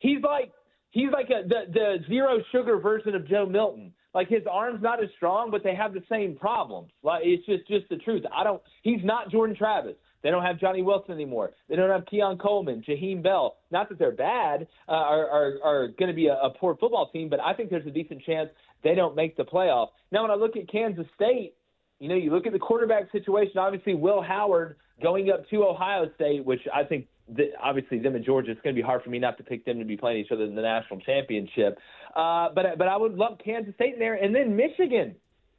He's 0.00 0.22
like 0.22 0.52
he's 0.96 1.12
like 1.12 1.28
a, 1.30 1.46
the 1.46 1.72
the 1.72 1.96
zero 2.08 2.38
sugar 2.50 2.78
version 2.78 3.14
of 3.14 3.28
Joe 3.28 3.46
Milton. 3.46 3.92
Like 4.14 4.28
his 4.28 4.42
arm's 4.50 4.82
not 4.82 5.02
as 5.02 5.10
strong, 5.16 5.50
but 5.50 5.62
they 5.62 5.74
have 5.74 5.92
the 5.92 6.02
same 6.10 6.36
problems. 6.36 6.90
Like 7.02 7.22
it's 7.24 7.44
just 7.44 7.68
just 7.68 7.88
the 7.90 7.96
truth. 7.96 8.24
I 8.34 8.42
don't. 8.42 8.62
He's 8.82 9.04
not 9.04 9.30
Jordan 9.30 9.54
Travis. 9.54 9.94
They 10.22 10.30
don't 10.30 10.42
have 10.42 10.58
Johnny 10.58 10.82
Wilson 10.82 11.12
anymore. 11.12 11.52
They 11.68 11.76
don't 11.76 11.90
have 11.90 12.06
Keon 12.06 12.38
Coleman, 12.38 12.82
Jaheim 12.88 13.22
Bell. 13.22 13.58
Not 13.70 13.90
that 13.90 13.98
they're 13.98 14.10
bad, 14.10 14.66
uh, 14.88 14.92
are 14.92 15.28
are, 15.28 15.52
are 15.62 15.88
going 15.88 16.08
to 16.08 16.14
be 16.14 16.28
a, 16.28 16.34
a 16.34 16.50
poor 16.50 16.74
football 16.76 17.10
team, 17.12 17.28
but 17.28 17.40
I 17.40 17.52
think 17.52 17.68
there's 17.68 17.86
a 17.86 17.90
decent 17.90 18.22
chance 18.24 18.48
they 18.82 18.94
don't 18.94 19.14
make 19.14 19.36
the 19.36 19.44
playoff. 19.44 19.88
Now, 20.10 20.22
when 20.22 20.30
I 20.30 20.34
look 20.34 20.56
at 20.56 20.70
Kansas 20.70 21.06
State, 21.14 21.54
you 22.00 22.08
know, 22.08 22.14
you 22.14 22.30
look 22.30 22.46
at 22.46 22.52
the 22.52 22.58
quarterback 22.58 23.12
situation. 23.12 23.58
Obviously, 23.58 23.94
Will 23.94 24.22
Howard 24.22 24.76
going 25.02 25.30
up 25.30 25.48
to 25.50 25.64
Ohio 25.64 26.10
State, 26.14 26.44
which 26.44 26.60
I 26.74 26.84
think 26.84 27.06
that 27.34 27.50
obviously 27.62 27.98
them 27.98 28.14
and 28.14 28.24
Georgia. 28.24 28.52
It's 28.52 28.60
going 28.60 28.74
to 28.74 28.80
be 28.80 28.84
hard 28.84 29.02
for 29.02 29.10
me 29.10 29.18
not 29.18 29.36
to 29.38 29.44
pick 29.44 29.64
them 29.64 29.78
to 29.78 29.84
be 29.84 29.96
playing 29.96 30.18
each 30.18 30.30
other 30.30 30.44
in 30.44 30.54
the 30.54 30.62
national 30.62 31.00
championship. 31.00 31.78
Uh, 32.14 32.48
but 32.54 32.78
but 32.78 32.88
I 32.88 32.96
would 32.96 33.14
love 33.14 33.38
Kansas 33.44 33.74
State 33.74 33.94
in 33.94 33.98
there, 33.98 34.14
and 34.14 34.34
then 34.34 34.56
Michigan. 34.56 35.16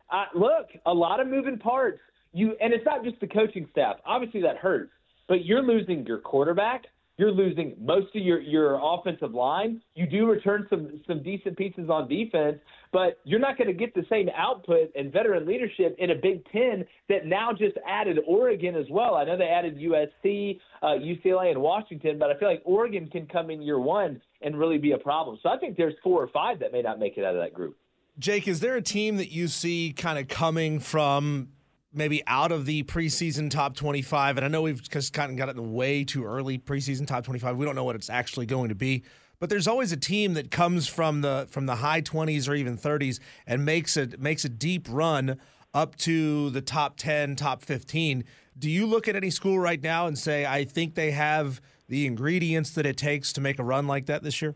Uh, 0.09 0.26
look, 0.34 0.68
a 0.86 0.93
lot 0.93 1.20
of 1.20 1.28
moving 1.28 1.57
parts. 1.57 1.99
You 2.34 2.55
and 2.61 2.74
it's 2.74 2.86
not 2.86 3.03
just 3.03 3.20
the 3.20 3.28
coaching 3.28 3.68
staff. 3.72 3.97
Obviously, 4.05 4.41
that 4.41 4.57
hurts. 4.57 4.91
But 5.28 5.43
you're 5.45 5.63
losing 5.63 6.05
your 6.05 6.20
quarterback. 6.20 6.86
You're 7.18 7.32
losing 7.32 7.76
most 7.82 8.15
of 8.15 8.22
your, 8.22 8.39
your 8.39 8.80
offensive 8.82 9.34
line. 9.34 9.82
You 9.95 10.05
do 10.05 10.28
return 10.28 10.68
some 10.70 11.01
some 11.07 11.24
decent 11.24 11.57
pieces 11.57 11.89
on 11.89 12.07
defense, 12.07 12.59
but 12.93 13.20
you're 13.24 13.39
not 13.39 13.57
going 13.57 13.68
to 13.68 13.74
get 13.74 13.95
the 13.95 14.05
same 14.07 14.30
output 14.36 14.91
and 14.95 15.11
veteran 15.11 15.47
leadership 15.47 15.95
in 15.97 16.11
a 16.11 16.15
Big 16.15 16.45
Ten 16.51 16.86
that 17.09 17.26
now 17.26 17.51
just 17.57 17.76
added 17.88 18.20
Oregon 18.28 18.76
as 18.76 18.86
well. 18.91 19.15
I 19.15 19.24
know 19.24 19.36
they 19.36 19.45
added 19.45 19.78
USC, 19.78 20.59
uh, 20.84 20.86
UCLA, 20.86 21.49
and 21.49 21.59
Washington, 21.59 22.20
but 22.20 22.30
I 22.30 22.38
feel 22.38 22.49
like 22.49 22.61
Oregon 22.65 23.09
can 23.09 23.26
come 23.26 23.49
in 23.49 23.63
year 23.63 23.80
one 23.80 24.22
and 24.41 24.57
really 24.57 24.78
be 24.78 24.91
a 24.91 24.99
problem. 24.99 25.39
So 25.41 25.49
I 25.49 25.57
think 25.57 25.76
there's 25.76 25.95
four 26.03 26.22
or 26.22 26.28
five 26.28 26.59
that 26.59 26.72
may 26.72 26.84
not 26.84 26.99
make 26.99 27.18
it 27.18 27.26
out 27.26 27.34
of 27.34 27.41
that 27.41 27.53
group. 27.53 27.78
Jake, 28.20 28.47
is 28.47 28.59
there 28.59 28.76
a 28.76 28.82
team 28.82 29.18
that 29.18 29.32
you 29.32 29.47
see 29.47 29.93
kind 29.95 30.18
of 30.20 30.28
coming 30.28 30.80
from 30.80 31.49
maybe 31.97 32.23
out 32.27 32.51
of 32.51 32.65
the 32.65 32.83
preseason 32.83 33.49
top 33.49 33.75
25. 33.75 34.37
And 34.37 34.45
I 34.45 34.49
know 34.49 34.61
we've 34.61 34.81
just 34.81 35.13
kind 35.13 35.31
of 35.31 35.37
got 35.37 35.49
it 35.49 35.57
way 35.57 36.03
too 36.03 36.25
early 36.25 36.57
preseason 36.57 37.07
top 37.07 37.23
25. 37.25 37.57
We 37.57 37.65
don't 37.65 37.75
know 37.75 37.83
what 37.83 37.95
it's 37.95 38.09
actually 38.09 38.45
going 38.45 38.69
to 38.69 38.75
be. 38.75 39.03
But 39.39 39.49
there's 39.49 39.67
always 39.67 39.91
a 39.91 39.97
team 39.97 40.33
that 40.33 40.49
comes 40.49 40.87
from 40.87 41.21
the 41.21 41.47
from 41.49 41.65
the 41.67 41.75
high 41.75 42.01
20s 42.01 42.49
or 42.49 42.55
even 42.55 42.77
30s 42.77 43.19
and 43.45 43.63
makes 43.65 43.95
a 43.95 44.07
makes 44.17 44.45
a 44.45 44.49
deep 44.49 44.87
run 44.89 45.39
up 45.73 45.95
to 45.97 46.49
the 46.51 46.61
top 46.61 46.97
10, 46.97 47.35
top 47.35 47.61
15. 47.61 48.23
Do 48.57 48.69
you 48.69 48.87
look 48.87 49.07
at 49.07 49.15
any 49.15 49.29
school 49.29 49.59
right 49.59 49.81
now 49.81 50.07
and 50.07 50.17
say, 50.17 50.45
I 50.45 50.63
think 50.63 50.95
they 50.95 51.11
have 51.11 51.61
the 51.87 52.07
ingredients 52.07 52.71
that 52.71 52.85
it 52.85 52.97
takes 52.97 53.31
to 53.33 53.41
make 53.41 53.59
a 53.59 53.63
run 53.63 53.85
like 53.85 54.07
that 54.07 54.23
this 54.23 54.41
year? 54.41 54.55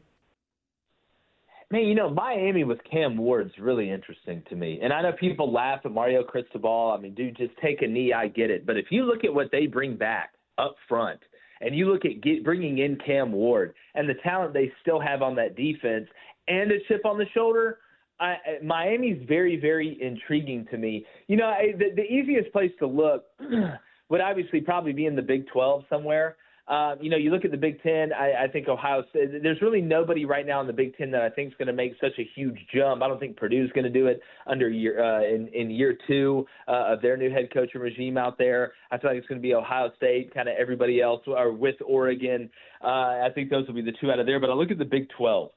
Man, 1.72 1.86
you 1.86 1.95
know, 1.95 2.09
Miami 2.09 2.65
with 2.65 2.80
Cam 2.89 3.17
Ward's 3.17 3.53
really 3.57 3.89
interesting 3.89 4.43
to 4.49 4.55
me. 4.55 4.80
And 4.84 4.91
I 4.91 5.01
know 5.01 5.13
people 5.13 5.51
laugh 5.51 5.80
at 5.86 5.91
Mario 5.91 6.22
Cristobal. 6.22 6.93
I 6.97 7.01
mean, 7.01 7.13
dude, 7.13 7.38
just 7.38 7.53
take 7.61 7.82
a 7.82 7.88
knee. 7.88 8.11
I 8.11 8.28
get 8.28 8.49
it. 8.49 8.65
But 8.65 8.78
if 8.78 8.88
you 8.89 9.05
look 9.05 9.24
at 9.24 9.34
what 9.34 9.51
they 9.51 9.67
bring 9.67 9.95
back 9.95 10.34
up 10.57 10.76
front, 10.89 11.19
and 11.61 11.76
you 11.76 11.91
look 11.91 12.05
at 12.05 12.22
get, 12.22 12.43
bringing 12.43 12.80
in 12.80 12.97
Cam 13.05 13.32
Ward 13.32 13.74
and 13.95 14.09
the 14.09 14.15
talent 14.15 14.53
they 14.53 14.72
still 14.82 14.99
have 14.99 15.22
on 15.22 15.36
that 15.36 15.55
defense, 15.55 16.07
and 16.47 16.72
a 16.72 16.80
chip 16.88 17.05
on 17.05 17.17
the 17.17 17.26
shoulder, 17.34 17.80
I, 18.19 18.36
Miami's 18.63 19.24
very, 19.28 19.59
very 19.59 19.97
intriguing 20.01 20.67
to 20.72 20.78
me. 20.78 21.05
You 21.28 21.38
know, 21.38 21.45
I, 21.45 21.74
the, 21.78 21.95
the 21.95 22.03
easiest 22.03 22.51
place 22.51 22.72
to 22.80 22.88
look 22.88 23.26
would 24.09 24.22
obviously 24.22 24.59
probably 24.59 24.91
be 24.93 25.05
in 25.05 25.15
the 25.15 25.22
Big 25.22 25.47
12 25.47 25.86
somewhere. 25.89 26.36
Um, 26.72 26.99
you 27.01 27.09
know, 27.09 27.17
you 27.17 27.32
look 27.32 27.43
at 27.43 27.51
the 27.51 27.57
Big 27.57 27.84
Ten. 27.84 28.13
I, 28.13 28.45
I 28.45 28.47
think 28.47 28.69
Ohio. 28.69 29.03
State, 29.09 29.43
there's 29.43 29.61
really 29.61 29.82
nobody 29.82 30.24
right 30.24 30.47
now 30.47 30.61
in 30.61 30.67
the 30.67 30.74
Big 30.74 30.95
Ten 30.95 31.11
that 31.11 31.22
I 31.22 31.30
think 31.30 31.49
is 31.49 31.57
going 31.57 31.67
to 31.67 31.74
make 31.74 31.91
such 31.99 32.17
a 32.17 32.24
huge 32.34 32.57
jump. 32.74 33.01
I 33.01 33.09
don't 33.09 33.19
think 33.19 33.36
Purdue's 33.36 33.69
going 33.74 33.84
to 33.84 33.89
do 33.89 34.07
it 34.07 34.22
under 34.47 34.69
year 34.69 35.03
uh, 35.03 35.22
in 35.22 35.49
in 35.49 35.69
year 35.69 35.97
two 36.07 36.47
uh, 36.69 36.93
of 36.93 37.01
their 37.01 37.17
new 37.17 37.30
head 37.30 37.53
coach 37.53 37.72
and 37.74 37.84
regime 37.84 38.17
out 38.17 38.38
there. 38.38 38.72
I 38.89 38.97
feel 38.97 39.11
like 39.11 39.17
it's 39.17 39.28
going 39.28 39.41
to 39.41 39.45
be 39.45 39.53
Ohio 39.53 39.91
State, 39.97 40.34
kind 40.34 40.47
of 40.47 40.55
everybody 40.57 41.01
else, 41.01 41.22
or 41.28 41.51
with 41.51 41.76
Oregon. 41.86 42.49
Uh, 42.82 42.88
I 42.88 43.28
think 43.36 43.49
those 43.49 43.67
will 43.67 43.76
be 43.76 43.82
the 43.82 43.93
two 43.99 44.09
out 44.09 44.19
of 44.19 44.26
there. 44.26 44.39
But 44.39 44.49
I 44.49 44.53
look 44.53 44.72
at 44.72 44.78
the 44.78 44.86
Big 44.86 45.09
12. 45.17 45.51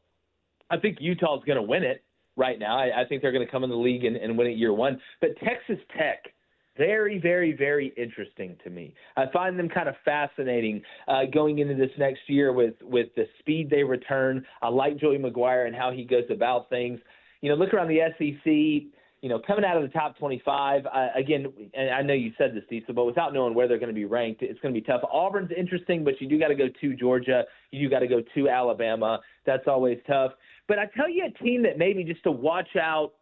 I 0.71 0.79
think 0.79 0.99
Utah's 1.01 1.45
going 1.47 1.59
to 1.59 1.63
win 1.63 1.85
it 1.85 2.03
right 2.37 2.59
now. 2.59 2.77
I, 2.77 3.03
I 3.03 3.05
think 3.09 3.23
they're 3.23 3.31
going 3.31 3.47
to 3.47 3.53
come 3.53 3.63
in 3.63 3.71
the 3.71 3.77
league 3.77 4.05
and, 4.05 4.17
and 4.17 4.37
win 4.37 4.49
it 4.49 4.57
year 4.57 4.73
one. 4.73 5.01
But 5.21 5.31
Texas 5.45 5.79
Tech 5.97 6.34
very, 6.77 7.19
very, 7.19 7.53
very 7.53 7.93
interesting 7.97 8.57
to 8.65 8.71
me. 8.71 8.95
I 9.17 9.25
find 9.33 9.59
them 9.59 9.69
kind 9.69 9.89
of 9.89 9.95
fascinating 10.05 10.83
uh, 11.09 11.23
going 11.33 11.59
into 11.59 11.75
this 11.75 11.91
next 11.99 12.21
year 12.27 12.53
with 12.53 12.75
with 12.83 13.09
the 13.17 13.27
speed 13.39 13.71
they 13.71 13.83
return. 13.83 14.45
I 14.63 14.69
like 14.69 14.99
Joey 14.99 15.19
McGuire 15.19 15.67
and 15.67 15.75
how 15.75 15.91
he 15.91 16.05
goes 16.05 16.25
about 16.31 16.69
things. 16.71 17.01
You 17.41 17.51
know, 17.51 17.57
look 17.57 17.75
around 17.75 17.89
the 17.89 18.01
SEC. 18.19 18.91
You 19.21 19.31
know, 19.31 19.41
coming 19.47 19.65
out 19.65 19.79
of 19.79 19.83
the 19.83 19.89
top 19.89 20.19
25, 20.19 20.85
uh, 20.85 21.07
again, 21.17 21.47
and 21.73 21.89
I 21.89 22.03
know 22.03 22.13
you 22.13 22.33
said 22.37 22.55
this, 22.55 22.63
Diesel, 22.69 22.93
but 22.93 23.07
without 23.07 23.33
knowing 23.33 23.55
where 23.55 23.67
they're 23.67 23.79
going 23.79 23.89
to 23.89 23.95
be 23.95 24.05
ranked, 24.05 24.43
it's 24.43 24.61
going 24.61 24.75
to 24.75 24.79
be 24.79 24.85
tough. 24.85 25.01
Auburn's 25.11 25.51
interesting, 25.57 26.05
but 26.05 26.21
you 26.21 26.29
do 26.29 26.39
got 26.39 26.49
to 26.49 26.55
go 26.55 26.69
to 26.83 26.95
Georgia. 26.95 27.45
You 27.71 27.89
do 27.89 27.89
got 27.89 28.01
to 28.01 28.07
go 28.07 28.21
to 28.35 28.49
Alabama. 28.51 29.21
That's 29.47 29.67
always 29.67 29.97
tough. 30.07 30.33
But 30.69 30.79
I 30.79 30.91
tell 30.95 31.09
you, 31.09 31.25
a 31.25 31.43
team 31.43 31.63
that 31.63 31.79
maybe 31.79 32.05
just 32.05 32.23
to 32.25 32.33
watch 32.33 32.77
out 32.79 33.13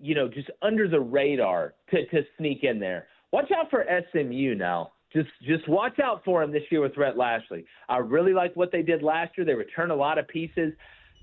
you 0.00 0.14
know, 0.14 0.28
just 0.28 0.50
under 0.62 0.88
the 0.88 1.00
radar 1.00 1.74
to, 1.90 2.06
to 2.06 2.22
sneak 2.36 2.64
in 2.64 2.78
there. 2.78 3.08
Watch 3.32 3.50
out 3.56 3.70
for 3.70 3.84
SMU 4.12 4.54
now. 4.54 4.92
Just 5.12 5.28
just 5.42 5.66
watch 5.68 5.98
out 6.00 6.22
for 6.24 6.42
them 6.42 6.52
this 6.52 6.62
year 6.70 6.82
with 6.82 6.96
Rhett 6.96 7.16
Lashlee. 7.16 7.64
I 7.88 7.98
really 7.98 8.34
like 8.34 8.54
what 8.56 8.70
they 8.70 8.82
did 8.82 9.02
last 9.02 9.36
year. 9.36 9.44
They 9.46 9.54
return 9.54 9.90
a 9.90 9.96
lot 9.96 10.18
of 10.18 10.28
pieces. 10.28 10.72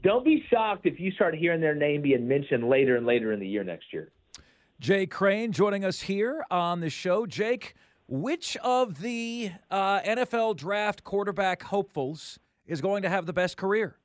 Don't 0.04 0.26
be 0.26 0.44
shocked 0.50 0.86
if 0.86 1.00
you 1.00 1.12
start 1.12 1.36
hearing 1.36 1.62
their 1.62 1.76
name 1.76 2.02
being 2.02 2.28
mentioned 2.28 2.68
later 2.68 2.98
and 2.98 3.06
later 3.06 3.32
in 3.32 3.40
the 3.40 3.48
year 3.48 3.64
next 3.64 3.94
year. 3.94 4.12
Jake 4.80 5.12
Crain 5.12 5.52
joining 5.52 5.86
us 5.86 6.02
here 6.02 6.44
on 6.52 6.82
the 6.82 6.90
show. 6.90 7.26
Jake, 7.26 7.76
which 8.08 8.58
of 8.58 9.02
the 9.02 9.52
uh, 9.72 10.02
NFL 10.02 10.58
draft 10.58 11.04
quarterback 11.04 11.64
hopefuls 11.64 12.40
is 12.68 12.82
going 12.82 13.04
to 13.04 13.10
have 13.10 13.26
the 13.26 13.34
best 13.34 13.56
career? 13.56 13.98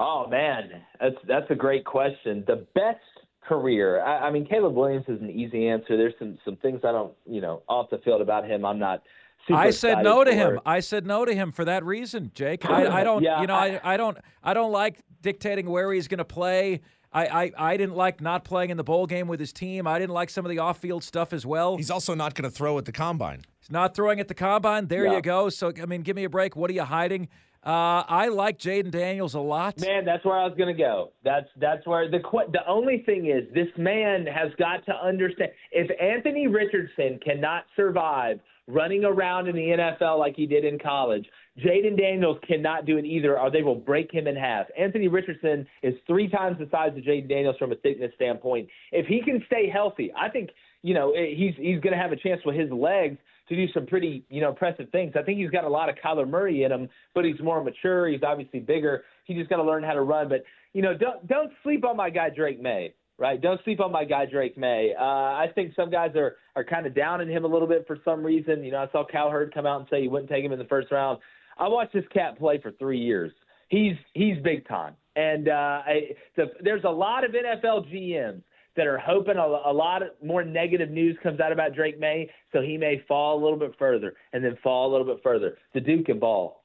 Oh 0.00 0.26
man, 0.28 0.70
that's 0.98 1.16
that's 1.28 1.50
a 1.50 1.54
great 1.54 1.84
question. 1.84 2.42
The 2.46 2.66
best 2.74 2.98
career. 3.46 4.02
I, 4.02 4.28
I 4.28 4.30
mean, 4.30 4.46
Caleb 4.46 4.74
Williams 4.74 5.04
is 5.08 5.20
an 5.20 5.28
easy 5.28 5.68
answer. 5.68 5.98
There's 5.98 6.14
some 6.18 6.38
some 6.44 6.56
things 6.56 6.80
I 6.84 6.90
don't, 6.90 7.12
you 7.26 7.42
know, 7.42 7.62
off 7.68 7.90
the 7.90 7.98
field 7.98 8.22
about 8.22 8.46
him. 8.46 8.64
I'm 8.64 8.78
not. 8.78 9.02
I 9.48 9.70
said 9.70 10.02
no 10.02 10.24
to 10.24 10.34
him. 10.34 10.60
I 10.64 10.80
said 10.80 11.06
no 11.06 11.24
to 11.24 11.34
him 11.34 11.52
for 11.52 11.64
that 11.64 11.84
reason, 11.84 12.30
Jake. 12.34 12.68
I, 12.68 13.00
I 13.00 13.04
don't, 13.04 13.22
yeah, 13.22 13.40
you 13.40 13.46
know, 13.46 13.54
I, 13.54 13.80
I 13.82 13.96
don't, 13.96 14.18
I 14.42 14.52
don't 14.52 14.70
like 14.70 15.00
dictating 15.22 15.68
where 15.68 15.92
he's 15.92 16.08
going 16.08 16.18
to 16.18 16.26
play. 16.26 16.82
I, 17.12 17.26
I, 17.26 17.52
I 17.56 17.76
didn't 17.76 17.96
like 17.96 18.20
not 18.20 18.44
playing 18.44 18.70
in 18.70 18.76
the 18.76 18.84
bowl 18.84 19.06
game 19.06 19.26
with 19.26 19.40
his 19.40 19.52
team. 19.52 19.86
I 19.86 19.98
didn't 19.98 20.12
like 20.12 20.30
some 20.30 20.44
of 20.44 20.50
the 20.50 20.58
off-field 20.58 21.02
stuff 21.02 21.32
as 21.32 21.44
well. 21.44 21.76
He's 21.76 21.90
also 21.90 22.14
not 22.14 22.34
going 22.34 22.48
to 22.48 22.54
throw 22.54 22.78
at 22.78 22.84
the 22.84 22.92
combine. 22.92 23.40
He's 23.60 23.70
not 23.70 23.96
throwing 23.96 24.20
at 24.20 24.28
the 24.28 24.34
combine. 24.34 24.86
There 24.86 25.06
yeah. 25.06 25.16
you 25.16 25.22
go. 25.22 25.48
So 25.48 25.72
I 25.82 25.86
mean, 25.86 26.02
give 26.02 26.14
me 26.14 26.24
a 26.24 26.30
break. 26.30 26.54
What 26.54 26.70
are 26.70 26.74
you 26.74 26.84
hiding? 26.84 27.28
Uh, 27.64 28.02
I 28.08 28.28
like 28.28 28.58
Jayden 28.58 28.90
Daniels 28.90 29.34
a 29.34 29.40
lot. 29.40 29.78
Man, 29.80 30.06
that's 30.06 30.24
where 30.24 30.38
I 30.38 30.46
was 30.46 30.54
going 30.56 30.74
to 30.74 30.82
go. 30.82 31.12
That's 31.22 31.48
that's 31.60 31.86
where 31.86 32.10
the 32.10 32.20
the 32.52 32.66
only 32.66 33.02
thing 33.04 33.26
is 33.26 33.52
this 33.52 33.68
man 33.76 34.24
has 34.26 34.50
got 34.58 34.86
to 34.86 34.92
understand 34.94 35.50
if 35.70 35.90
Anthony 36.00 36.46
Richardson 36.46 37.20
cannot 37.22 37.64
survive 37.76 38.40
running 38.66 39.04
around 39.04 39.48
in 39.48 39.56
the 39.56 39.76
NFL 40.00 40.18
like 40.18 40.36
he 40.36 40.46
did 40.46 40.64
in 40.64 40.78
college, 40.78 41.26
Jayden 41.58 41.98
Daniels 41.98 42.38
cannot 42.46 42.86
do 42.86 42.96
it 42.96 43.04
either, 43.04 43.38
or 43.38 43.50
they 43.50 43.62
will 43.62 43.74
break 43.74 44.10
him 44.10 44.26
in 44.26 44.36
half. 44.36 44.66
Anthony 44.78 45.08
Richardson 45.08 45.66
is 45.82 45.94
three 46.06 46.28
times 46.28 46.56
the 46.58 46.68
size 46.70 46.96
of 46.96 47.02
Jayden 47.02 47.28
Daniels 47.28 47.56
from 47.58 47.72
a 47.72 47.76
thickness 47.76 48.12
standpoint. 48.14 48.68
If 48.90 49.06
he 49.06 49.20
can 49.20 49.42
stay 49.46 49.68
healthy, 49.68 50.10
I 50.18 50.30
think 50.30 50.48
you 50.80 50.94
know 50.94 51.12
he's 51.14 51.54
he's 51.58 51.80
going 51.80 51.92
to 51.92 52.00
have 52.00 52.12
a 52.12 52.16
chance 52.16 52.40
with 52.46 52.56
his 52.56 52.70
legs 52.70 53.18
to 53.50 53.56
do 53.56 53.70
some 53.72 53.84
pretty, 53.84 54.24
you 54.30 54.40
know, 54.40 54.48
impressive 54.48 54.88
things. 54.90 55.12
I 55.18 55.22
think 55.22 55.38
he's 55.38 55.50
got 55.50 55.64
a 55.64 55.68
lot 55.68 55.88
of 55.88 55.96
Kyler 55.96 56.26
Murray 56.26 56.62
in 56.62 56.70
him, 56.70 56.88
but 57.14 57.24
he's 57.24 57.38
more 57.40 57.62
mature. 57.62 58.08
He's 58.08 58.22
obviously 58.22 58.60
bigger. 58.60 59.02
He 59.24 59.34
just 59.34 59.50
got 59.50 59.56
to 59.56 59.64
learn 59.64 59.82
how 59.82 59.92
to 59.92 60.02
run. 60.02 60.28
But 60.28 60.44
you 60.72 60.82
know, 60.82 60.96
don't 60.96 61.26
don't 61.26 61.50
sleep 61.64 61.84
on 61.84 61.96
my 61.96 62.10
guy 62.10 62.30
Drake 62.30 62.62
Maye. 62.62 62.94
right? 63.18 63.40
Don't 63.42 63.60
sleep 63.64 63.80
on 63.80 63.90
my 63.90 64.04
guy 64.04 64.24
Drake 64.24 64.56
Maye. 64.56 64.94
Uh, 64.98 65.02
I 65.02 65.46
think 65.52 65.72
some 65.74 65.90
guys 65.90 66.12
are 66.14 66.36
are 66.54 66.64
kind 66.64 66.86
of 66.86 66.94
down 66.94 67.20
in 67.20 67.28
him 67.28 67.44
a 67.44 67.48
little 67.48 67.68
bit 67.68 67.84
for 67.88 67.98
some 68.04 68.24
reason. 68.24 68.62
You 68.62 68.70
know, 68.70 68.78
I 68.78 68.92
saw 68.92 69.04
Cowherd 69.04 69.52
come 69.52 69.66
out 69.66 69.80
and 69.80 69.88
say 69.90 70.00
he 70.00 70.08
wouldn't 70.08 70.30
take 70.30 70.44
him 70.44 70.52
in 70.52 70.58
the 70.58 70.64
first 70.66 70.92
round. 70.92 71.18
I 71.58 71.66
watched 71.66 71.92
this 71.92 72.04
cat 72.14 72.38
play 72.38 72.60
for 72.60 72.70
three 72.72 73.00
years. 73.00 73.32
He's 73.68 73.96
he's 74.14 74.36
big 74.44 74.66
time, 74.68 74.94
and 75.16 75.48
uh, 75.48 75.82
I, 75.86 76.00
the, 76.36 76.46
there's 76.62 76.84
a 76.84 76.90
lot 76.90 77.24
of 77.24 77.32
NFL 77.32 77.92
GMs 77.92 78.42
that 78.76 78.86
are 78.86 78.98
hoping 78.98 79.36
a, 79.36 79.40
a 79.40 79.72
lot 79.72 80.02
more 80.22 80.44
negative 80.44 80.90
news 80.90 81.16
comes 81.22 81.40
out 81.40 81.52
about 81.52 81.74
Drake 81.74 81.98
Maye, 81.98 82.30
so 82.52 82.60
he 82.60 82.76
may 82.76 83.02
fall 83.08 83.38
a 83.38 83.40
little 83.42 83.58
bit 83.58 83.72
further 83.78 84.14
and 84.32 84.44
then 84.44 84.56
fall 84.62 84.88
a 84.88 84.90
little 84.90 85.06
bit 85.06 85.22
further. 85.22 85.58
The 85.74 85.80
Duke 85.80 86.06
can 86.06 86.18
ball. 86.18 86.64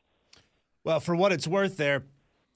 Well, 0.83 0.99
for 0.99 1.15
what 1.15 1.31
it's 1.31 1.47
worth, 1.47 1.77
there, 1.77 2.03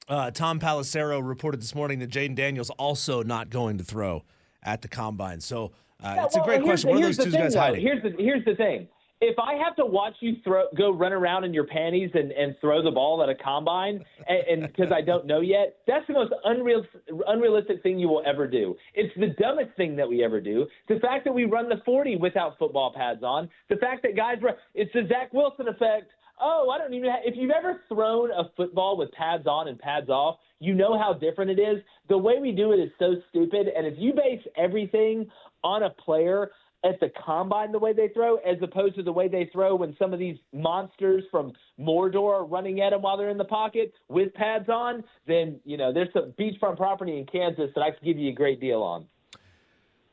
uh, 0.07 0.31
Tom 0.31 0.59
Pelissero 0.59 1.25
reported 1.25 1.61
this 1.61 1.73
morning 1.73 1.99
that 1.99 2.09
Jayden 2.11 2.35
Daniels 2.35 2.69
also 2.71 3.23
not 3.23 3.49
going 3.49 3.77
to 3.79 3.83
throw 3.83 4.23
at 4.63 4.81
the 4.81 4.87
combine. 4.87 5.39
So 5.39 5.71
uh, 6.03 6.13
yeah, 6.15 6.25
it's 6.25 6.35
well, 6.35 6.43
a 6.43 6.47
great 6.47 6.63
question. 6.63 6.89
The, 6.89 6.93
what 6.95 7.03
are 7.03 7.07
those 7.07 7.17
two 7.17 7.31
guys 7.31 7.53
though. 7.53 7.59
hiding? 7.59 7.81
Here's 7.81 8.01
the 8.03 8.11
here's 8.17 8.45
the 8.45 8.55
thing. 8.55 8.87
If 9.21 9.37
I 9.37 9.55
have 9.55 9.75
to 9.75 9.85
watch 9.85 10.13
you 10.21 10.37
throw 10.45 10.65
go 10.77 10.91
run 10.91 11.11
around 11.11 11.43
in 11.43 11.53
your 11.53 11.65
panties 11.65 12.09
and, 12.13 12.31
and 12.31 12.55
throw 12.61 12.81
the 12.81 12.91
ball 12.91 13.21
at 13.21 13.27
a 13.27 13.35
combine, 13.35 14.03
and 14.27 14.61
because 14.61 14.93
I 14.93 15.01
don't 15.01 15.25
know 15.25 15.41
yet, 15.41 15.77
that's 15.87 16.07
the 16.07 16.13
most 16.13 16.33
unreal 16.45 16.85
unrealistic 17.27 17.83
thing 17.83 17.99
you 17.99 18.07
will 18.07 18.23
ever 18.25 18.47
do. 18.47 18.75
It's 18.93 19.13
the 19.19 19.35
dumbest 19.41 19.75
thing 19.75 19.95
that 19.97 20.07
we 20.07 20.23
ever 20.23 20.39
do. 20.39 20.67
The 20.87 20.99
fact 20.99 21.25
that 21.25 21.33
we 21.33 21.45
run 21.45 21.67
the 21.67 21.81
40 21.85 22.15
without 22.15 22.57
football 22.57 22.93
pads 22.95 23.21
on, 23.21 23.49
the 23.69 23.75
fact 23.75 24.03
that 24.03 24.15
guys 24.15 24.37
run, 24.41 24.55
it's 24.73 24.91
the 24.93 25.05
Zach 25.09 25.33
Wilson 25.33 25.67
effect 25.67 26.11
oh, 26.41 26.69
I 26.69 26.77
don't 26.77 26.93
even 26.93 27.09
have, 27.09 27.19
if 27.25 27.35
you've 27.37 27.51
ever 27.51 27.81
thrown 27.87 28.31
a 28.31 28.49
football 28.55 28.97
with 28.97 29.11
pads 29.11 29.45
on 29.47 29.67
and 29.67 29.77
pads 29.77 30.09
off, 30.09 30.37
you 30.59 30.73
know 30.73 30.97
how 30.97 31.13
different 31.13 31.51
it 31.51 31.59
is. 31.59 31.81
The 32.07 32.17
way 32.17 32.39
we 32.39 32.51
do 32.51 32.71
it 32.71 32.77
is 32.77 32.89
so 32.99 33.15
stupid. 33.29 33.67
And 33.75 33.85
if 33.85 33.95
you 33.97 34.13
base 34.13 34.41
everything 34.57 35.27
on 35.63 35.83
a 35.83 35.89
player 35.89 36.51
at 36.83 36.99
the 36.99 37.11
combine 37.25 37.71
the 37.71 37.79
way 37.79 37.93
they 37.93 38.07
throw, 38.09 38.37
as 38.37 38.57
opposed 38.61 38.95
to 38.95 39.03
the 39.03 39.11
way 39.11 39.27
they 39.27 39.49
throw 39.51 39.75
when 39.75 39.95
some 39.99 40.13
of 40.13 40.19
these 40.19 40.37
monsters 40.53 41.23
from 41.29 41.51
Mordor 41.79 42.41
are 42.41 42.45
running 42.45 42.81
at 42.81 42.91
them 42.91 43.01
while 43.01 43.17
they're 43.17 43.29
in 43.29 43.37
the 43.37 43.45
pocket 43.45 43.93
with 44.07 44.33
pads 44.33 44.69
on, 44.69 45.03
then, 45.27 45.59
you 45.65 45.77
know, 45.77 45.91
there's 45.91 46.11
some 46.13 46.33
beachfront 46.39 46.77
property 46.77 47.17
in 47.17 47.25
Kansas 47.25 47.69
that 47.75 47.81
I 47.81 47.91
could 47.91 48.03
give 48.03 48.17
you 48.17 48.29
a 48.29 48.33
great 48.33 48.61
deal 48.61 48.81
on. 48.81 49.05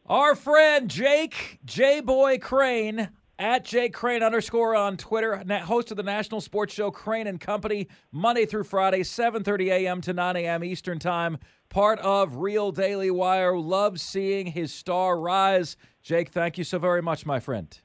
Our 0.06 0.34
friend 0.34 0.88
Jake 0.88 1.58
J 1.64 2.00
Boy 2.00 2.38
Crain 2.38 3.10
at 3.38 3.64
Jake 3.64 3.92
Crain 3.92 4.22
underscore 4.22 4.74
on 4.74 4.96
Twitter, 4.96 5.42
host 5.64 5.90
of 5.90 5.96
the 5.96 6.02
national 6.02 6.40
sports 6.40 6.72
show 6.74 6.90
Crain 6.90 7.26
and 7.26 7.40
Company, 7.40 7.88
Monday 8.10 8.46
through 8.46 8.64
Friday, 8.64 9.00
7:30 9.00 9.68
a.m. 9.70 10.00
to 10.02 10.12
9 10.12 10.36
a.m. 10.36 10.64
Eastern 10.64 10.98
Time. 10.98 11.38
Part 11.68 11.98
of 11.98 12.36
Real 12.36 12.72
Daily 12.72 13.10
Wire. 13.10 13.56
Love 13.56 14.00
seeing 14.00 14.46
his 14.46 14.72
star 14.72 15.18
rise. 15.18 15.76
Jake, 16.02 16.30
thank 16.30 16.56
you 16.56 16.64
so 16.64 16.78
very 16.78 17.02
much, 17.02 17.26
my 17.26 17.40
friend. 17.40 17.78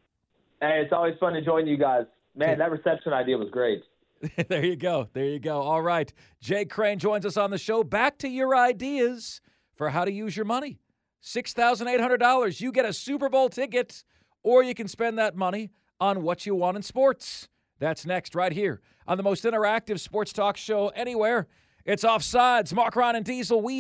Hey, 0.62 0.82
it's 0.84 0.94
always 0.94 1.16
fun 1.20 1.34
to 1.34 1.42
join 1.42 1.68
you 1.68 1.78
guys. 1.78 2.06
Man, 2.36 2.60
that 2.60 2.72
reception 2.72 3.12
idea 3.12 3.38
was 3.38 3.50
great. 3.50 3.84
there 4.48 4.64
you 4.64 4.76
go. 4.76 5.10
There 5.14 5.26
you 5.26 5.40
go. 5.40 5.62
All 5.62 5.82
right. 5.82 6.14
Jake 6.40 6.70
Crain 6.70 7.00
joins 7.00 7.26
us 7.26 7.38
on 7.38 7.50
the 7.50 7.58
show. 7.58 7.84
Back 7.84 8.20
to 8.20 8.30
your 8.30 8.56
ideas 8.56 9.42
for 9.74 9.90
how 9.90 10.06
to 10.06 10.12
use 10.12 10.36
your 10.36 10.46
money. 10.46 10.80
$6,800. 11.24 12.62
You 12.62 12.72
get 12.72 12.86
a 12.86 12.94
Super 12.94 13.30
Bowl 13.30 13.50
ticket 13.50 14.04
or 14.44 14.64
you 14.64 14.74
can 14.74 14.88
spend 14.88 15.18
that 15.18 15.36
money 15.36 15.72
on 16.00 16.24
what 16.24 16.46
you 16.46 16.56
want 16.56 16.78
in 16.78 16.84
sports. 16.84 17.48
That's 17.80 18.06
next, 18.06 18.36
right 18.36 18.52
here 18.52 18.82
on 19.08 19.18
the 19.18 19.24
most 19.24 19.44
interactive 19.44 20.00
sports 20.00 20.32
talk 20.34 20.58
show 20.58 20.90
anywhere. 20.90 21.48
It's 21.86 22.04
Offsides. 22.04 22.74
Mark 22.74 22.96
Ryan 22.96 23.18
and 23.18 23.26
Diesel. 23.26 23.62
We 23.62 23.80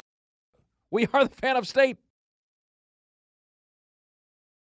we 0.91 1.07
are 1.13 1.23
the 1.23 1.35
fan 1.35 1.55
of 1.55 1.67
state. 1.67 1.97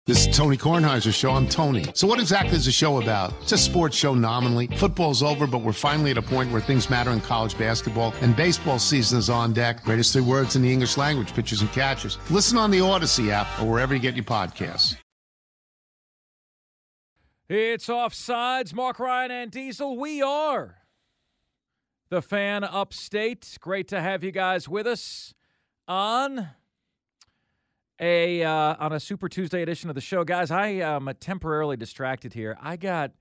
This 0.06 0.24
is 0.24 0.36
Tony 0.36 0.56
Kornheiser's 0.56 1.16
show. 1.16 1.32
I'm 1.32 1.48
Tony. 1.48 1.84
So, 1.94 2.06
what 2.06 2.20
exactly 2.20 2.56
is 2.56 2.64
the 2.64 2.70
show 2.70 3.02
about? 3.02 3.34
It's 3.42 3.50
a 3.50 3.58
sports 3.58 3.96
show 3.96 4.14
nominally. 4.14 4.68
Football's 4.68 5.20
over, 5.20 5.48
but 5.48 5.62
we're 5.62 5.72
finally 5.72 6.12
at 6.12 6.16
a 6.16 6.22
point 6.22 6.52
where 6.52 6.60
things 6.60 6.88
matter 6.88 7.10
in 7.10 7.20
college 7.20 7.58
basketball, 7.58 8.14
and 8.20 8.36
baseball 8.36 8.78
season 8.78 9.18
is 9.18 9.28
on 9.28 9.52
deck. 9.52 9.82
Greatest 9.82 10.12
three 10.12 10.22
words 10.22 10.54
in 10.54 10.62
the 10.62 10.72
English 10.72 10.96
language 10.96 11.34
pitchers 11.34 11.60
and 11.60 11.72
catchers. 11.72 12.18
Listen 12.30 12.56
on 12.56 12.70
the 12.70 12.78
Audacy 12.78 13.30
app 13.30 13.48
or 13.60 13.68
wherever 13.68 13.94
you 13.94 14.00
get 14.00 14.14
your 14.14 14.24
podcasts. 14.24 14.96
It's 17.48 17.86
Offsides. 17.86 18.74
Mark 18.74 18.98
Ryan 18.98 19.30
and 19.30 19.50
Diesel. 19.52 19.96
We 19.96 20.20
are 20.20 20.78
the 22.08 22.20
fan 22.20 22.64
upstate. 22.64 23.56
Great 23.60 23.86
to 23.86 24.00
have 24.00 24.24
you 24.24 24.32
guys 24.32 24.68
with 24.68 24.84
us 24.84 25.32
on 25.86 26.48
a 28.00 28.42
uh, 28.42 28.74
on 28.80 28.92
a 28.92 28.98
Super 28.98 29.28
Tuesday 29.28 29.62
edition 29.62 29.88
of 29.88 29.94
the 29.94 30.00
show, 30.00 30.24
guys. 30.24 30.50
I 30.50 30.70
am 30.70 31.08
temporarily 31.20 31.76
distracted 31.76 32.34
here. 32.34 32.58
I 32.60 32.74
got 32.74 33.12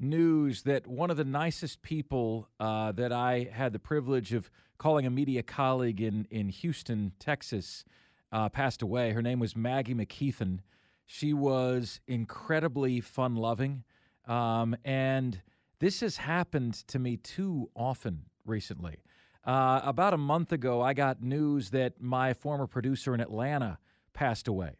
news 0.00 0.64
that 0.64 0.88
one 0.88 1.12
of 1.12 1.16
the 1.16 1.24
nicest 1.24 1.80
people 1.80 2.48
uh, 2.58 2.90
that 2.90 3.12
I 3.12 3.48
had 3.52 3.72
the 3.72 3.78
privilege 3.78 4.32
of 4.32 4.50
calling 4.78 5.06
a 5.06 5.10
media 5.10 5.44
colleague 5.44 6.00
in 6.00 6.26
in 6.32 6.48
Houston, 6.48 7.12
Texas, 7.20 7.84
uh, 8.32 8.48
passed 8.48 8.82
away. 8.82 9.12
Her 9.12 9.22
name 9.22 9.38
was 9.38 9.54
Maggie 9.54 9.94
McKeithen. 9.94 10.62
She 11.10 11.32
was 11.32 12.00
incredibly 12.06 13.00
fun 13.00 13.34
loving. 13.34 13.82
Um, 14.26 14.76
and 14.84 15.40
this 15.80 16.00
has 16.00 16.18
happened 16.18 16.74
to 16.88 16.98
me 16.98 17.16
too 17.16 17.70
often 17.74 18.26
recently. 18.44 18.98
Uh, 19.42 19.80
about 19.82 20.12
a 20.12 20.18
month 20.18 20.52
ago, 20.52 20.82
I 20.82 20.92
got 20.92 21.22
news 21.22 21.70
that 21.70 21.98
my 21.98 22.34
former 22.34 22.66
producer 22.66 23.14
in 23.14 23.20
Atlanta 23.20 23.78
passed 24.12 24.48
away. 24.48 24.72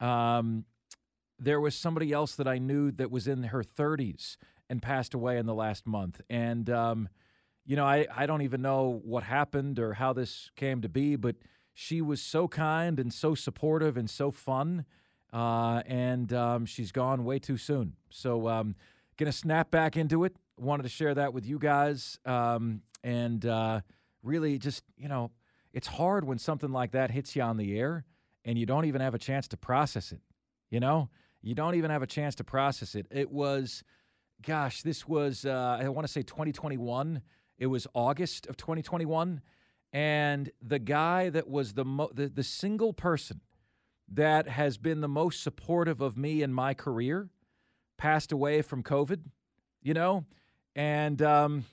Um, 0.00 0.64
there 1.38 1.60
was 1.60 1.76
somebody 1.76 2.12
else 2.12 2.34
that 2.34 2.48
I 2.48 2.58
knew 2.58 2.90
that 2.90 3.12
was 3.12 3.28
in 3.28 3.44
her 3.44 3.62
30s 3.62 4.36
and 4.68 4.82
passed 4.82 5.14
away 5.14 5.38
in 5.38 5.46
the 5.46 5.54
last 5.54 5.86
month. 5.86 6.20
And, 6.28 6.68
um, 6.70 7.08
you 7.64 7.76
know, 7.76 7.84
I, 7.84 8.08
I 8.12 8.26
don't 8.26 8.42
even 8.42 8.62
know 8.62 9.00
what 9.04 9.22
happened 9.22 9.78
or 9.78 9.94
how 9.94 10.12
this 10.12 10.50
came 10.56 10.82
to 10.82 10.88
be, 10.88 11.14
but 11.14 11.36
she 11.72 12.02
was 12.02 12.20
so 12.20 12.48
kind 12.48 12.98
and 12.98 13.14
so 13.14 13.36
supportive 13.36 13.96
and 13.96 14.10
so 14.10 14.32
fun 14.32 14.84
uh, 15.32 15.82
and 15.86 16.32
um, 16.32 16.66
she's 16.66 16.92
gone 16.92 17.24
way 17.24 17.38
too 17.38 17.56
soon. 17.56 17.94
So, 18.10 18.48
um, 18.48 18.74
gonna 19.16 19.32
snap 19.32 19.70
back 19.70 19.96
into 19.96 20.24
it. 20.24 20.34
Wanted 20.58 20.84
to 20.84 20.88
share 20.88 21.14
that 21.14 21.32
with 21.32 21.46
you 21.46 21.58
guys, 21.58 22.18
um, 22.24 22.82
and 23.04 23.44
uh, 23.44 23.80
really 24.22 24.58
just 24.58 24.82
you 24.96 25.08
know, 25.08 25.30
it's 25.72 25.86
hard 25.86 26.24
when 26.24 26.38
something 26.38 26.72
like 26.72 26.92
that 26.92 27.10
hits 27.10 27.36
you 27.36 27.42
on 27.42 27.56
the 27.56 27.78
air, 27.78 28.04
and 28.44 28.58
you 28.58 28.66
don't 28.66 28.86
even 28.86 29.00
have 29.00 29.14
a 29.14 29.18
chance 29.18 29.48
to 29.48 29.56
process 29.56 30.12
it. 30.12 30.20
You 30.70 30.80
know, 30.80 31.10
you 31.42 31.54
don't 31.54 31.74
even 31.74 31.90
have 31.90 32.02
a 32.02 32.06
chance 32.06 32.34
to 32.36 32.44
process 32.44 32.94
it. 32.94 33.06
It 33.10 33.30
was, 33.30 33.82
gosh, 34.42 34.82
this 34.82 35.06
was 35.06 35.44
uh, 35.44 35.78
I 35.80 35.88
want 35.88 36.06
to 36.06 36.12
say 36.12 36.22
2021. 36.22 37.22
It 37.58 37.66
was 37.66 37.86
August 37.92 38.46
of 38.46 38.56
2021, 38.56 39.40
and 39.92 40.50
the 40.62 40.78
guy 40.78 41.30
that 41.30 41.48
was 41.48 41.74
the 41.74 41.84
mo- 41.84 42.10
the, 42.12 42.28
the 42.28 42.44
single 42.44 42.92
person 42.92 43.40
that 44.12 44.48
has 44.48 44.78
been 44.78 45.00
the 45.00 45.08
most 45.08 45.42
supportive 45.42 46.00
of 46.00 46.16
me 46.16 46.42
in 46.42 46.52
my 46.52 46.74
career 46.74 47.28
passed 47.96 48.32
away 48.32 48.62
from 48.62 48.82
COVID, 48.82 49.20
you 49.82 49.94
know? 49.94 50.24
And 50.74 51.20
um, 51.20 51.64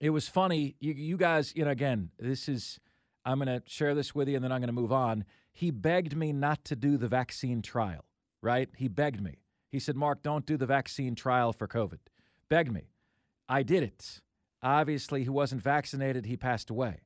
it 0.00 0.10
was 0.10 0.28
funny. 0.28 0.76
You, 0.80 0.94
you 0.94 1.16
guys, 1.16 1.52
you 1.54 1.64
know, 1.64 1.70
again, 1.70 2.10
this 2.18 2.48
is, 2.48 2.78
I'm 3.24 3.38
going 3.38 3.48
to 3.48 3.62
share 3.66 3.94
this 3.94 4.14
with 4.14 4.28
you 4.28 4.36
and 4.36 4.44
then 4.44 4.52
I'm 4.52 4.60
going 4.60 4.68
to 4.68 4.72
move 4.72 4.92
on. 4.92 5.24
He 5.52 5.70
begged 5.70 6.16
me 6.16 6.32
not 6.32 6.64
to 6.66 6.76
do 6.76 6.96
the 6.96 7.08
vaccine 7.08 7.62
trial, 7.62 8.04
right? 8.42 8.68
He 8.76 8.88
begged 8.88 9.20
me. 9.20 9.38
He 9.68 9.80
said, 9.80 9.96
Mark, 9.96 10.22
don't 10.22 10.46
do 10.46 10.56
the 10.56 10.66
vaccine 10.66 11.14
trial 11.14 11.52
for 11.52 11.66
COVID. 11.66 11.98
Begged 12.48 12.72
me. 12.72 12.90
I 13.48 13.62
did 13.62 13.82
it. 13.82 14.20
Obviously, 14.62 15.22
he 15.22 15.28
wasn't 15.28 15.62
vaccinated. 15.62 16.26
He 16.26 16.36
passed 16.36 16.70
away. 16.70 17.00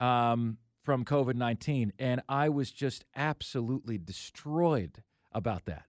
Um, 0.00 0.58
from 0.82 1.04
COVID 1.04 1.34
19. 1.34 1.92
And 1.98 2.20
I 2.28 2.48
was 2.48 2.70
just 2.70 3.04
absolutely 3.14 3.98
destroyed 3.98 5.02
about 5.32 5.64
that. 5.66 5.84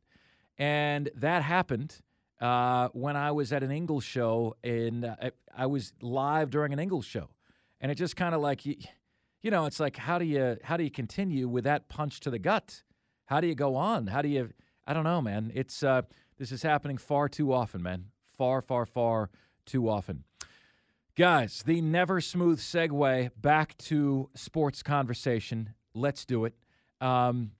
And 0.57 1.09
that 1.15 1.41
happened 1.43 1.99
uh, 2.39 2.89
when 2.93 3.15
I 3.15 3.31
was 3.31 3.51
at 3.51 3.63
an 3.63 3.71
Ingles 3.71 4.03
show, 4.03 4.55
and 4.63 5.05
uh, 5.05 5.15
I 5.55 5.65
was 5.65 5.93
live 6.01 6.49
during 6.49 6.73
an 6.73 6.79
Ingles 6.79 7.05
show. 7.05 7.29
And 7.81 7.91
it 7.91 7.95
just 7.95 8.15
kind 8.15 8.35
of 8.35 8.41
like, 8.41 8.65
you, 8.65 8.75
you 9.41 9.51
know, 9.51 9.65
it's 9.65 9.79
like, 9.79 9.97
how 9.97 10.17
do 10.17 10.25
you 10.25 10.57
how 10.63 10.77
do 10.77 10.83
you 10.83 10.91
continue 10.91 11.47
with 11.47 11.63
that 11.65 11.89
punch 11.89 12.19
to 12.21 12.29
the 12.29 12.39
gut? 12.39 12.83
How 13.25 13.41
do 13.41 13.47
you 13.47 13.55
go 13.55 13.75
on? 13.75 14.07
How 14.07 14.21
do 14.21 14.29
you? 14.29 14.49
I 14.85 14.93
don't 14.93 15.03
know, 15.03 15.21
man. 15.21 15.51
It's 15.53 15.83
uh, 15.83 16.03
this 16.37 16.51
is 16.51 16.63
happening 16.63 16.97
far 16.97 17.29
too 17.29 17.53
often, 17.53 17.81
man. 17.81 18.05
Far, 18.25 18.61
far, 18.61 18.85
far 18.85 19.29
too 19.65 19.89
often. 19.89 20.23
Guys, 21.15 21.61
the 21.63 21.79
never 21.79 22.19
smooth 22.19 22.59
segue 22.59 23.29
back 23.39 23.77
to 23.77 24.29
sports 24.33 24.81
conversation. 24.81 25.69
Let's 25.93 26.25
do 26.25 26.45
it. 26.45 26.55
Um, 27.01 27.51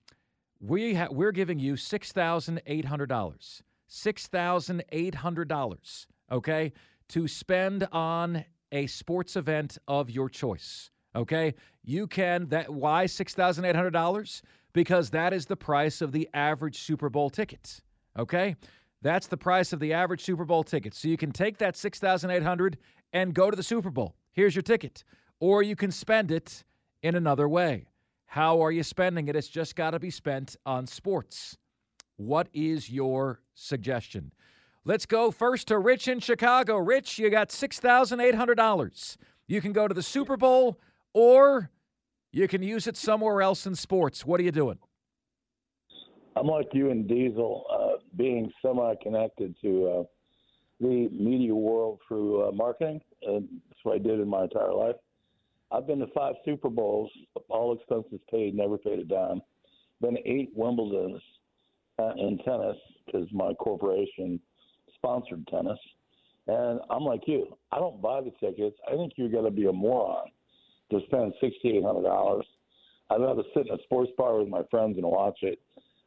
we 0.60 0.94
ha- 0.94 1.08
we're 1.10 1.30
giving 1.30 1.60
you 1.60 1.76
six 1.76 2.10
thousand 2.10 2.62
eight 2.66 2.86
hundred 2.86 3.08
dollars, 3.10 3.62
six 3.86 4.26
thousand 4.26 4.82
eight 4.90 5.14
hundred 5.14 5.46
dollars, 5.46 6.08
okay, 6.32 6.72
to 7.10 7.28
spend 7.28 7.86
on 7.92 8.44
a 8.72 8.88
sports 8.88 9.36
event 9.36 9.78
of 9.86 10.10
your 10.10 10.28
choice. 10.28 10.90
Okay, 11.14 11.54
you 11.84 12.08
can 12.08 12.48
that 12.48 12.70
why 12.70 13.06
six 13.06 13.34
thousand 13.34 13.66
eight 13.66 13.76
hundred 13.76 13.92
dollars 13.92 14.42
because 14.72 15.10
that 15.10 15.32
is 15.32 15.46
the 15.46 15.56
price 15.56 16.02
of 16.02 16.10
the 16.10 16.28
average 16.34 16.78
Super 16.78 17.08
Bowl 17.08 17.30
ticket. 17.30 17.80
Okay? 18.18 18.56
That's 19.00 19.26
the 19.26 19.36
price 19.36 19.72
of 19.72 19.80
the 19.80 19.92
average 19.92 20.22
Super 20.22 20.44
Bowl 20.44 20.64
ticket. 20.64 20.94
So 20.94 21.08
you 21.08 21.16
can 21.16 21.30
take 21.30 21.58
that 21.58 21.76
6800 21.76 22.78
and 23.14 23.32
go 23.32 23.50
to 23.50 23.56
the 23.56 23.62
Super 23.62 23.90
Bowl. 23.90 24.16
Here's 24.32 24.54
your 24.54 24.62
ticket. 24.62 25.04
Or 25.40 25.62
you 25.62 25.76
can 25.76 25.92
spend 25.92 26.30
it 26.30 26.64
in 27.02 27.14
another 27.14 27.48
way. 27.48 27.86
How 28.26 28.60
are 28.62 28.72
you 28.72 28.82
spending 28.82 29.28
it? 29.28 29.36
It's 29.36 29.48
just 29.48 29.76
got 29.76 29.92
to 29.92 30.00
be 30.00 30.10
spent 30.10 30.56
on 30.66 30.86
sports. 30.86 31.56
What 32.16 32.48
is 32.52 32.90
your 32.90 33.40
suggestion? 33.54 34.32
Let's 34.84 35.06
go 35.06 35.30
first 35.30 35.68
to 35.68 35.78
Rich 35.78 36.08
in 36.08 36.20
Chicago. 36.20 36.76
Rich, 36.76 37.18
you 37.18 37.30
got 37.30 37.48
$6,800. 37.48 39.16
You 39.46 39.60
can 39.60 39.72
go 39.72 39.88
to 39.88 39.94
the 39.94 40.02
Super 40.02 40.36
Bowl 40.36 40.80
or 41.12 41.70
you 42.32 42.48
can 42.48 42.62
use 42.62 42.86
it 42.86 42.96
somewhere 42.96 43.40
else 43.40 43.66
in 43.66 43.76
sports. 43.76 44.26
What 44.26 44.40
are 44.40 44.42
you 44.42 44.50
doing? 44.50 44.78
I'm 46.36 46.48
like 46.48 46.66
you 46.72 46.90
and 46.90 47.06
Diesel, 47.06 47.64
uh, 47.72 48.00
being 48.16 48.52
semi 48.60 48.94
connected 49.00 49.54
to 49.62 49.86
uh, 49.86 50.02
the 50.80 51.08
media 51.10 51.54
world 51.54 52.00
through 52.06 52.48
uh, 52.48 52.52
marketing. 52.52 53.00
And 53.22 53.48
that's 53.68 53.80
what 53.84 53.94
I 53.94 53.98
did 53.98 54.20
in 54.20 54.28
my 54.28 54.44
entire 54.44 54.72
life. 54.72 54.96
I've 55.72 55.86
been 55.86 55.98
to 56.00 56.06
five 56.14 56.34
Super 56.44 56.68
Bowls, 56.68 57.10
all 57.48 57.74
expenses 57.74 58.20
paid, 58.30 58.54
never 58.54 58.78
paid 58.78 58.98
a 58.98 59.04
dime. 59.04 59.40
Been 60.00 60.14
to 60.14 60.28
eight 60.28 60.56
Wimbledons 60.56 61.20
uh, 61.98 62.12
in 62.16 62.38
tennis 62.44 62.76
because 63.06 63.26
my 63.32 63.52
corporation 63.54 64.40
sponsored 64.96 65.46
tennis. 65.48 65.78
And 66.46 66.80
I'm 66.90 67.04
like 67.04 67.22
you. 67.26 67.56
I 67.72 67.78
don't 67.78 68.02
buy 68.02 68.20
the 68.20 68.32
tickets. 68.38 68.76
I 68.86 68.96
think 68.96 69.14
you're 69.16 69.30
going 69.30 69.44
to 69.44 69.50
be 69.50 69.66
a 69.66 69.72
moron 69.72 70.26
to 70.90 71.00
spend 71.06 71.32
sixty 71.40 71.76
eight 71.76 71.82
hundred 71.82 72.02
dollars. 72.02 72.44
I'd 73.10 73.20
rather 73.20 73.42
sit 73.54 73.66
in 73.66 73.74
a 73.74 73.82
sports 73.84 74.12
bar 74.16 74.38
with 74.38 74.48
my 74.48 74.62
friends 74.70 74.96
and 74.96 75.06
watch 75.06 75.38
it. 75.42 75.58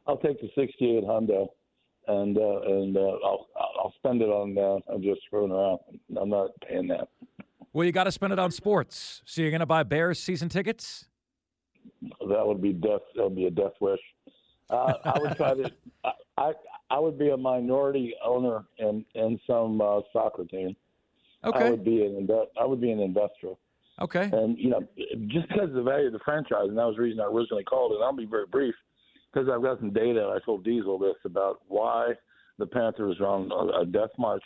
I'll 0.06 0.16
take 0.16 0.40
the 0.40 0.48
sixty 0.56 0.96
eight 0.96 1.04
hundred 1.04 1.48
and 2.06 2.38
uh, 2.38 2.60
and 2.60 2.96
uh, 2.96 3.18
I'll 3.24 3.46
I'll 3.78 3.94
spend 3.96 4.22
it 4.22 4.28
on 4.28 4.56
uh, 4.58 4.92
I'm 4.92 5.02
just 5.02 5.22
screwing 5.26 5.52
around. 5.52 5.78
I'm 6.20 6.28
not 6.28 6.50
paying 6.66 6.88
that. 6.88 7.08
Well, 7.72 7.84
you 7.84 7.92
got 7.92 8.04
to 8.04 8.12
spend 8.12 8.32
it 8.32 8.38
on 8.38 8.50
sports. 8.50 9.22
So 9.24 9.40
you're 9.40 9.50
going 9.50 9.60
to 9.60 9.66
buy 9.66 9.82
Bears 9.82 10.18
season 10.18 10.48
tickets? 10.48 11.06
That 12.02 12.46
would 12.46 12.62
be 12.62 12.72
death. 12.72 13.02
That 13.14 13.24
would 13.24 13.36
be 13.36 13.46
a 13.46 13.50
death 13.50 13.72
wish. 13.80 14.00
Uh, 14.70 14.94
I 15.04 15.18
would 15.20 15.36
try 15.36 15.54
to. 15.54 15.70
I 16.36 16.52
I 16.90 16.98
would 16.98 17.18
be 17.18 17.30
a 17.30 17.36
minority 17.36 18.14
owner 18.24 18.64
in 18.78 19.04
in 19.14 19.40
some 19.46 19.80
uh, 19.80 20.00
soccer 20.12 20.44
team. 20.44 20.76
Okay. 21.44 21.66
I 21.66 21.70
would 21.70 21.84
be 21.84 22.04
an 22.04 22.28
I 22.60 22.64
would 22.64 22.80
be 22.80 22.90
an 22.90 23.00
investor. 23.00 23.54
Okay. 24.00 24.30
And 24.32 24.58
you 24.58 24.70
know, 24.70 24.80
just 25.26 25.48
because 25.48 25.68
of 25.68 25.74
the 25.74 25.82
value 25.82 26.06
of 26.06 26.12
the 26.12 26.20
franchise, 26.20 26.68
and 26.68 26.78
that 26.78 26.86
was 26.86 26.96
the 26.96 27.02
reason 27.02 27.20
I 27.20 27.24
originally 27.24 27.64
called 27.64 27.92
it. 27.92 28.02
I'll 28.02 28.12
be 28.12 28.26
very 28.26 28.46
brief 28.46 28.74
because 29.32 29.48
I've 29.48 29.62
got 29.62 29.80
some 29.80 29.92
data. 29.92 30.32
I 30.34 30.44
told 30.44 30.64
Diesel 30.64 30.98
this 30.98 31.16
about 31.24 31.62
why 31.66 32.12
the 32.58 32.66
Panthers 32.66 33.16
are 33.20 33.26
on 33.26 33.50
a 33.80 33.86
death 33.86 34.10
march. 34.18 34.42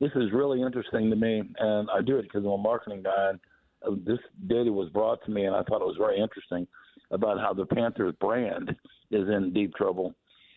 This 0.00 0.10
is 0.16 0.32
really 0.32 0.62
interesting 0.62 1.10
to 1.10 1.16
me, 1.16 1.42
and 1.58 1.88
I 1.90 2.00
do 2.00 2.16
it 2.16 2.22
because 2.22 2.44
I'm 2.44 2.50
a 2.50 2.58
marketing 2.58 3.02
guy. 3.02 3.30
And 3.30 3.40
uh, 3.86 3.96
this 4.04 4.18
data 4.48 4.72
was 4.72 4.88
brought 4.90 5.24
to 5.24 5.30
me, 5.30 5.44
and 5.44 5.54
I 5.54 5.62
thought 5.62 5.80
it 5.80 5.86
was 5.86 5.96
very 5.98 6.18
interesting 6.18 6.66
about 7.10 7.38
how 7.38 7.52
the 7.52 7.66
Panthers 7.66 8.14
brand 8.20 8.74
is 9.10 9.28
in 9.28 9.52
deep 9.52 9.74
trouble. 9.74 10.14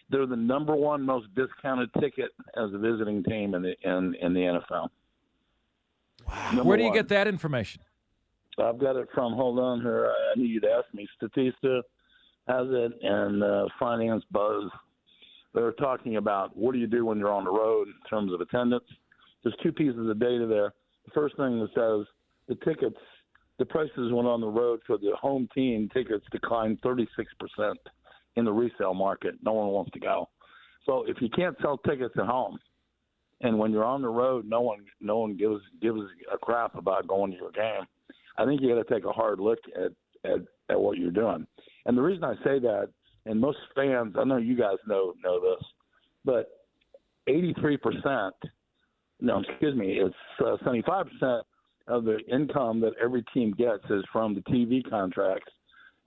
They're 0.09 0.25
the 0.25 0.35
number 0.35 0.75
one 0.75 1.03
most 1.03 1.27
discounted 1.35 1.89
ticket 1.99 2.31
as 2.57 2.73
a 2.73 2.77
visiting 2.77 3.23
team 3.23 3.55
in 3.55 3.61
the 3.61 3.75
in, 3.83 4.15
in 4.21 4.33
the 4.33 4.41
NFL. 4.41 4.89
Wow. 6.27 6.63
Where 6.63 6.77
do 6.77 6.83
you 6.83 6.89
one. 6.89 6.97
get 6.97 7.09
that 7.09 7.27
information? 7.27 7.81
I've 8.57 8.79
got 8.79 8.95
it 8.95 9.09
from. 9.13 9.33
Hold 9.33 9.59
on 9.59 9.81
here. 9.81 10.11
I 10.11 10.39
knew 10.39 10.45
you'd 10.45 10.65
ask 10.65 10.85
me. 10.93 11.07
Statista 11.21 11.81
has 12.47 12.67
it, 12.69 12.93
and 13.01 13.43
uh, 13.43 13.65
Finance 13.79 14.23
Buzz. 14.31 14.63
They're 15.55 15.71
talking 15.71 16.17
about 16.17 16.55
what 16.55 16.73
do 16.73 16.79
you 16.79 16.87
do 16.87 17.05
when 17.05 17.17
you're 17.17 17.31
on 17.31 17.45
the 17.45 17.51
road 17.51 17.87
in 17.87 17.93
terms 18.09 18.33
of 18.33 18.41
attendance. 18.41 18.83
There's 19.43 19.55
two 19.63 19.71
pieces 19.71 20.09
of 20.09 20.19
data 20.19 20.45
there. 20.45 20.73
The 21.05 21.11
first 21.13 21.37
thing 21.37 21.59
that 21.59 21.69
says 21.73 22.05
the 22.47 22.55
tickets, 22.65 22.97
the 23.57 23.65
prices 23.65 24.11
went 24.11 24.27
on 24.27 24.41
the 24.41 24.47
road 24.47 24.81
for 24.85 24.97
the 24.97 25.15
home 25.19 25.47
team 25.55 25.89
tickets 25.93 26.25
declined 26.31 26.81
36% 26.81 27.05
in 28.35 28.43
the 28.45 28.51
resale 28.51 28.93
market. 28.93 29.35
No 29.43 29.53
one 29.53 29.69
wants 29.69 29.91
to 29.91 29.99
go. 29.99 30.27
So 30.85 31.05
if 31.07 31.17
you 31.21 31.29
can't 31.29 31.55
sell 31.61 31.77
tickets 31.77 32.13
at 32.19 32.25
home, 32.25 32.59
and 33.41 33.57
when 33.57 33.71
you're 33.71 33.85
on 33.85 34.01
the 34.01 34.09
road, 34.09 34.45
no 34.47 34.61
one 34.61 34.85
no 35.01 35.19
one 35.19 35.35
gives 35.35 35.61
gives 35.81 35.99
a 36.33 36.37
crap 36.37 36.75
about 36.75 37.07
going 37.07 37.31
to 37.31 37.37
your 37.37 37.51
game. 37.51 37.85
I 38.37 38.45
think 38.45 38.61
you 38.61 38.73
got 38.73 38.87
to 38.87 38.93
take 38.93 39.05
a 39.05 39.11
hard 39.11 39.39
look 39.39 39.59
at, 39.75 39.91
at 40.29 40.39
at 40.69 40.79
what 40.79 40.97
you're 40.97 41.11
doing. 41.11 41.45
And 41.85 41.97
the 41.97 42.01
reason 42.01 42.23
I 42.23 42.35
say 42.43 42.59
that, 42.59 42.89
and 43.25 43.39
most 43.39 43.57
fans, 43.75 44.15
I 44.17 44.23
know 44.23 44.37
you 44.37 44.55
guys 44.55 44.77
know 44.87 45.13
know 45.23 45.39
this, 45.39 45.63
but 46.23 46.49
83 47.27 47.77
percent, 47.77 48.35
no, 49.21 49.41
excuse 49.47 49.75
me, 49.75 49.99
it's 49.99 50.15
uh, 50.45 50.57
75 50.63 51.05
percent 51.05 51.43
of 51.87 52.03
the 52.03 52.17
income 52.31 52.79
that 52.81 52.93
every 53.01 53.23
team 53.33 53.53
gets 53.57 53.83
is 53.89 54.03
from 54.11 54.35
the 54.35 54.41
TV 54.41 54.87
contracts. 54.89 55.51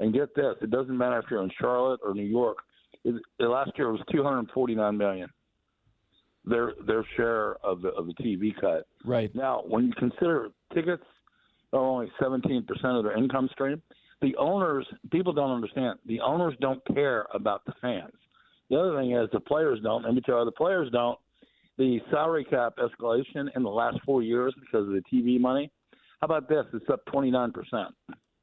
And 0.00 0.12
get 0.12 0.34
this, 0.34 0.54
it 0.62 0.70
doesn't 0.70 0.96
matter 0.96 1.18
if 1.18 1.24
you're 1.30 1.42
in 1.42 1.50
Charlotte 1.60 2.00
or 2.04 2.14
New 2.14 2.22
York. 2.22 2.58
It, 3.04 3.20
last 3.40 3.72
year 3.76 3.88
it 3.88 3.92
was 3.92 4.02
249 4.12 4.96
million. 4.96 5.28
Their 6.44 6.72
their 6.86 7.04
share 7.16 7.56
of 7.64 7.82
the 7.82 7.88
of 7.90 8.06
the 8.06 8.14
TV 8.14 8.52
cut. 8.60 8.86
Right 9.04 9.34
now, 9.34 9.62
when 9.66 9.86
you 9.86 9.92
consider 9.98 10.48
tickets 10.72 11.02
are 11.72 11.80
only 11.80 12.10
17% 12.20 12.64
of 12.84 13.04
their 13.04 13.16
income 13.16 13.48
stream. 13.52 13.82
The 14.20 14.34
owners, 14.36 14.86
people 15.12 15.32
don't 15.32 15.50
understand. 15.50 15.98
The 16.06 16.20
owners 16.20 16.54
don't 16.60 16.84
care 16.94 17.26
about 17.32 17.64
the 17.64 17.72
fans. 17.80 18.12
The 18.68 18.76
other 18.76 18.98
thing 18.98 19.12
is 19.12 19.28
the 19.32 19.40
players 19.40 19.80
don't. 19.82 20.04
Let 20.04 20.14
me 20.14 20.20
tell 20.20 20.40
you, 20.40 20.44
the 20.44 20.52
players 20.52 20.90
don't. 20.90 21.18
The 21.78 22.00
salary 22.10 22.44
cap 22.44 22.74
escalation 22.78 23.48
in 23.54 23.62
the 23.62 23.70
last 23.70 23.98
four 24.04 24.22
years 24.22 24.52
because 24.60 24.88
of 24.88 24.92
the 24.92 25.02
TV 25.12 25.38
money. 25.38 25.70
How 26.20 26.24
about 26.24 26.48
this? 26.48 26.64
It's 26.72 26.90
up 26.90 27.04
29%. 27.06 27.52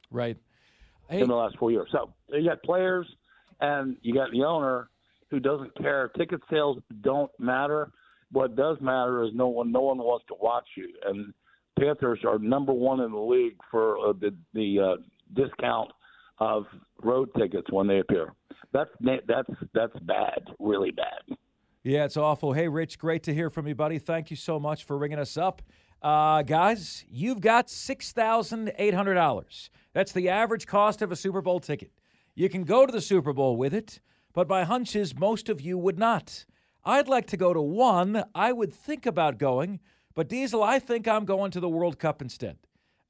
Right. 0.09 0.37
Hey. 1.09 1.21
In 1.21 1.27
the 1.27 1.35
last 1.35 1.57
four 1.57 1.71
years. 1.71 1.89
So 1.91 2.13
you 2.29 2.47
got 2.47 2.63
players 2.63 3.05
and 3.59 3.97
you 4.01 4.13
got 4.13 4.31
the 4.31 4.43
owner 4.43 4.89
who 5.29 5.39
doesn't 5.39 5.75
care. 5.77 6.09
Ticket 6.17 6.39
sales 6.49 6.77
don't 7.01 7.31
matter. 7.37 7.91
What 8.31 8.55
does 8.55 8.77
matter 8.81 9.23
is 9.23 9.31
no 9.33 9.47
one 9.47 9.71
no 9.71 9.81
one 9.81 9.97
wants 9.97 10.25
to 10.29 10.35
watch 10.39 10.65
you. 10.75 10.89
And 11.05 11.33
Panthers 11.79 12.19
are 12.25 12.39
number 12.39 12.73
one 12.73 13.01
in 13.01 13.11
the 13.11 13.19
league 13.19 13.57
for 13.69 13.99
uh, 13.99 14.13
the 14.13 14.33
the 14.53 14.79
uh, 14.79 14.95
discount 15.33 15.91
of 16.39 16.65
road 17.03 17.29
tickets 17.37 17.67
when 17.71 17.87
they 17.87 17.99
appear. 17.99 18.33
That's 18.73 18.89
that's 19.27 19.49
that's 19.73 19.97
bad, 20.01 20.41
really 20.59 20.91
bad. 20.91 21.37
Yeah, 21.83 22.05
it's 22.05 22.17
awful. 22.17 22.53
Hey, 22.53 22.67
Rich, 22.67 22.97
great 22.97 23.21
to 23.23 23.33
hear 23.33 23.49
from 23.49 23.67
you, 23.67 23.75
buddy. 23.75 23.99
Thank 23.99 24.31
you 24.31 24.35
so 24.35 24.59
much 24.59 24.85
for 24.85 24.97
ringing 24.97 25.19
us 25.19 25.37
up. 25.37 25.61
Uh, 26.01 26.41
guys, 26.41 27.05
you've 27.07 27.41
got 27.41 27.67
$6,800. 27.67 29.69
That's 29.93 30.11
the 30.11 30.29
average 30.29 30.65
cost 30.65 31.03
of 31.03 31.11
a 31.11 31.15
Super 31.15 31.41
Bowl 31.41 31.59
ticket. 31.59 31.91
You 32.33 32.49
can 32.49 32.63
go 32.63 32.87
to 32.87 32.91
the 32.91 33.01
Super 33.01 33.33
Bowl 33.33 33.55
with 33.55 33.73
it, 33.73 34.01
but 34.33 34.47
by 34.47 34.63
hunches, 34.63 35.15
most 35.15 35.47
of 35.47 35.61
you 35.61 35.77
would 35.77 35.99
not. 35.99 36.45
I'd 36.83 37.07
like 37.07 37.27
to 37.27 37.37
go 37.37 37.53
to 37.53 37.61
one. 37.61 38.23
I 38.33 38.51
would 38.51 38.73
think 38.73 39.05
about 39.05 39.37
going, 39.37 39.79
but 40.13 40.27
Diesel, 40.27 40.63
I 40.63 40.79
think 40.79 41.07
I'm 41.07 41.25
going 41.25 41.51
to 41.51 41.59
the 41.59 41.69
World 41.69 41.99
Cup 41.99 42.21
instead. 42.21 42.57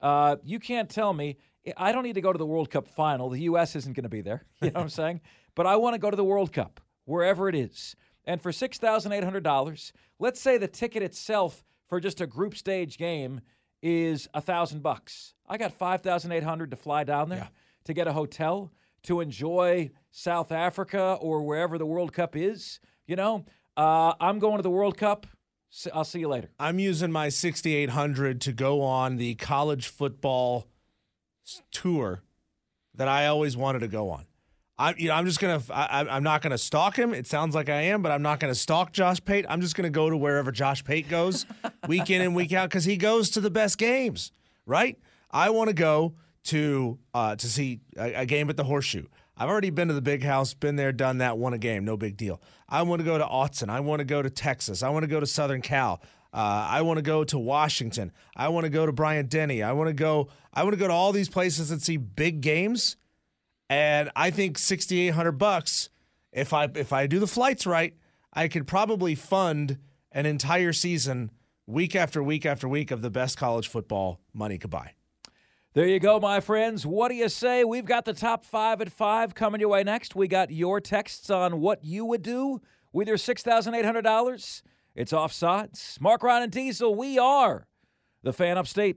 Uh, 0.00 0.36
you 0.44 0.58
can't 0.58 0.90
tell 0.90 1.12
me. 1.12 1.38
I 1.76 1.92
don't 1.92 2.02
need 2.02 2.14
to 2.14 2.20
go 2.20 2.32
to 2.32 2.38
the 2.38 2.46
World 2.46 2.70
Cup 2.70 2.86
final. 2.88 3.28
The 3.28 3.42
U.S. 3.42 3.76
isn't 3.76 3.94
going 3.94 4.04
to 4.04 4.08
be 4.08 4.20
there. 4.20 4.44
You 4.60 4.68
know 4.68 4.74
what 4.74 4.82
I'm 4.82 4.88
saying? 4.90 5.20
But 5.54 5.66
I 5.66 5.76
want 5.76 5.94
to 5.94 5.98
go 5.98 6.10
to 6.10 6.16
the 6.16 6.24
World 6.24 6.52
Cup, 6.52 6.80
wherever 7.04 7.48
it 7.48 7.54
is. 7.54 7.96
And 8.24 8.42
for 8.42 8.50
$6,800, 8.50 9.92
let's 10.18 10.40
say 10.40 10.58
the 10.58 10.68
ticket 10.68 11.02
itself 11.02 11.64
for 11.88 12.00
just 12.00 12.20
a 12.20 12.26
group 12.26 12.56
stage 12.56 12.98
game 12.98 13.40
is 13.82 14.28
a 14.34 14.40
thousand 14.40 14.82
bucks. 14.82 15.34
I 15.48 15.58
got 15.58 15.72
5,800 15.72 16.70
to 16.70 16.76
fly 16.76 17.04
down 17.04 17.28
there, 17.28 17.38
yeah. 17.38 17.48
to 17.84 17.94
get 17.94 18.08
a 18.08 18.12
hotel, 18.12 18.72
to 19.04 19.20
enjoy 19.20 19.90
South 20.10 20.50
Africa 20.50 21.16
or 21.20 21.42
wherever 21.42 21.78
the 21.78 21.86
World 21.86 22.12
Cup 22.12 22.34
is. 22.36 22.80
You 23.06 23.16
know, 23.16 23.44
uh, 23.76 24.14
I'm 24.20 24.38
going 24.38 24.56
to 24.56 24.62
the 24.62 24.70
World 24.70 24.96
Cup. 24.96 25.26
I'll 25.92 26.04
see 26.04 26.20
you 26.20 26.28
later. 26.28 26.50
I'm 26.58 26.78
using 26.78 27.12
my 27.12 27.28
6800 27.28 28.40
to 28.42 28.52
go 28.52 28.82
on 28.82 29.16
the 29.16 29.34
college 29.34 29.88
football 29.88 30.66
tour 31.70 32.22
that 32.94 33.08
I 33.08 33.26
always 33.26 33.56
wanted 33.56 33.80
to 33.80 33.88
go 33.88 34.10
on. 34.10 34.26
I, 34.78 34.94
you 34.98 35.08
know, 35.08 35.14
I'm 35.14 35.24
just 35.24 35.40
gonna. 35.40 35.62
I, 35.70 36.06
I'm 36.10 36.22
not 36.22 36.42
gonna 36.42 36.58
stalk 36.58 36.98
him. 36.98 37.14
It 37.14 37.26
sounds 37.26 37.54
like 37.54 37.70
I 37.70 37.82
am, 37.82 38.02
but 38.02 38.12
I'm 38.12 38.20
not 38.20 38.40
gonna 38.40 38.54
stalk 38.54 38.92
Josh 38.92 39.24
Pate. 39.24 39.46
I'm 39.48 39.62
just 39.62 39.74
gonna 39.74 39.88
go 39.88 40.10
to 40.10 40.16
wherever 40.16 40.52
Josh 40.52 40.84
Pate 40.84 41.08
goes, 41.08 41.46
week 41.88 42.10
in 42.10 42.20
and 42.20 42.34
week 42.34 42.52
out, 42.52 42.68
because 42.68 42.84
he 42.84 42.98
goes 42.98 43.30
to 43.30 43.40
the 43.40 43.50
best 43.50 43.78
games. 43.78 44.32
Right? 44.66 44.98
I 45.30 45.50
want 45.50 45.68
to 45.68 45.74
go 45.74 46.14
to 46.44 46.98
uh, 47.14 47.36
to 47.36 47.46
see 47.48 47.80
a, 47.96 48.14
a 48.14 48.26
game 48.26 48.50
at 48.50 48.58
the 48.58 48.64
Horseshoe. 48.64 49.06
I've 49.38 49.48
already 49.48 49.70
been 49.70 49.88
to 49.88 49.94
the 49.94 50.02
big 50.02 50.22
house, 50.22 50.54
been 50.54 50.76
there, 50.76 50.92
done 50.92 51.18
that, 51.18 51.36
won 51.36 51.52
a 51.52 51.58
game, 51.58 51.84
no 51.84 51.96
big 51.96 52.16
deal. 52.16 52.40
I 52.68 52.82
want 52.82 53.00
to 53.00 53.04
go 53.04 53.18
to 53.18 53.24
Autzen. 53.24 53.68
I 53.68 53.80
want 53.80 54.00
to 54.00 54.04
go 54.04 54.22
to 54.22 54.30
Texas. 54.30 54.82
I 54.82 54.88
want 54.88 55.02
to 55.02 55.08
go 55.08 55.20
to 55.20 55.26
Southern 55.26 55.60
Cal. 55.60 56.00
Uh, 56.36 56.66
I 56.68 56.82
want 56.82 56.98
to 56.98 57.02
go 57.02 57.24
to 57.24 57.38
Washington. 57.38 58.12
I 58.36 58.48
want 58.48 58.64
to 58.64 58.70
go 58.70 58.84
to 58.84 58.92
Bryant 58.92 59.30
Denny. 59.30 59.62
I 59.62 59.72
want 59.72 59.88
to 59.88 59.94
go. 59.94 60.28
I 60.52 60.62
want 60.64 60.74
to 60.74 60.78
go 60.78 60.86
to 60.86 60.92
all 60.92 61.10
these 61.12 61.30
places 61.30 61.70
and 61.70 61.80
see 61.80 61.96
big 61.96 62.42
games. 62.42 62.96
And 63.70 64.10
I 64.14 64.30
think 64.30 64.58
6800 64.58 65.32
bucks 65.32 65.88
if 66.36 66.52
I 66.52 66.68
if 66.74 66.92
I 66.92 67.06
do 67.06 67.18
the 67.18 67.26
flights 67.26 67.66
right, 67.66 67.94
I 68.32 68.46
could 68.48 68.66
probably 68.66 69.14
fund 69.14 69.78
an 70.12 70.26
entire 70.26 70.72
season 70.72 71.30
week 71.66 71.96
after 71.96 72.22
week 72.22 72.46
after 72.46 72.68
week 72.68 72.90
of 72.90 73.02
the 73.02 73.10
best 73.10 73.38
college 73.38 73.68
football 73.68 74.20
money 74.32 74.58
could 74.58 74.70
buy. 74.70 74.92
There 75.72 75.86
you 75.86 75.98
go, 75.98 76.20
my 76.20 76.40
friends. 76.40 76.86
What 76.86 77.08
do 77.08 77.14
you 77.14 77.28
say? 77.28 77.64
We've 77.64 77.84
got 77.84 78.04
the 78.04 78.14
top 78.14 78.44
five 78.44 78.80
at 78.80 78.92
five 78.92 79.34
coming 79.34 79.60
your 79.60 79.70
way 79.70 79.82
next. 79.82 80.14
We 80.14 80.28
got 80.28 80.50
your 80.50 80.80
texts 80.80 81.28
on 81.28 81.60
what 81.60 81.84
you 81.84 82.04
would 82.04 82.22
do 82.22 82.60
with 82.92 83.08
your 83.08 83.18
$6,800. 83.18 84.62
It's 84.96 85.12
offsides. 85.12 86.00
Mark, 86.00 86.22
Ron, 86.22 86.42
and 86.42 86.50
Diesel, 86.50 86.94
we 86.94 87.18
are 87.18 87.66
the 88.22 88.32
fan 88.32 88.56
upstate. 88.56 88.96